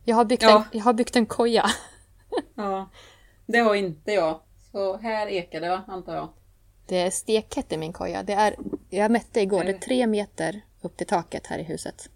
Jag 0.04 0.16
har 0.16 0.24
byggt, 0.24 0.42
Ja. 0.42 0.56
en, 0.56 0.78
jag 0.78 0.84
har 0.84 0.92
byggt 0.92 1.16
en 1.16 1.26
koja. 1.26 1.70
Ja, 2.54 2.90
det 3.46 3.58
har 3.58 3.74
inte 3.74 4.12
jag. 4.12 4.40
Så 4.72 4.96
här 4.96 5.26
ekar 5.26 5.60
det 5.60 5.68
va, 5.68 5.84
antar 5.88 6.14
jag. 6.14 6.28
Det 6.86 7.00
är 7.00 7.10
stekhett 7.10 7.72
i 7.72 7.76
min 7.76 7.92
koja. 7.92 8.22
Det 8.22 8.32
är, 8.32 8.56
jag 8.90 9.10
mätte 9.10 9.40
igår, 9.40 9.64
det 9.64 9.70
är 9.70 9.78
tre 9.78 10.06
meter 10.06 10.60
upp 10.82 10.96
till 10.96 11.06
taket 11.06 11.46
här 11.46 11.58
i 11.58 11.62
huset. 11.62 12.08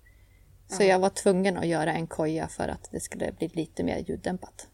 Så 0.68 0.82
jag 0.82 0.98
var 0.98 1.10
tvungen 1.10 1.56
att 1.56 1.66
göra 1.66 1.92
en 1.92 2.06
koja 2.06 2.48
för 2.48 2.68
att 2.68 2.88
det 2.92 3.00
skulle 3.00 3.32
bli 3.32 3.48
lite 3.48 3.82
mer 3.82 3.98
ljuddämpat. 3.98 4.66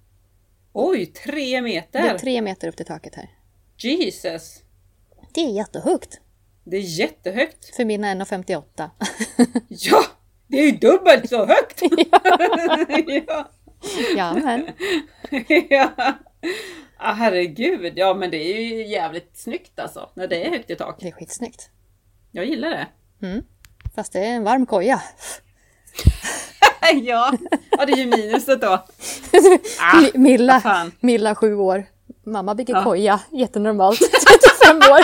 Oj, 0.72 1.06
tre 1.06 1.62
meter! 1.62 2.02
Det 2.02 2.08
är 2.08 2.18
tre 2.18 2.42
meter 2.42 2.68
upp 2.68 2.76
till 2.76 2.86
taket 2.86 3.14
här. 3.14 3.30
Jesus! 3.78 4.60
Det 5.34 5.40
är 5.40 5.50
jättehögt 5.50 6.20
Det 6.64 6.76
är 6.76 6.80
jättehögt. 6.80 7.76
för 7.76 7.84
mina 7.84 8.14
1,58. 8.14 8.90
Ja! 9.68 10.04
Det 10.46 10.58
är 10.58 10.64
ju 10.64 10.72
dubbelt 10.72 11.28
så 11.28 11.46
högt! 11.46 11.82
ja. 13.26 13.50
ja, 14.16 14.34
men. 14.34 14.66
ja. 15.70 15.90
Ah, 16.96 17.12
herregud, 17.12 17.92
ja 17.96 18.14
men 18.14 18.30
det 18.30 18.36
är 18.36 18.60
ju 18.60 18.86
jävligt 18.86 19.36
snyggt 19.38 19.78
alltså. 19.78 20.10
När 20.14 20.26
det 20.28 20.46
är 20.46 20.50
högt 20.50 20.70
i 20.70 20.76
tak. 20.76 20.96
Det 21.00 21.08
är 21.08 21.12
skitsnyggt. 21.12 21.70
Jag 22.32 22.44
gillar 22.46 22.70
det. 22.70 22.86
Fast 23.94 24.12
det 24.12 24.18
är 24.20 24.32
en 24.36 24.44
varm 24.44 24.66
koja. 24.66 25.02
ja. 26.94 27.32
ja, 27.70 27.86
det 27.86 27.92
är 27.92 27.96
ju 27.96 28.06
minuset 28.06 28.60
då. 28.60 28.68
Ah, 29.80 30.00
Mi- 30.00 30.18
Milla. 30.18 30.90
Milla 31.00 31.34
sju 31.34 31.54
år. 31.54 31.86
Mamma 32.26 32.54
bygger 32.54 32.74
Ja. 32.74 32.84
koja, 32.84 33.20
jättenormalt. 33.32 33.98
35 34.62 34.76
år. 34.92 35.00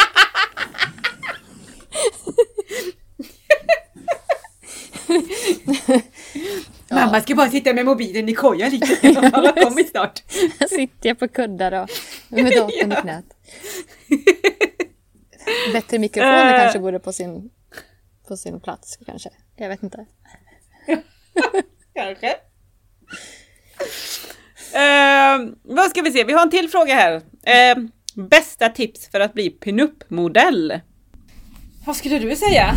Mamma 6.90 7.20
ska 7.20 7.34
bara 7.34 7.50
sitta 7.50 7.72
med 7.74 7.84
mobilen 7.84 8.28
i 8.28 8.34
kojan 8.34 8.70
lite. 8.70 8.98
Han 9.32 9.44
har 9.46 9.64
kommit 9.64 9.90
snart. 9.90 10.22
Sitter 10.68 11.08
jag 11.08 11.18
på 11.18 11.28
kuddar 11.28 11.72
och 11.82 11.88
med 12.28 12.44
datorn 12.44 12.92
i 12.92 12.96
knät. 12.96 13.24
Bättre 15.72 15.98
mikrofoner 15.98 16.54
Eh. 16.54 16.60
kanske 16.60 16.78
vore 16.78 16.98
på 16.98 17.12
sin, 17.12 17.50
på 18.28 18.36
sin 18.36 18.60
plats 18.60 18.98
kanske. 19.06 19.30
Jag 19.56 19.68
vet 19.68 19.82
inte. 19.82 20.06
Kanske. 21.94 22.36
Eh, 24.74 25.52
vad 25.62 25.90
ska 25.90 26.02
vi 26.02 26.12
se? 26.12 26.24
Vi 26.24 26.32
har 26.32 26.42
en 26.42 26.50
till 26.50 26.68
fråga 26.68 26.94
här. 26.94 27.14
Eh, 27.42 27.78
bästa 28.14 28.68
tips 28.68 29.10
för 29.10 29.20
att 29.20 29.34
bli 29.34 29.50
pinup-modell? 29.50 30.80
Vad 31.86 31.96
skulle 31.96 32.18
du 32.18 32.36
säga? 32.36 32.74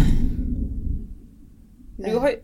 Du 1.98 2.16
har 2.18 2.30
ju... 2.30 2.40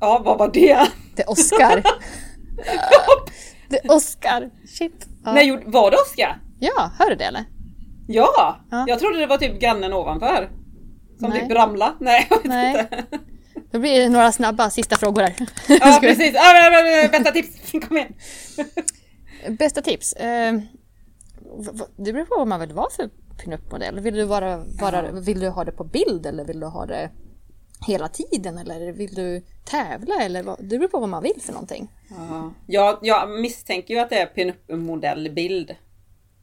Ja, 0.00 0.22
vad 0.24 0.38
var 0.38 0.50
det? 0.52 0.86
Det 1.16 1.22
är 1.22 1.30
Oscar. 1.30 1.82
det 3.68 3.84
är 3.84 3.92
Oscar. 3.92 4.50
Shit. 4.68 5.06
Ja, 5.24 5.42
gjorde... 5.42 5.62
Var 5.66 5.90
det 5.90 5.96
Oskar? 5.96 6.40
ja 6.60 6.90
hör 6.98 7.10
du 7.10 7.16
det 7.16 7.24
eller? 7.24 7.44
Ja! 8.08 8.60
Ja. 8.70 8.84
Jag 8.88 8.98
trodde 8.98 9.18
det 9.18 9.26
var 9.26 9.36
typ 9.36 9.60
grannen 9.60 9.92
ovanför. 9.92 10.50
Som 11.20 11.30
Nej. 11.30 11.40
typ 11.40 11.50
ramla. 11.50 11.94
Nej, 12.00 12.26
jag 12.30 12.36
vet 12.36 12.46
Nej. 12.46 12.80
inte. 12.80 13.04
Då 13.70 13.78
blir 13.78 14.00
det 14.00 14.08
några 14.08 14.32
snabba 14.32 14.70
sista 14.70 14.96
frågor 14.96 15.22
här. 15.22 15.34
Ja, 15.68 15.98
precis. 16.02 16.32
Bästa 17.12 17.30
tips. 17.32 17.72
Kom 17.88 17.96
igen. 17.96 18.12
Bästa 19.58 19.82
tips? 19.82 20.12
Eh, 20.12 20.54
v- 21.58 21.84
det 21.96 22.12
beror 22.12 22.24
på 22.24 22.34
vad 22.38 22.48
man 22.48 22.60
vill 22.60 22.72
vara 22.72 22.90
för 22.90 23.10
pinup-modell. 23.44 24.00
Vill 24.00 24.14
du, 24.14 24.24
vara, 24.24 24.64
vara, 24.80 25.12
vill 25.12 25.40
du 25.40 25.48
ha 25.48 25.64
det 25.64 25.72
på 25.72 25.84
bild 25.84 26.26
eller 26.26 26.44
vill 26.44 26.60
du 26.60 26.66
ha 26.66 26.86
det 26.86 27.10
hela 27.86 28.08
tiden? 28.08 28.58
Eller 28.58 28.92
vill 28.92 29.14
du 29.14 29.42
tävla? 29.64 30.14
Eller 30.22 30.42
vad, 30.42 30.56
det 30.60 30.78
beror 30.78 30.88
på 30.88 31.00
vad 31.00 31.08
man 31.08 31.22
vill 31.22 31.40
för 31.42 31.52
någonting. 31.52 31.92
Ja. 32.10 32.52
Jag, 32.66 32.98
jag 33.02 33.30
misstänker 33.40 33.94
ju 33.94 34.00
att 34.00 34.10
det 34.10 34.18
är 34.18 34.26
pinup-modellbild. 34.26 35.74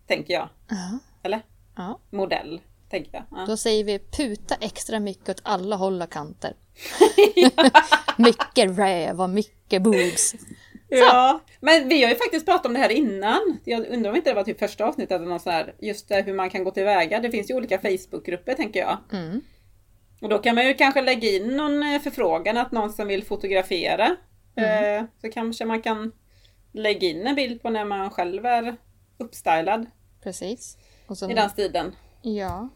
Tänker 0.07 0.33
jag. 0.33 0.49
Ja. 0.69 0.99
Eller? 1.23 1.41
ja. 1.75 1.99
Modell, 2.11 2.61
tänker 2.89 3.11
jag. 3.13 3.23
Ja. 3.31 3.45
Då 3.47 3.57
säger 3.57 3.83
vi 3.83 3.99
puta 3.99 4.55
extra 4.61 4.99
mycket 4.99 5.29
åt 5.29 5.41
alla 5.43 5.75
håll 5.75 6.01
och 6.01 6.09
kanter. 6.11 6.53
mycket 8.17 8.79
räv 8.79 9.21
och 9.21 9.29
mycket 9.29 9.81
boobs. 9.81 10.35
Ja, 10.89 11.39
men 11.59 11.89
vi 11.89 12.03
har 12.03 12.09
ju 12.09 12.15
faktiskt 12.15 12.45
pratat 12.45 12.65
om 12.65 12.73
det 12.73 12.79
här 12.79 12.89
innan. 12.89 13.59
Jag 13.63 13.87
undrar 13.87 14.09
om 14.09 14.15
inte 14.15 14.29
det 14.29 14.33
var 14.33 14.43
typ 14.43 14.59
första 14.59 14.85
avsnittet 14.85 15.15
eller 15.15 15.25
något 15.25 15.41
sånt 15.41 15.53
här. 15.53 15.75
Just 15.79 16.09
det, 16.09 16.21
hur 16.21 16.33
man 16.33 16.49
kan 16.49 16.63
gå 16.63 16.71
tillväga. 16.71 17.19
Det 17.19 17.31
finns 17.31 17.49
ju 17.49 17.55
olika 17.55 17.79
Facebookgrupper 17.79 18.53
tänker 18.53 18.79
jag. 18.79 18.97
Mm. 19.11 19.41
Och 20.21 20.29
då 20.29 20.37
kan 20.37 20.55
man 20.55 20.67
ju 20.67 20.73
kanske 20.73 21.01
lägga 21.01 21.29
in 21.29 21.57
någon 21.57 21.83
eh, 21.83 22.01
förfrågan 22.01 22.57
att 22.57 22.71
någon 22.71 22.93
som 22.93 23.07
vill 23.07 23.23
fotografera. 23.23 24.15
Eh, 24.55 25.03
så 25.21 25.31
kanske 25.31 25.65
man 25.65 25.81
kan 25.81 26.11
lägga 26.71 27.07
in 27.07 27.27
en 27.27 27.35
bild 27.35 27.61
på 27.61 27.69
när 27.69 27.85
man 27.85 28.09
själv 28.09 28.45
är 28.45 28.75
uppstylad 29.17 29.85
Precis. 30.23 30.77
I 31.29 31.33
den 31.33 31.49
stilen. 31.49 31.95
ja, 32.21 32.69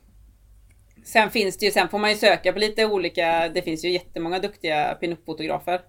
Sen 1.04 1.32
finns 1.32 1.58
det 1.58 1.66
ju, 1.66 1.72
sen 1.72 1.90
får 1.90 2.00
man 2.00 2.10
ju 2.10 2.16
söka 2.16 2.54
på 2.54 2.60
lite 2.60 2.86
olika, 2.86 3.50
det 3.50 3.62
finns 3.62 3.86
ju 3.86 3.90
jättemånga 3.92 4.40
duktiga 4.40 4.98
pinup-fotografer. 5.02 5.82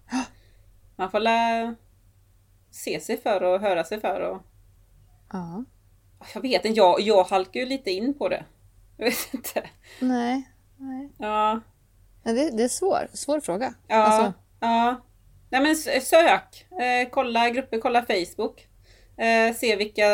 Man 0.96 1.10
får 1.10 1.20
lä 1.20 1.74
se 2.70 3.00
sig 3.00 3.16
för 3.22 3.42
och 3.42 3.60
höra 3.60 3.84
sig 3.84 4.00
för 4.00 4.20
och 4.20 4.42
ja. 5.32 5.64
Jag 6.34 6.42
vet 6.42 6.64
inte, 6.64 6.78
jag, 6.78 7.00
jag 7.00 7.24
halkar 7.24 7.60
ju 7.60 7.66
lite 7.66 7.90
in 7.90 8.18
på 8.18 8.28
det. 8.28 8.44
Jag 8.96 9.04
vet 9.04 9.34
inte. 9.34 9.62
Nej. 10.00 10.48
Nej. 10.76 11.08
Ja, 11.18 11.60
Men 12.22 12.34
Det, 12.34 12.56
det 12.56 12.62
är 12.62 12.68
svår, 12.68 13.08
svår 13.12 13.40
fråga. 13.40 13.74
ja, 13.88 13.96
Alltså, 13.96 14.32
ja. 14.60 15.00
Nej 15.50 15.62
men 15.62 15.76
sök, 16.02 16.66
eh, 16.70 17.08
kolla 17.10 17.50
grupper, 17.50 17.78
kolla 17.78 18.02
Facebook. 18.06 18.68
Eh, 19.16 19.54
se 19.54 19.76
vilka, 19.76 20.04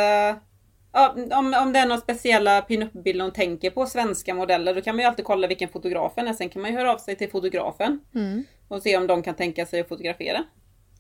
om, 0.93 1.55
om 1.62 1.72
det 1.72 1.78
är 1.78 1.86
några 1.86 2.01
speciella 2.01 2.62
pinup-bilder 2.62 3.24
hon 3.24 3.32
tänker 3.32 3.70
på, 3.70 3.86
svenska 3.86 4.34
modeller, 4.34 4.74
då 4.74 4.80
kan 4.80 4.97
man 4.97 5.03
ju 5.03 5.09
alltid 5.09 5.24
kolla 5.24 5.47
vilken 5.47 5.68
fotografen 5.68 6.28
är. 6.28 6.32
Sen 6.32 6.49
kan 6.49 6.62
man 6.62 6.70
ju 6.70 6.76
höra 6.76 6.93
av 6.93 6.99
sig 6.99 7.16
till 7.16 7.30
fotografen 7.30 8.01
mm. 8.14 8.45
och 8.68 8.82
se 8.82 8.97
om 8.97 9.07
de 9.07 9.22
kan 9.22 9.34
tänka 9.34 9.66
sig 9.66 9.80
att 9.80 9.89
fotografera. 9.89 10.45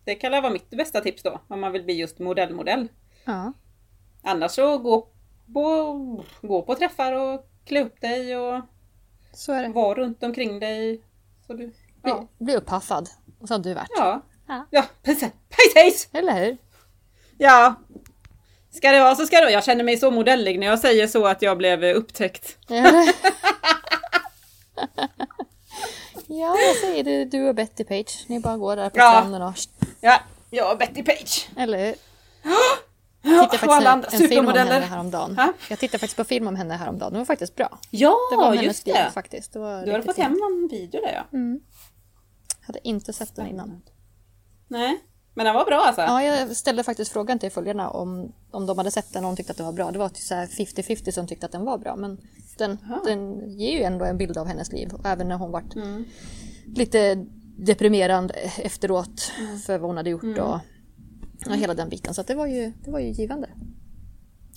Det 0.04 0.14
kan 0.14 0.32
vara 0.32 0.50
mitt 0.50 0.70
bästa 0.70 1.00
tips 1.00 1.22
då, 1.22 1.40
om 1.48 1.60
man 1.60 1.72
vill 1.72 1.84
bli 1.84 1.94
just 1.94 2.18
modellmodell. 2.18 2.88
Ja. 3.24 3.52
Annars 4.22 4.52
så 4.52 4.78
gå 4.78 5.08
på, 5.54 6.24
gå 6.42 6.62
på 6.62 6.74
träffar 6.74 7.12
och 7.12 7.50
klä 7.64 7.84
upp 7.84 8.00
dig 8.00 8.36
och 8.36 8.54
är 9.48 9.72
var 9.72 9.94
runt 9.94 10.22
omkring 10.22 10.60
dig. 10.60 11.02
Så 11.46 11.52
du, 11.52 11.66
Bli, 12.02 12.10
ja. 12.10 12.28
bli 12.38 12.56
upphaffad. 12.56 13.08
Och 13.40 13.48
så 13.48 13.54
har 13.54 13.58
du 13.58 13.74
varit. 13.74 13.88
Ja. 13.96 14.22
Ja. 14.46 14.66
Ja, 14.70 14.84
precis. 15.02 15.30
Precis! 15.48 16.08
Eller 16.12 16.44
hur? 16.44 16.56
Ja. 17.38 17.74
Ska 18.70 18.90
det 18.90 19.00
vara 19.00 19.14
så 19.14 19.26
ska 19.26 19.36
det 19.36 19.42
vara. 19.42 19.52
Jag 19.52 19.64
känner 19.64 19.84
mig 19.84 19.96
så 19.96 20.10
modellig 20.10 20.58
när 20.58 20.66
jag 20.66 20.78
säger 20.78 21.06
så 21.06 21.26
att 21.26 21.42
jag 21.42 21.58
blev 21.58 21.84
upptäckt. 21.84 22.56
Eller? 22.70 23.14
Ja, 26.30 26.56
jag 26.58 26.76
säger 26.76 27.04
det. 27.04 27.24
Du 27.24 27.48
och 27.48 27.54
Betty 27.54 27.84
Page. 27.84 28.24
Ni 28.26 28.40
bara 28.40 28.56
går 28.56 28.76
där 28.76 28.90
på 28.90 28.98
Ja. 28.98 29.10
stranden 29.12 29.42
och... 29.42 29.54
Ja, 30.00 30.20
jag 30.50 30.72
och 30.72 30.78
Betty 30.78 31.02
Page. 31.02 31.48
Eller 31.56 31.78
hur? 31.78 31.94
Ja, 32.42 32.56
Jag 33.22 33.50
tittade 33.50 33.58
faktiskt 33.58 33.86
andra 33.88 34.08
en, 34.12 34.22
en 34.22 34.28
film 34.28 34.48
om 34.48 34.54
henne 34.54 34.80
häromdagen. 34.80 35.36
Ha? 35.38 35.52
Jag 35.70 35.78
tittade 35.78 35.98
faktiskt 35.98 36.16
på 36.16 36.24
film 36.24 36.48
om 36.48 36.56
henne 36.56 36.74
häromdagen. 36.74 37.12
Den 37.12 37.20
var 37.20 37.26
faktiskt 37.26 37.54
bra. 37.56 37.78
Ja, 37.90 38.16
Det 38.30 38.36
var 38.36 38.54
just 38.54 38.84
det. 38.84 39.10
faktiskt. 39.14 39.52
Det 39.52 39.58
var 39.58 39.86
Du 39.86 39.92
hade 39.92 40.04
fått 40.04 40.16
hem 40.18 40.32
någon 40.32 40.68
video 40.70 41.00
där 41.00 41.12
ja. 41.14 41.38
Hade 42.66 42.88
inte 42.88 43.12
sett 43.12 43.36
den 43.36 43.46
innan. 43.46 43.82
Nej, 44.68 44.98
men 45.38 45.46
den 45.46 45.54
var 45.54 45.64
bra 45.64 45.76
alltså. 45.86 46.02
Ja, 46.02 46.22
jag 46.22 46.56
ställde 46.56 46.82
faktiskt 46.82 47.12
frågan 47.12 47.38
till 47.38 47.50
följarna 47.50 47.90
om, 47.90 48.32
om 48.50 48.66
de 48.66 48.78
hade 48.78 48.90
sett 48.90 49.12
den 49.12 49.24
och 49.24 49.30
de 49.30 49.36
tyckte 49.36 49.50
att 49.50 49.56
den 49.56 49.66
var 49.66 49.72
bra. 49.72 49.90
Det 49.90 49.98
var 49.98 50.08
typ 50.08 50.24
så 50.24 50.34
här 50.34 50.46
50-50 50.46 51.10
som 51.10 51.26
tyckte 51.26 51.46
att 51.46 51.52
den 51.52 51.64
var 51.64 51.78
bra. 51.78 51.96
Men 51.96 52.18
den, 52.58 52.78
den 53.04 53.50
ger 53.58 53.72
ju 53.78 53.82
ändå 53.82 54.04
en 54.04 54.18
bild 54.18 54.38
av 54.38 54.46
hennes 54.46 54.72
liv. 54.72 54.88
Och 54.92 55.06
även 55.06 55.28
när 55.28 55.36
hon 55.36 55.50
vart 55.50 55.74
Mm. 55.76 56.04
lite 56.76 57.26
deprimerad 57.58 58.32
efteråt 58.56 59.32
Mm. 59.40 59.58
för 59.58 59.78
vad 59.78 59.88
hon 59.90 59.96
hade 59.96 60.10
gjort 60.10 60.38
och, 60.38 60.54
och 61.46 61.56
hela 61.56 61.74
den 61.74 61.88
biten. 61.88 62.14
Så 62.14 62.22
det, 62.22 62.34
var 62.34 62.46
ju, 62.46 62.72
det 62.84 62.90
var 62.90 62.98
ju 62.98 63.08
givande. 63.10 63.48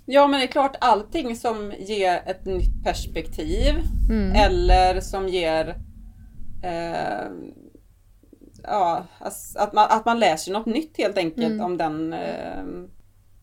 Ja 0.06 0.28
men 0.28 0.40
det 0.40 0.46
är 0.46 0.52
klart 0.52 0.76
allting 0.82 1.36
som 1.36 1.74
ger 1.80 2.24
ett 2.26 2.46
nytt 2.46 2.84
perspektiv 2.84 3.76
Mm. 4.10 4.32
eller 4.36 5.02
som 5.02 5.28
ger 5.28 5.68
eh, 6.64 7.30
ja, 8.64 9.06
att, 9.56 9.74
man, 9.74 9.88
att 9.90 10.06
man 10.06 10.20
lär 10.20 10.36
sig 10.36 10.54
något 10.54 10.66
nytt 10.66 10.98
helt 10.98 11.18
enkelt 11.18 11.46
Mm. 11.48 11.66
om 11.66 11.78
den 11.78 12.14
eh, 12.14 12.64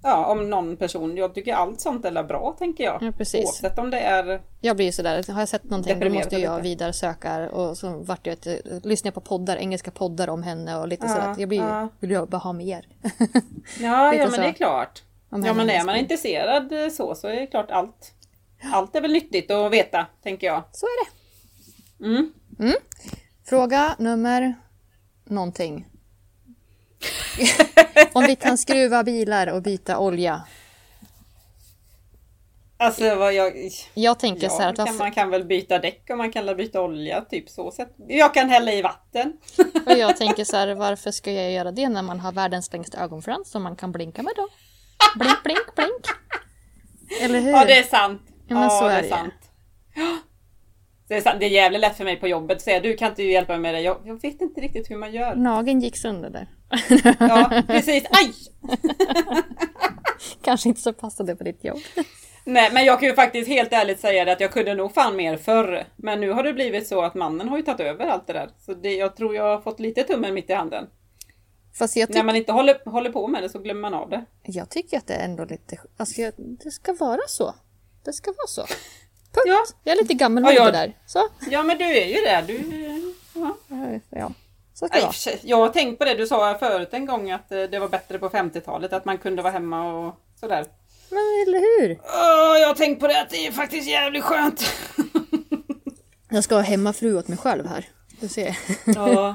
Ja, 0.02 0.26
om 0.26 0.50
någon 0.50 0.76
person. 0.76 1.16
Jag 1.16 1.34
tycker 1.34 1.54
allt 1.54 1.80
sånt 1.80 2.04
är 2.04 2.22
bra 2.22 2.56
tänker 2.58 2.84
jag. 2.84 3.02
Ja, 3.02 3.12
precis. 3.12 3.44
Oavsett 3.44 3.78
om 3.78 3.90
det 3.90 4.00
är... 4.00 4.40
Jag 4.60 4.76
blir 4.76 4.86
ju 4.86 4.92
sådär, 4.92 5.32
har 5.32 5.40
jag 5.40 5.48
sett 5.48 5.64
någonting 5.64 6.00
då 6.00 6.08
måste 6.08 6.36
jag 6.36 6.60
vidare 6.60 6.92
söka 6.92 7.50
och 7.50 7.78
så 7.78 7.98
vart 7.98 8.26
jag 8.26 8.32
ett, 8.32 8.84
lyssnar 8.84 9.10
på 9.10 9.20
poddar, 9.20 9.56
engelska 9.56 9.90
poddar 9.90 10.28
om 10.28 10.42
henne 10.42 10.76
och 10.76 10.88
lite 10.88 11.06
Ja, 11.06 11.12
sådär. 11.12 11.34
Jag 11.38 11.48
blir, 11.48 11.58
ja. 11.58 11.88
vill 12.00 12.10
jag 12.10 12.28
bara 12.28 12.38
ha 12.38 12.52
mer. 12.52 12.86
Ja, 13.80 14.14
ja 14.14 14.24
men 14.24 14.30
så. 14.32 14.40
det 14.40 14.46
är 14.46 14.52
klart. 14.52 15.02
Om 15.30 15.44
Ja 15.44 15.52
men 15.54 15.70
är 15.70 15.84
man 15.84 15.96
intresserad 15.96 16.72
eh, 16.72 16.88
så 16.88 17.14
så 17.14 17.26
är 17.28 17.40
det 17.40 17.46
klart 17.46 17.70
allt. 17.70 18.12
Allt 18.72 18.96
är 18.96 19.00
väl 19.00 19.12
nyttigt 19.12 19.50
att 19.50 19.72
veta, 19.72 20.06
tänker 20.22 20.46
jag. 20.46 20.62
Så 20.72 20.86
är 20.86 21.04
det. 21.04 21.10
Mm. 22.04 22.32
Fråga 23.44 23.96
nummer 23.98 24.54
någonting. 25.30 25.86
Om 28.12 28.24
vi 28.24 28.36
kan 28.36 28.58
skruva 28.58 29.04
bilar 29.04 29.46
och 29.46 29.62
byta 29.62 29.98
olja. 29.98 30.42
Alltså 32.80 33.14
vad 33.14 33.34
jag... 33.34 33.52
Jag 33.94 34.18
tänker 34.18 34.48
så 34.48 34.58
här 34.58 34.64
Ja, 34.64 34.70
att 34.70 34.78
varför, 34.78 34.98
man 34.98 35.12
kan 35.12 35.30
väl 35.30 35.44
byta 35.44 35.78
däck 35.78 36.06
och 36.10 36.18
man 36.18 36.32
kan 36.32 36.46
väl 36.46 36.56
byta 36.56 36.82
olja, 36.82 37.20
typ 37.20 37.48
så 37.48 37.70
sätt. 37.70 37.94
Jag 38.08 38.34
kan 38.34 38.48
hälla 38.48 38.72
i 38.72 38.82
vatten. 38.82 39.32
och 39.86 39.92
jag 39.92 40.16
tänker 40.16 40.44
så 40.44 40.56
här, 40.56 40.74
varför 40.74 41.10
ska 41.10 41.32
jag 41.32 41.52
göra 41.52 41.72
det 41.72 41.88
när 41.88 42.02
man 42.02 42.20
har 42.20 42.32
världens 42.32 42.72
längsta 42.72 42.98
ögonfrans 42.98 43.50
som 43.50 43.62
man 43.62 43.76
kan 43.76 43.92
blinka 43.92 44.22
med 44.22 44.32
då? 44.36 44.48
Blink, 45.18 45.42
blink, 45.44 45.74
blink. 45.76 46.06
Eller 47.20 47.40
hur? 47.40 47.50
Ja, 47.50 47.64
det 47.64 47.78
är 47.78 47.82
sant. 47.82 48.22
Ja, 48.48 48.54
men 48.54 48.70
så 48.70 48.88
det 48.88 48.92
är 48.94 48.98
är 48.98 49.02
det. 49.02 49.08
sant. 49.08 49.34
Ja. 51.08 51.20
Det 51.20 51.26
är, 51.26 51.38
det 51.38 51.46
är 51.46 51.50
jävligt 51.50 51.80
lätt 51.80 51.96
för 51.96 52.04
mig 52.04 52.16
på 52.16 52.28
jobbet 52.28 52.56
att 52.56 52.62
säga 52.62 52.80
du 52.80 52.96
kan 52.96 53.08
inte 53.08 53.22
hjälpa 53.22 53.52
mig 53.52 53.60
med 53.60 53.74
det. 53.74 53.80
Jag, 53.80 53.96
jag 54.04 54.22
vet 54.22 54.40
inte 54.40 54.60
riktigt 54.60 54.90
hur 54.90 54.96
man 54.96 55.12
gör. 55.12 55.34
Nageln 55.34 55.80
gick 55.80 55.96
sönder 55.96 56.30
där. 56.30 56.48
Ja, 57.18 57.62
precis. 57.66 58.04
Aj! 58.10 58.32
Kanske 60.42 60.68
inte 60.68 60.80
så 60.80 60.92
passade 60.92 61.36
på 61.36 61.44
ditt 61.44 61.64
jobb. 61.64 61.78
Nej, 62.44 62.70
men 62.72 62.84
jag 62.84 63.00
kan 63.00 63.08
ju 63.08 63.14
faktiskt 63.14 63.48
helt 63.48 63.72
ärligt 63.72 64.00
säga 64.00 64.24
det 64.24 64.32
att 64.32 64.40
jag 64.40 64.52
kunde 64.52 64.74
nog 64.74 64.94
fan 64.94 65.16
mer 65.16 65.36
förr. 65.36 65.86
Men 65.96 66.20
nu 66.20 66.30
har 66.30 66.42
det 66.42 66.52
blivit 66.52 66.86
så 66.86 67.02
att 67.02 67.14
mannen 67.14 67.48
har 67.48 67.56
ju 67.56 67.62
tagit 67.62 67.80
över 67.80 68.06
allt 68.06 68.26
det 68.26 68.32
där. 68.32 68.50
Så 68.58 68.74
det, 68.74 68.96
jag 68.96 69.16
tror 69.16 69.34
jag 69.34 69.42
har 69.42 69.60
fått 69.60 69.80
lite 69.80 70.02
tummen 70.02 70.34
mitt 70.34 70.50
i 70.50 70.52
handen. 70.52 70.86
När 72.14 72.24
man 72.24 72.36
inte 72.36 72.52
håller, 72.52 72.90
håller 72.90 73.10
på 73.10 73.28
med 73.28 73.42
det 73.42 73.48
så 73.48 73.58
glömmer 73.58 73.80
man 73.80 73.94
av 73.94 74.10
det. 74.10 74.24
jag 74.42 74.70
tycker 74.70 74.96
att 74.96 75.06
det 75.06 75.14
är 75.14 75.24
ändå 75.24 75.44
lite... 75.44 75.78
Alltså 75.96 76.20
jag, 76.20 76.32
det 76.36 76.70
ska 76.70 76.92
vara 76.92 77.20
så. 77.28 77.54
Det 78.04 78.12
ska 78.12 78.30
vara 78.30 78.46
så. 78.46 78.74
Punkt. 79.32 79.44
Ja. 79.46 79.64
Jag 79.84 79.96
är 79.96 80.02
lite 80.02 80.14
gammal 80.14 80.44
Ja, 80.44 80.52
jag- 80.52 80.72
där. 80.72 80.92
Så. 81.06 81.28
Ja, 81.50 81.62
men 81.62 81.78
du 81.78 81.84
är 81.84 82.06
ju 82.06 82.14
det. 82.14 82.44
Du, 82.46 82.54
ja. 83.34 83.56
Ja, 84.10 84.32
så 84.74 84.86
ska 84.88 84.98
det 84.98 85.04
Nej, 85.04 85.12
sig, 85.14 85.38
jag 85.42 85.56
har 85.56 85.68
tänkt 85.68 85.98
på 85.98 86.04
det 86.04 86.14
du 86.14 86.26
sa 86.26 86.58
förut 86.58 86.88
en 86.92 87.06
gång 87.06 87.30
att 87.30 87.52
eh, 87.52 87.62
det 87.62 87.78
var 87.78 87.88
bättre 87.88 88.18
på 88.18 88.28
50-talet 88.28 88.92
att 88.92 89.04
man 89.04 89.18
kunde 89.18 89.42
vara 89.42 89.52
hemma 89.52 89.92
och 89.92 90.14
sådär. 90.40 90.66
Men 91.10 91.18
eller 91.46 91.58
hur? 91.58 91.98
Åh, 92.04 92.58
jag 92.60 92.68
har 92.68 92.74
tänkt 92.74 93.00
på 93.00 93.06
det 93.06 93.20
att 93.20 93.30
det 93.30 93.46
är 93.46 93.52
faktiskt 93.52 93.88
jävligt 93.88 94.24
skönt. 94.24 94.64
Jag 96.30 96.44
ska 96.44 96.54
ha 96.54 96.62
hemmafru 96.62 97.18
åt 97.18 97.28
mig 97.28 97.38
själv 97.38 97.66
här. 97.66 97.84
Du 98.20 98.28
ser. 98.28 98.58
Ja. 98.86 99.34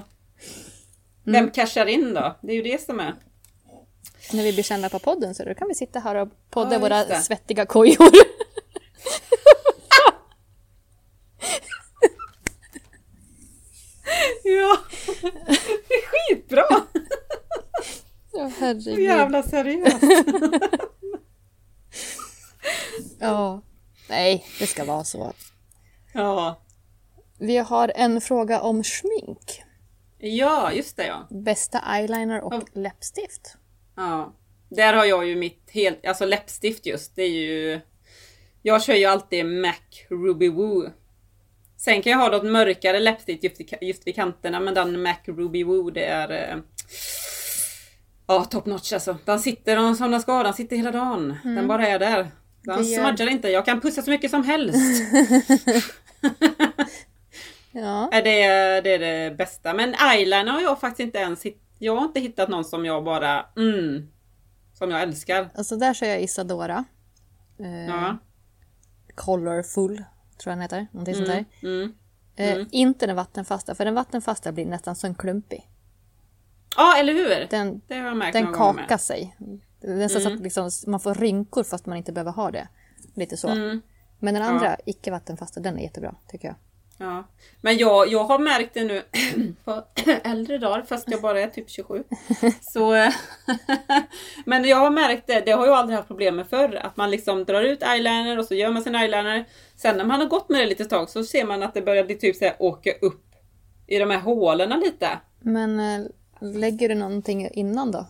Vem 1.23 1.51
cashar 1.51 1.85
in 1.85 2.13
då? 2.13 2.37
Det 2.41 2.51
är 2.51 2.55
ju 2.55 2.61
det 2.61 2.81
som 2.85 2.99
är. 2.99 3.15
När 4.33 4.43
vi 4.43 4.53
blir 4.53 4.63
kända 4.63 4.89
på 4.89 4.99
podden 4.99 5.35
så 5.35 5.43
då 5.45 5.53
kan 5.53 5.67
vi 5.67 5.75
sitta 5.75 5.99
här 5.99 6.15
och 6.15 6.29
podda 6.49 6.73
Ja, 6.73 6.79
våra 6.79 7.05
det. 7.05 7.21
svettiga 7.21 7.65
kojor. 7.65 8.09
Ja, 14.43 14.77
det 15.87 15.93
är 15.93 16.29
skitbra! 16.35 16.65
Ja, 18.75 18.81
Så 18.81 18.89
herregud. 18.89 19.05
jävla 19.09 19.43
seriöst. 19.43 20.03
Ja. 23.19 23.61
Nej, 24.09 24.45
det 24.59 24.67
ska 24.67 24.85
vara 24.85 25.03
så. 25.03 25.33
Ja. 26.13 26.61
Vi 27.39 27.57
har 27.57 27.91
en 27.95 28.21
fråga 28.21 28.61
om 28.61 28.83
smink. 28.83 29.63
ja, 30.17 30.71
just 30.71 30.97
det 30.97 31.05
ja. 31.07 31.27
Bästa 31.29 31.79
eyeliner 31.95 32.41
och 32.41 32.53
Ja. 32.53 32.61
läppstift. 32.73 33.57
ja. 33.95 34.33
Där 34.69 34.93
har 34.93 35.05
jag 35.05 35.25
ju 35.27 35.35
mitt 35.35 35.69
helt, 35.71 36.05
alltså 36.05 36.25
läppstift 36.25 36.85
just, 36.85 37.15
det 37.15 37.21
är 37.23 37.29
ju... 37.29 37.81
Jag 38.61 38.83
kör 38.83 38.93
ju 38.95 39.05
alltid 39.05 39.45
MAC 39.45 39.75
Ruby 40.09 40.49
Woo. 40.49 40.89
Sen 41.77 42.01
kan 42.01 42.11
jag 42.11 42.19
ha 42.19 42.29
något 42.29 42.45
mörkare 42.51 42.99
läppstift 42.99 43.43
just, 43.43 43.61
just 43.81 44.07
vid 44.07 44.15
kanterna, 44.15 44.59
men 44.59 44.73
den 44.73 45.01
MAC 45.01 45.17
Ruby 45.25 45.63
Woo 45.63 45.89
det 45.91 46.05
är... 46.05 46.61
Ja, 48.27 48.43
top 48.45 48.65
notch 48.65 48.93
alltså. 48.93 49.17
Den 49.25 49.39
sitter 49.39 49.93
som 49.93 50.11
den 50.11 50.21
ska, 50.21 50.43
den 50.43 50.53
sitter 50.53 50.75
hela 50.75 50.91
dagen. 50.91 51.37
Den 51.43 51.67
bara 51.67 51.87
är 51.87 51.99
där. 51.99 52.31
Den 52.63 52.83
gör- 52.83 53.03
smudgar 53.03 53.27
inte, 53.31 53.49
jag 53.49 53.65
kan 53.65 53.81
pussa 53.81 54.01
så 54.01 54.09
mycket 54.09 54.31
som 54.31 54.43
helst. 54.43 55.03
Ja. 57.75 58.09
Det 58.11 58.43
är, 58.43 58.81
det 58.81 58.89
är 58.93 58.99
det 58.99 59.35
bästa. 59.37 59.73
Men 59.73 59.93
eyeliner 60.13 60.51
har 60.51 60.61
jag 60.61 60.79
faktiskt 60.79 60.99
inte 60.99 61.17
ens 61.17 61.43
hittat. 61.43 61.59
Jag 61.79 61.95
har 61.95 62.03
inte 62.05 62.19
hittat 62.19 62.49
någon 62.49 62.65
som 62.65 62.85
jag 62.85 63.03
bara, 63.03 63.45
mm, 63.57 64.07
som 64.73 64.91
jag 64.91 65.01
älskar. 65.01 65.49
Alltså 65.55 65.75
där 65.75 65.93
kör 65.93 66.07
jag 66.07 66.21
Isadora. 66.21 66.83
Eh, 67.59 67.85
Ja. 67.87 68.17
Colorful, 69.15 69.95
tror 69.97 70.05
jag 70.51 70.53
den 70.53 70.61
heter. 70.61 70.87
Någonting 70.91 71.15
sånt 71.15 71.27
där. 71.27 71.45
Mm. 71.63 71.93
Eh, 72.35 72.67
Inte 72.71 73.07
den 73.07 73.15
vattenfasta, 73.15 73.75
för 73.75 73.85
den 73.85 73.93
vattenfasta 73.95 74.51
blir 74.51 74.65
nästan 74.65 74.95
som 74.95 75.15
klumpig. 75.15 75.69
Ja, 76.77 76.97
eller 76.97 77.13
hur? 77.13 77.47
Den, 77.49 77.81
det 77.87 77.95
har 77.95 78.05
jag 78.05 78.17
märkt 78.17 78.33
den 78.33 78.53
kakar 78.53 78.97
sig. 78.97 79.35
Nästan 79.81 80.21
så 80.21 80.33
att 80.33 80.39
liksom, 80.39 80.69
man 80.87 80.99
får 80.99 81.15
rynkor 81.15 81.63
fast 81.63 81.85
man 81.85 81.97
inte 81.97 82.11
behöver 82.11 82.31
ha 82.31 82.51
det. 82.51 82.67
Lite 83.15 83.37
så. 83.37 83.47
Mm. 83.47 83.81
Men 84.19 84.33
den 84.33 84.43
andra, 84.43 84.77
icke 84.85 85.11
vattenfasta, 85.11 85.59
den 85.59 85.77
är 85.77 85.81
jättebra 85.83 86.15
tycker 86.27 86.47
jag. 86.47 86.55
Ja. 86.97 87.23
Men 87.61 87.77
jag, 87.77 88.07
jag 88.07 88.23
har 88.23 88.39
märkt 88.39 88.73
det 88.73 88.83
nu 88.83 89.03
på 89.63 89.83
äldre 90.23 90.57
dagar, 90.57 90.81
fast 90.81 91.11
jag 91.11 91.21
bara 91.21 91.41
är 91.41 91.47
typ 91.47 91.69
27. 91.69 92.03
Så, 92.61 92.91
men 94.45 94.65
jag 94.65 94.77
har 94.77 94.89
märkt 94.89 95.27
det, 95.27 95.39
det 95.45 95.51
har 95.51 95.65
jag 95.65 95.75
aldrig 95.75 95.97
haft 95.97 96.07
problem 96.07 96.35
med 96.35 96.47
förr. 96.47 96.75
Att 96.75 96.97
man 96.97 97.11
liksom 97.11 97.43
drar 97.43 97.61
ut 97.61 97.83
eyeliner 97.83 98.39
och 98.39 98.45
så 98.45 98.55
gör 98.55 98.71
man 98.71 98.83
sin 98.83 98.95
eyeliner. 98.95 99.45
Sen 99.75 99.97
när 99.97 100.05
man 100.05 100.19
har 100.19 100.27
gått 100.27 100.49
med 100.49 100.61
det 100.61 100.65
lite 100.65 100.85
tag 100.85 101.09
så 101.09 101.23
ser 101.23 101.45
man 101.45 101.63
att 101.63 101.73
det 101.73 101.81
börjar 101.81 102.03
bli 102.03 102.15
typ 102.15 102.35
så 102.35 102.45
här, 102.45 102.55
åka 102.59 102.91
upp 103.01 103.35
i 103.87 103.97
de 103.97 104.09
här 104.09 104.19
hålen 104.19 104.79
lite. 104.79 105.09
Men 105.39 105.79
eh, 105.79 106.05
lägger 106.43 106.89
du 106.89 106.95
någonting 106.95 107.49
innan 107.51 107.91
då? 107.91 108.07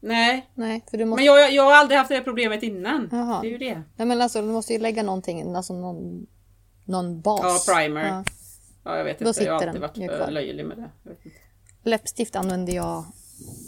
Nej, 0.00 0.50
Nej, 0.54 0.84
för 0.90 0.98
du 0.98 1.04
måste... 1.04 1.18
men 1.24 1.24
jag, 1.34 1.52
jag 1.52 1.62
har 1.62 1.72
aldrig 1.72 1.98
haft 1.98 2.08
det 2.08 2.14
här 2.14 2.22
innan. 2.64 3.08
Jaha. 3.12 3.40
Det 3.42 3.48
är 3.48 3.50
ju 3.50 3.58
det. 3.58 3.82
Nej 3.96 4.06
men 4.06 4.20
alltså 4.20 4.40
du 4.42 4.48
måste 4.48 4.72
ju 4.72 4.78
lägga 4.78 5.02
någonting, 5.02 5.54
alltså 5.54 5.72
någon, 5.72 6.26
någon 6.84 7.20
bas. 7.20 7.64
Ja, 7.68 7.74
primer. 7.74 8.06
Ja. 8.08 8.24
Ja, 8.84 8.96
jag 8.96 9.04
vet 9.04 9.18
Då 9.18 9.28
inte. 9.28 9.44
Jag 9.44 9.52
har 9.52 9.66
alltid 9.66 9.80
varit 9.80 9.96
för 9.96 10.16
kvar. 10.16 10.30
löjlig 10.30 10.66
med 10.66 10.76
det. 10.76 10.90
Läppstift 11.82 12.36
använder 12.36 12.72
jag 12.72 13.04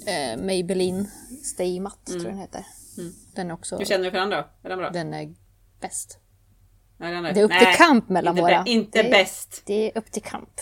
eh, 0.06 0.42
Maybelline 0.44 1.08
Stay 1.44 1.80
Matte 1.80 2.12
Mm. 2.12 2.20
tror 2.20 2.24
jag 2.24 2.32
den 2.32 2.40
heter. 2.40 2.64
Den 3.34 3.50
är 3.50 3.54
också, 3.54 3.76
Hur 3.78 3.84
känner 3.84 4.04
du 4.04 4.10
för 4.10 4.18
den 4.18 4.30
då? 4.30 4.36
Är 4.62 4.68
den 4.68 4.78
bra? 4.78 4.90
den 4.90 5.14
är 5.14 5.34
bäst. 5.80 6.18
Nej, 6.96 7.12
den 7.14 7.22
Det 7.22 7.40
är 7.40 7.44
upp 7.44 7.50
till 7.58 7.76
kamp 7.76 8.08
mellan 8.08 8.38
inte 8.38 8.42
våra. 8.42 8.64
inte 8.66 9.02
det, 9.02 9.08
är- 9.08 9.12
bäst. 9.12 9.62
Det 9.66 9.74
är 9.92 9.98
upp 9.98 10.10
till 10.12 10.22
kamp. 10.22 10.60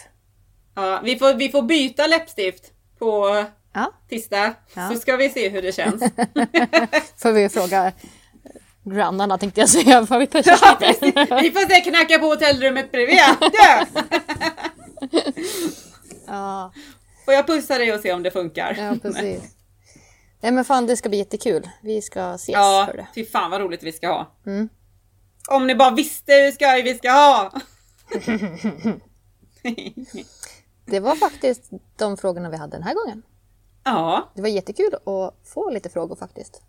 Ja, 0.74 1.00
vi, 1.04 1.16
får, 1.18 1.34
vi 1.34 1.48
får 1.48 1.62
byta 1.62 2.06
läppstift 2.06 2.72
på 2.98 3.44
Ja, 3.72 3.92
tisdag. 4.08 4.54
Ja. 4.74 4.88
Så 4.92 4.98
ska 5.00 5.16
vi 5.16 5.28
se 5.30 5.48
hur 5.48 5.62
det 5.62 5.72
känns. 5.72 6.02
får 7.16 7.32
vi 7.32 7.48
fråga 7.48 7.92
grannarna 8.84 9.38
tänkte 9.38 9.60
jag 9.60 9.68
säga. 9.68 10.06
Får 10.06 10.18
vi 10.18 10.26
pusha 10.26 10.58
Ja, 10.62 10.78
lite? 10.80 11.06
vi 11.42 11.50
får 11.50 11.68
se 11.74 11.80
knacka 11.90 12.18
på 12.18 12.26
hotellrummet 12.26 12.92
bredvid. 12.92 13.18
Ja. 16.26 16.72
Får 17.24 17.34
jag 17.34 17.46
pussa 17.46 17.78
dig 17.78 17.92
och 17.94 18.00
se 18.00 18.12
om 18.12 18.22
det 18.22 18.30
funkar? 18.30 18.74
ja 18.78 18.94
precis. 19.02 19.42
Nej 20.40 20.52
men 20.52 20.64
fan 20.64 20.86
det 20.86 20.96
ska 20.96 21.08
bli 21.08 21.18
jättekul. 21.18 21.68
Vi 21.82 22.02
ska 22.02 22.34
ses 22.34 22.48
Ja, 22.54 22.86
för 22.90 22.96
det. 22.96 23.06
fy 23.14 23.24
fan 23.24 23.50
vad 23.50 23.60
roligt 23.60 23.82
vi 23.82 23.92
ska 23.92 24.08
ha. 24.08 24.32
Mm. 24.46 24.68
Om 25.50 25.66
ni 25.66 25.74
bara 25.74 25.90
visste 25.90 26.32
hur 26.32 26.52
skoj 26.52 26.82
vi 26.82 26.94
ska 26.94 27.10
ha! 27.10 27.52
Det 30.90 31.00
var 31.00 31.14
faktiskt 31.14 31.70
de 31.96 32.16
frågorna 32.16 32.50
vi 32.50 32.56
hade 32.56 32.76
den 32.76 32.82
här 32.82 32.94
gången. 32.94 33.22
ja, 33.84 34.32
Det 34.34 34.42
var 34.42 34.48
jättekul 34.48 34.94
att 34.94 35.48
få 35.48 35.70
lite 35.70 35.88
frågor 35.88 36.16
faktiskt. 36.16 36.62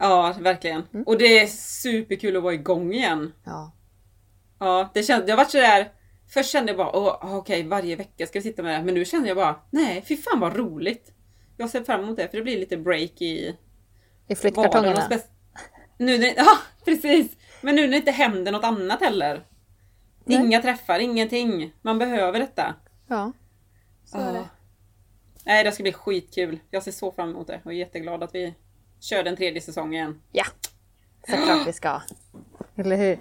ja 0.00 0.34
verkligen. 0.40 0.82
Mm. 0.94 1.04
Och 1.06 1.18
det 1.18 1.38
är 1.38 1.46
superkul 1.46 2.36
att 2.36 2.42
vara 2.42 2.54
igång 2.54 2.92
igen. 2.92 3.32
Ja, 3.44 3.72
Ja, 4.58 4.90
det, 4.94 5.02
känns, 5.02 5.26
det 5.26 5.32
har 5.32 5.36
varit 5.36 5.50
sådär 5.50 5.92
Först 6.28 6.50
kände 6.50 6.72
jag 6.72 6.76
bara, 6.76 6.96
åh, 6.96 7.36
okej 7.36 7.68
varje 7.68 7.96
vecka 7.96 8.26
ska 8.26 8.38
vi 8.38 8.42
sitta 8.42 8.62
med 8.62 8.72
det 8.72 8.76
här. 8.76 8.84
Men 8.84 8.94
nu 8.94 9.04
känner 9.04 9.28
jag 9.28 9.36
bara, 9.36 9.60
nej 9.70 10.04
fy 10.08 10.16
fan 10.16 10.40
vad 10.40 10.56
roligt. 10.56 11.12
Jag 11.56 11.70
ser 11.70 11.84
fram 11.84 12.00
emot 12.00 12.16
det 12.16 12.28
för 12.28 12.36
det 12.36 12.42
blir 12.42 12.58
lite 12.58 12.76
break 12.76 13.22
i 13.22 13.56
i 14.26 14.34
flyttkartongerna. 14.34 15.08
Nu 15.98 16.18
när, 16.18 16.26
ja, 16.36 16.58
precis! 16.84 17.36
Men 17.60 17.74
nu 17.74 17.82
när 17.82 17.88
det 17.88 17.96
inte 17.96 18.10
händer 18.10 18.52
något 18.52 18.64
annat 18.64 19.00
heller. 19.00 19.46
Nej. 20.24 20.38
Inga 20.38 20.62
träffar, 20.62 20.98
ingenting. 20.98 21.72
Man 21.82 21.98
behöver 21.98 22.38
detta. 22.38 22.74
Ja, 23.08 23.32
så 24.04 24.18
är 24.18 24.26
Ja. 24.26 24.32
det. 24.32 24.48
Nej, 25.44 25.64
det 25.64 25.72
ska 25.72 25.82
bli 25.82 25.92
skitkul. 25.92 26.58
Jag 26.70 26.82
ser 26.82 26.92
så 26.92 27.12
fram 27.12 27.30
emot 27.30 27.46
det 27.46 27.60
och 27.64 27.72
är 27.72 27.76
jätteglad 27.76 28.22
att 28.22 28.34
vi 28.34 28.54
kör 29.00 29.22
den 29.22 29.36
tredje 29.36 29.60
säsongen. 29.60 30.20
Ja, 30.32 30.44
såklart 31.28 31.66
vi 31.66 31.72
ska. 31.72 32.00
Eller 32.76 32.96
hur? 32.96 33.18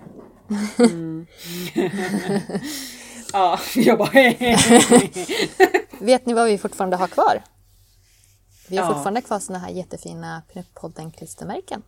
Ja, 3.33 3.59
jag 3.75 3.97
bara 3.97 4.11
Vet 5.99 6.25
ni 6.25 6.33
vad 6.33 6.45
vi 6.47 6.57
fortfarande 6.57 6.95
har 6.95 7.07
kvar? 7.07 7.43
Vi 8.69 8.77
har 8.77 8.85
Ja. 8.85 8.93
fortfarande 8.93 9.21
kvar 9.21 9.39
såna 9.39 9.59
här 9.59 9.69
jättefina 9.69 10.41
Pinup-podden-klistermärken. 10.53 11.81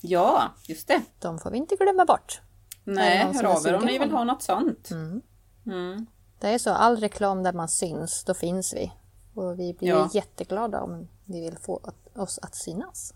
Ja, 0.00 0.54
just 0.68 0.88
det. 0.88 1.02
De 1.18 1.38
får 1.38 1.50
vi 1.50 1.56
inte 1.58 1.76
glömma 1.76 2.04
bort. 2.04 2.40
Nej, 2.84 3.18
Är 3.18 3.24
hör 3.24 3.42
är 3.44 3.46
av 3.46 3.66
er 3.66 3.74
om 3.76 3.84
ni 3.84 3.98
vill 3.98 4.10
ha 4.10 4.24
något 4.24 4.42
sånt. 4.42 4.90
Mm. 4.90 5.22
Mm. 5.66 6.06
Det 6.40 6.48
är 6.48 6.58
så, 6.58 6.70
all 6.70 6.96
reklam 6.96 7.42
där 7.42 7.52
man 7.52 7.68
syns, 7.68 8.24
då 8.24 8.34
finns 8.34 8.74
vi. 8.74 8.92
Och 9.34 9.58
vi 9.58 9.74
blir 9.74 9.88
Ja. 9.88 10.10
jätteglada 10.14 10.80
om 10.80 11.08
ni 11.24 11.40
vill 11.40 11.58
få 11.58 11.92
oss 12.14 12.38
att 12.42 12.54
synas. 12.54 13.14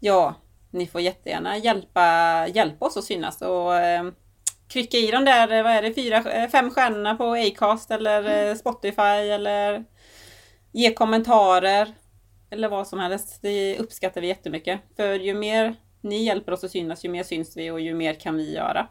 Ja, 0.00 0.34
ni 0.70 0.86
får 0.86 1.00
jättegärna 1.00 1.56
hjälpa, 1.56 2.46
hjälpa 2.48 2.86
oss 2.86 2.96
att 2.96 3.04
synas 3.04 3.42
och 3.42 3.74
eh, 3.74 4.04
trycka 4.72 4.96
i 4.96 5.10
de 5.10 5.24
där, 5.24 5.52
eh, 5.52 5.62
vad 5.62 5.72
är 5.72 5.82
det, 5.82 5.94
fyra, 5.94 6.16
eh, 6.32 6.50
fem 6.50 6.70
stjärnorna 6.70 7.14
på 7.14 7.32
Acast 7.32 7.90
eller 7.90 8.48
eh, 8.48 8.54
Spotify 8.54 9.02
eller 9.30 9.84
ge 10.72 10.92
kommentarer 10.92 11.94
eller 12.50 12.68
vad 12.68 12.88
som 12.88 12.98
helst. 12.98 13.38
Det 13.42 13.78
uppskattar 13.78 14.20
vi 14.20 14.26
jättemycket. 14.26 14.80
För 14.96 15.14
ju 15.14 15.34
mer 15.34 15.74
ni 16.00 16.24
hjälper 16.24 16.52
oss 16.52 16.64
att 16.64 16.70
synas, 16.70 17.04
ju 17.04 17.08
mer 17.08 17.22
syns 17.22 17.56
vi 17.56 17.70
och 17.70 17.80
ju 17.80 17.94
mer 17.94 18.14
kan 18.14 18.36
vi 18.36 18.54
göra. 18.54 18.88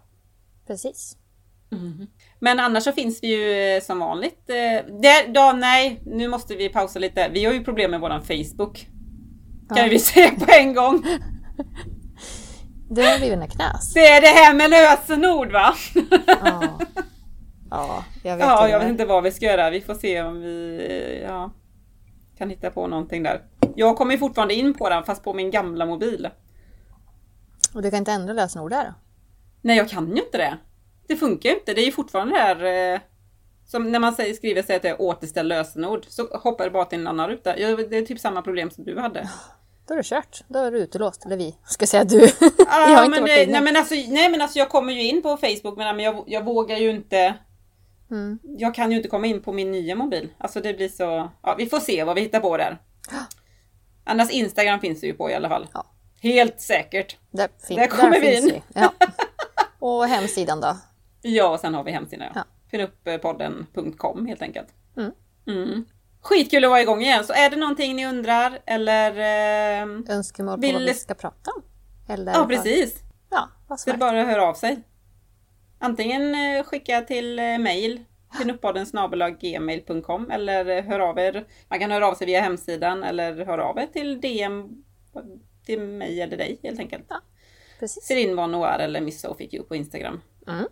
Precis. 0.67 1.17
Men 2.39 2.59
annars 2.59 2.83
så 2.83 2.91
finns 2.91 3.23
vi 3.23 3.27
ju 3.27 3.75
eh, 3.75 3.81
som 3.81 3.99
vanligt. 3.99 4.49
Eh, 4.49 4.93
där, 5.01 5.33
då, 5.33 5.57
nej, 5.57 6.01
nu 6.05 6.27
måste 6.27 6.55
vi 6.55 6.69
pausa 6.69 6.99
lite. 6.99 7.29
Vi 7.33 7.45
har 7.45 7.53
ju 7.53 7.63
problem 7.63 7.91
med 7.91 7.99
våran 7.99 8.21
Facebook. 8.23 8.87
Kan 9.69 9.77
Ja. 9.77 9.87
vi 9.89 9.99
säga 9.99 10.31
på 10.31 10.45
en 10.51 10.73
gång. 10.73 11.03
Det 12.89 13.01
har 13.05 13.17
blivit 13.17 13.39
en 13.39 13.47
knäs. 13.47 13.93
Det 13.93 14.07
är 14.07 14.21
det 14.21 14.27
här 14.27 14.53
med 14.53 14.69
lösenord 14.69 15.51
va? 15.51 15.73
Ja. 16.27 16.79
ja, 17.69 18.03
jag 18.23 18.37
vet 18.37 18.45
Ja, 18.45 18.59
inte. 18.61 18.71
jag 18.71 18.79
vet 18.79 18.89
inte 18.89 19.05
vad 19.05 19.23
vi 19.23 19.31
ska 19.31 19.45
göra. 19.45 19.69
Vi 19.69 19.81
får 19.81 19.93
se 19.95 20.21
om 20.21 20.41
vi 20.41 20.85
eh, 20.89 21.27
ja, 21.29 21.51
kan 22.37 22.49
hitta 22.49 22.69
på 22.71 22.87
någonting 22.87 23.23
där. 23.23 23.41
Jag 23.75 23.97
kommer 23.97 24.17
fortfarande 24.17 24.53
in 24.53 24.73
på 24.73 24.89
den 24.89 25.03
fast 25.03 25.23
på 25.23 25.33
min 25.33 25.51
gamla 25.51 25.85
mobil. 25.85 26.29
Och 27.73 27.81
du 27.81 27.89
kan 27.89 27.97
inte 27.99 28.11
ändra 28.11 28.33
lösenord 28.33 28.71
där? 28.71 28.93
Nej, 29.61 29.77
jag 29.77 29.89
kan 29.89 30.07
ju 30.15 30.23
inte 30.23 30.37
det. 30.37 30.57
Det 31.07 31.15
funkar 31.15 31.49
ju 31.49 31.55
inte. 31.55 31.73
Det 31.73 31.81
är 31.81 31.85
ju 31.85 31.91
fortfarande 31.91 32.33
det 32.33 32.39
här 32.39 32.93
eh, 32.93 32.99
som 33.65 33.91
när 33.91 33.99
man 33.99 34.13
säger, 34.13 34.33
skriver 34.33 34.61
sig 34.63 34.75
att 34.75 34.81
det 34.81 34.89
är 34.89 35.01
återställ 35.01 35.47
lösenord 35.47 36.05
så 36.09 36.27
hoppar 36.37 36.65
det 36.65 36.71
bara 36.71 36.85
till 36.85 36.99
en 36.99 37.07
annan 37.07 37.29
ruta. 37.29 37.59
Ja, 37.59 37.75
Det 37.75 37.97
är 37.97 38.05
typ 38.05 38.19
samma 38.19 38.41
problem 38.41 38.69
som 38.71 38.83
du 38.83 38.99
hade. 38.99 39.29
Då 39.87 39.93
är 39.93 39.97
det 39.97 40.03
kört. 40.03 40.43
Då 40.47 40.59
är 40.59 40.71
du 40.71 40.77
utelåst. 40.77 41.25
Eller 41.25 41.37
vi. 41.37 41.55
Ska 41.65 41.87
säga 41.87 42.03
du. 42.03 42.21
inte 43.05 43.09
men, 43.09 43.23
det, 43.23 43.47
nej, 43.47 43.61
men 43.61 43.75
alltså, 43.77 43.95
nej 43.95 44.29
men 44.29 44.41
alltså 44.41 44.59
jag 44.59 44.69
kommer 44.69 44.93
ju 44.93 45.03
in 45.03 45.21
på 45.21 45.37
Facebook 45.37 45.77
men 45.77 45.99
jag, 45.99 46.23
jag 46.27 46.45
vågar 46.45 46.77
ju 46.77 46.89
inte 46.89 47.33
Mm. 48.11 48.39
Jag 48.43 48.75
kan 48.75 48.91
ju 48.91 48.97
inte 48.97 49.09
komma 49.09 49.27
in 49.27 49.41
på 49.41 49.53
min 49.53 49.71
nya 49.71 49.95
mobil. 49.95 50.29
Alltså 50.37 50.61
det 50.61 50.73
blir 50.73 50.89
så... 50.89 51.31
Ja, 51.43 51.55
vi 51.57 51.65
får 51.65 51.79
se 51.79 52.03
vad 52.03 52.15
vi 52.15 52.21
hittar 52.21 52.39
på 52.39 52.57
där. 52.57 52.81
Annars 54.05 54.29
Instagram 54.31 54.79
finns 54.79 55.01
det 55.01 55.07
ju 55.07 55.13
på 55.13 55.29
i 55.29 55.33
alla 55.33 55.49
fall. 55.49 55.67
Ja. 55.73 55.85
Helt 56.21 56.61
säkert. 56.61 57.17
Där, 57.31 57.49
fin- 57.67 57.77
Där 57.77 57.87
kommer 57.87 58.19
vi 58.19 58.31
finns 58.31 58.45
in. 58.45 58.61
vi. 58.67 58.81
Ja. 58.81 58.93
Och 59.79 60.05
hemsidan 60.07 60.61
då? 60.61 60.77
Ja, 61.27 61.49
och 61.49 61.59
sen 61.59 61.73
har 61.73 61.83
vi 61.83 61.91
hemsidan. 61.91 62.27
Ja. 62.35 62.41
Ja. 62.41 62.43
Finnupppodden.com 62.71 64.25
helt 64.25 64.41
enkelt. 64.41 64.67
Mm. 64.97 65.11
Mm. 65.47 65.85
Skitkul 66.21 66.63
att 66.63 66.69
vara 66.69 66.81
igång 66.81 67.01
igen. 67.01 67.23
Så 67.23 67.33
är 67.33 67.49
det 67.49 67.55
någonting 67.55 67.95
ni 67.95 68.07
undrar 68.07 68.59
eller... 68.65 69.11
Eh, 69.81 70.15
Önskemål 70.15 70.55
på 70.55 70.61
Vill- 70.61 70.73
vad 70.73 70.83
vi 70.83 70.93
ska 70.93 71.13
prata 71.13 71.51
om? 71.51 71.63
Eller 72.13 72.31
ja, 72.33 72.45
precis. 72.49 73.03
Ja, 73.29 73.49
vad 73.67 73.79
Så 73.79 73.83
som 73.83 73.91
det 73.91 73.97
bara 73.99 74.21
att 74.21 74.27
höra 74.27 74.43
av 74.43 74.53
sig. 74.53 74.83
Antingen 75.79 76.35
eh, 76.35 76.63
skicka 76.63 77.01
till 77.01 77.39
eh, 77.39 77.57
mail 77.57 78.03
finnupppodden 78.37 78.85
gmail.com 79.39 80.31
eller 80.31 80.77
eh, 80.77 80.83
hör 80.83 80.99
av 80.99 81.19
er. 81.19 81.47
Man 81.67 81.79
kan 81.79 81.91
höra 81.91 82.07
av 82.07 82.13
sig 82.13 82.27
via 82.27 82.41
hemsidan 82.41 83.03
eller 83.03 83.45
höra 83.45 83.63
av 83.63 83.77
er 83.77 83.87
till 83.87 84.21
DM 84.21 84.83
till 85.65 85.81
mig 85.81 86.21
eller 86.21 86.37
dig 86.37 86.59
helt 86.63 86.79
enkelt. 86.79 87.05
Precis. 87.79 88.03
Celine 88.03 88.35
Von 88.35 88.51
Noir 88.51 88.79
eller 88.79 89.01
Miss 89.01 89.21
Sophie 89.21 89.47
Q 89.47 89.63
på 89.63 89.75
Instagram. 89.75 90.21
Mm. 90.47 90.65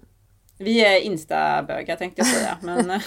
Vi 0.57 0.85
är 0.85 0.99
instabögar 0.99 1.95
tänkte 1.95 2.21
jag 2.21 2.27
säga. 2.27 2.57
Men 2.61 2.99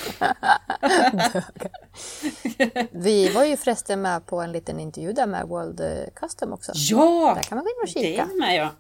Vi 2.91 3.29
var 3.29 3.45
ju 3.45 3.57
förresten 3.57 4.03
med 4.03 4.27
på 4.27 4.41
en 4.41 4.53
liten 4.53 4.81
intervju 4.81 5.13
där 5.13 5.27
med 5.27 5.49
World 5.49 5.81
Custom 6.15 6.53
också. 6.53 6.73
ja! 6.75 7.33
Där 7.37 7.43
kan 7.43 7.57
man 7.57 7.65
gå 7.65 7.71
in 7.71 7.77
och 7.83 7.87
Det 7.95 8.01
kika. 8.09 8.23
är 8.23 8.39
med 8.41 8.57
ja. 8.57 8.71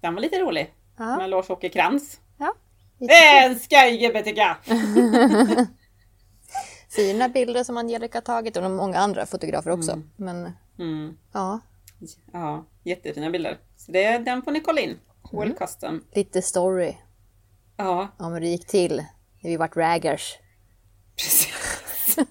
Den 0.00 0.14
var 0.14 0.20
lite 0.20 0.38
rolig. 0.40 0.74
Ja. 0.98 1.16
Med 1.16 1.30
Lars-Åke 1.30 1.68
Krantz. 1.68 2.20
Ja. 2.38 2.54
Det 2.98 3.54
tycker 4.22 4.40
jag! 4.42 4.56
Fina 6.90 7.28
bilder 7.28 7.64
som 7.64 7.76
Angelica 7.76 8.20
tagit 8.20 8.56
och 8.56 8.70
många 8.70 8.98
andra 8.98 9.26
fotografer 9.26 9.70
också. 9.70 10.00
Men 10.16 10.52
Mm. 10.78 11.16
ja, 11.32 11.60
Ja, 12.32 12.64
jättefina 12.82 13.30
bilder. 13.30 13.58
Så 13.76 13.92
det, 13.92 14.18
den 14.18 14.42
får 14.42 14.50
ni 14.52 14.60
kolla 14.60 14.80
in. 14.80 14.98
World 15.32 15.58
Custom. 15.58 16.04
lite 16.12 16.42
story 16.42 16.94
Ja, 17.76 18.08
om 18.18 18.32
hur 18.32 18.40
det 18.40 18.46
gick 18.46 18.66
till 18.66 18.96
när 19.40 19.50
vi 19.50 19.56
vart 19.56 19.76
raggers. 19.76 20.36
precis. 21.16 21.48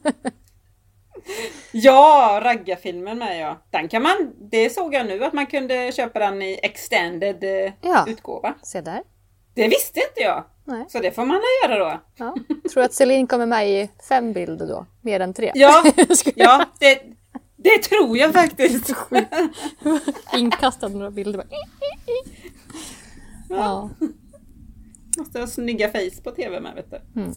ja, 1.71 2.39
raggarfilmen 2.43 3.17
med 3.19 3.39
ja. 3.39 3.61
Den 3.71 3.87
kan 3.87 4.01
man, 4.03 4.33
det 4.51 4.69
såg 4.69 4.93
jag 4.93 5.05
nu 5.07 5.23
att 5.23 5.33
man 5.33 5.45
kunde 5.45 5.91
köpa 5.91 6.19
den 6.19 6.41
i 6.41 6.59
extended 6.63 7.43
eh, 7.43 7.73
Ja. 7.81 8.05
utgåva. 8.07 8.53
Se 8.63 8.81
där. 8.81 9.01
Det 9.53 9.67
visste 9.67 9.99
inte 9.99 10.21
jag. 10.21 10.43
Nej. 10.65 10.85
Så 10.89 10.99
det 10.99 11.11
får 11.11 11.25
man 11.25 11.39
göra 11.63 11.79
då. 11.79 12.01
Ja. 12.17 12.35
Tror 12.73 12.83
att 12.83 12.93
Celine 12.93 13.27
kommer 13.27 13.45
med 13.45 13.69
i 13.69 13.89
fem 14.09 14.33
bilder 14.33 14.67
då? 14.67 14.85
Mer 15.01 15.19
än 15.19 15.33
tre? 15.33 15.51
Ja, 15.55 15.83
ja 16.35 16.65
det, 16.79 17.01
det 17.57 17.77
tror 17.83 18.17
jag 18.17 18.33
faktiskt. 18.33 18.93
Inkastad 20.33 20.87
några 20.87 21.11
bilder. 21.11 21.37
bara. 21.37 21.47
Ja. 23.49 23.89
Måste 25.17 25.39
ha 25.39 25.47
snygga 25.47 25.91
face 25.91 26.21
på 26.23 26.31
tv 26.31 26.59
med 26.59 26.75
vet 26.75 26.91
du. 26.91 27.21
Mm. 27.21 27.33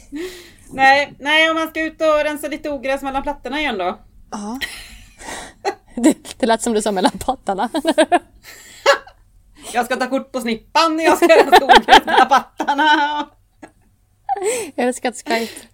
nej, 0.72 1.14
nej, 1.18 1.50
om 1.50 1.56
man 1.56 1.68
ska 1.68 1.82
ut 1.82 2.00
och 2.00 2.24
rensa 2.24 2.48
lite 2.48 2.70
ogräs 2.70 3.02
mellan 3.02 3.22
plattorna 3.22 3.60
igen 3.60 3.78
då. 3.78 3.98
ja. 4.30 4.58
Det, 5.96 6.38
det 6.38 6.46
lät 6.46 6.62
som 6.62 6.72
du 6.72 6.82
sa 6.82 6.92
mellan 6.92 7.18
pattarna. 7.18 7.68
Jag 9.72 9.86
ska 9.86 9.96
ta 9.96 10.10
kort 10.10 10.32
på 10.32 10.40
snippan, 10.40 11.00
jag 11.00 11.16
ska 11.16 11.26
rensa 11.26 11.64
ogräs 11.64 12.06
mellan 12.06 12.28
pattarna. 12.28 13.28
Jag 14.74 14.86
älskar 14.86 15.08
att 15.08 15.16
Skype 15.16 15.66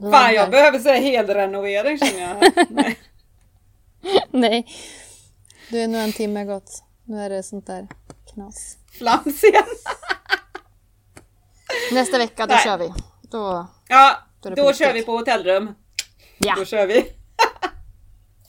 Fan, 0.00 0.34
jag 0.34 0.50
behöver 0.50 0.78
här 0.78 1.00
helrenovering 1.00 1.98
känner 1.98 2.20
jag. 2.20 2.52
Nej. 2.70 2.98
Nej. 4.30 4.66
Du 5.70 5.80
är 5.80 5.88
nog 5.88 6.00
en 6.00 6.12
timme 6.12 6.44
gått. 6.44 6.82
Nu 7.04 7.20
är 7.20 7.30
det 7.30 7.42
sånt 7.42 7.66
där 7.66 7.88
knas. 8.34 8.76
Flams 8.98 9.44
igen. 9.44 9.64
Nästa 11.92 12.18
vecka, 12.18 12.46
då 12.46 12.54
Nej. 12.54 12.64
kör 12.64 12.78
vi. 12.78 12.92
Då... 13.22 13.66
Ja, 13.88 14.16
Då 14.42 14.50
då 14.50 14.72
kör 14.72 14.92
vi 14.92 15.02
på 15.02 15.12
hotellrum. 15.16 15.74
Ja, 16.38 16.54
Då 16.58 16.64
kör 16.64 16.86
vi. 16.86 16.94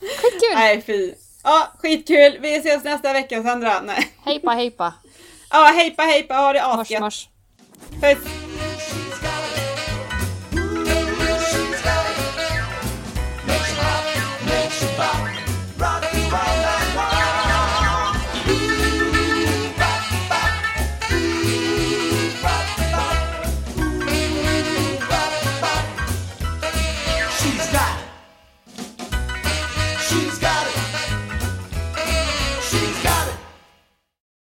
skitkul! 0.01 0.55
Nej 0.55 0.81
fy. 0.81 1.13
Ja, 1.43 1.67
skitkul. 1.77 2.37
Vi 2.41 2.55
ses 2.55 2.83
nästa 2.83 3.13
vecka 3.13 3.43
Sandra. 3.43 3.81
Nej. 3.81 4.13
Hejpa, 4.25 4.51
hejpa. 4.51 4.93
Ja, 5.49 5.63
hejpa 5.75 6.03
hejpa. 6.03 6.33
Ha 6.33 6.53
det 6.53 6.67
Mors, 6.67 6.79
asgött. 6.79 7.01
mors. 7.01 7.29
Puss. 8.01 8.48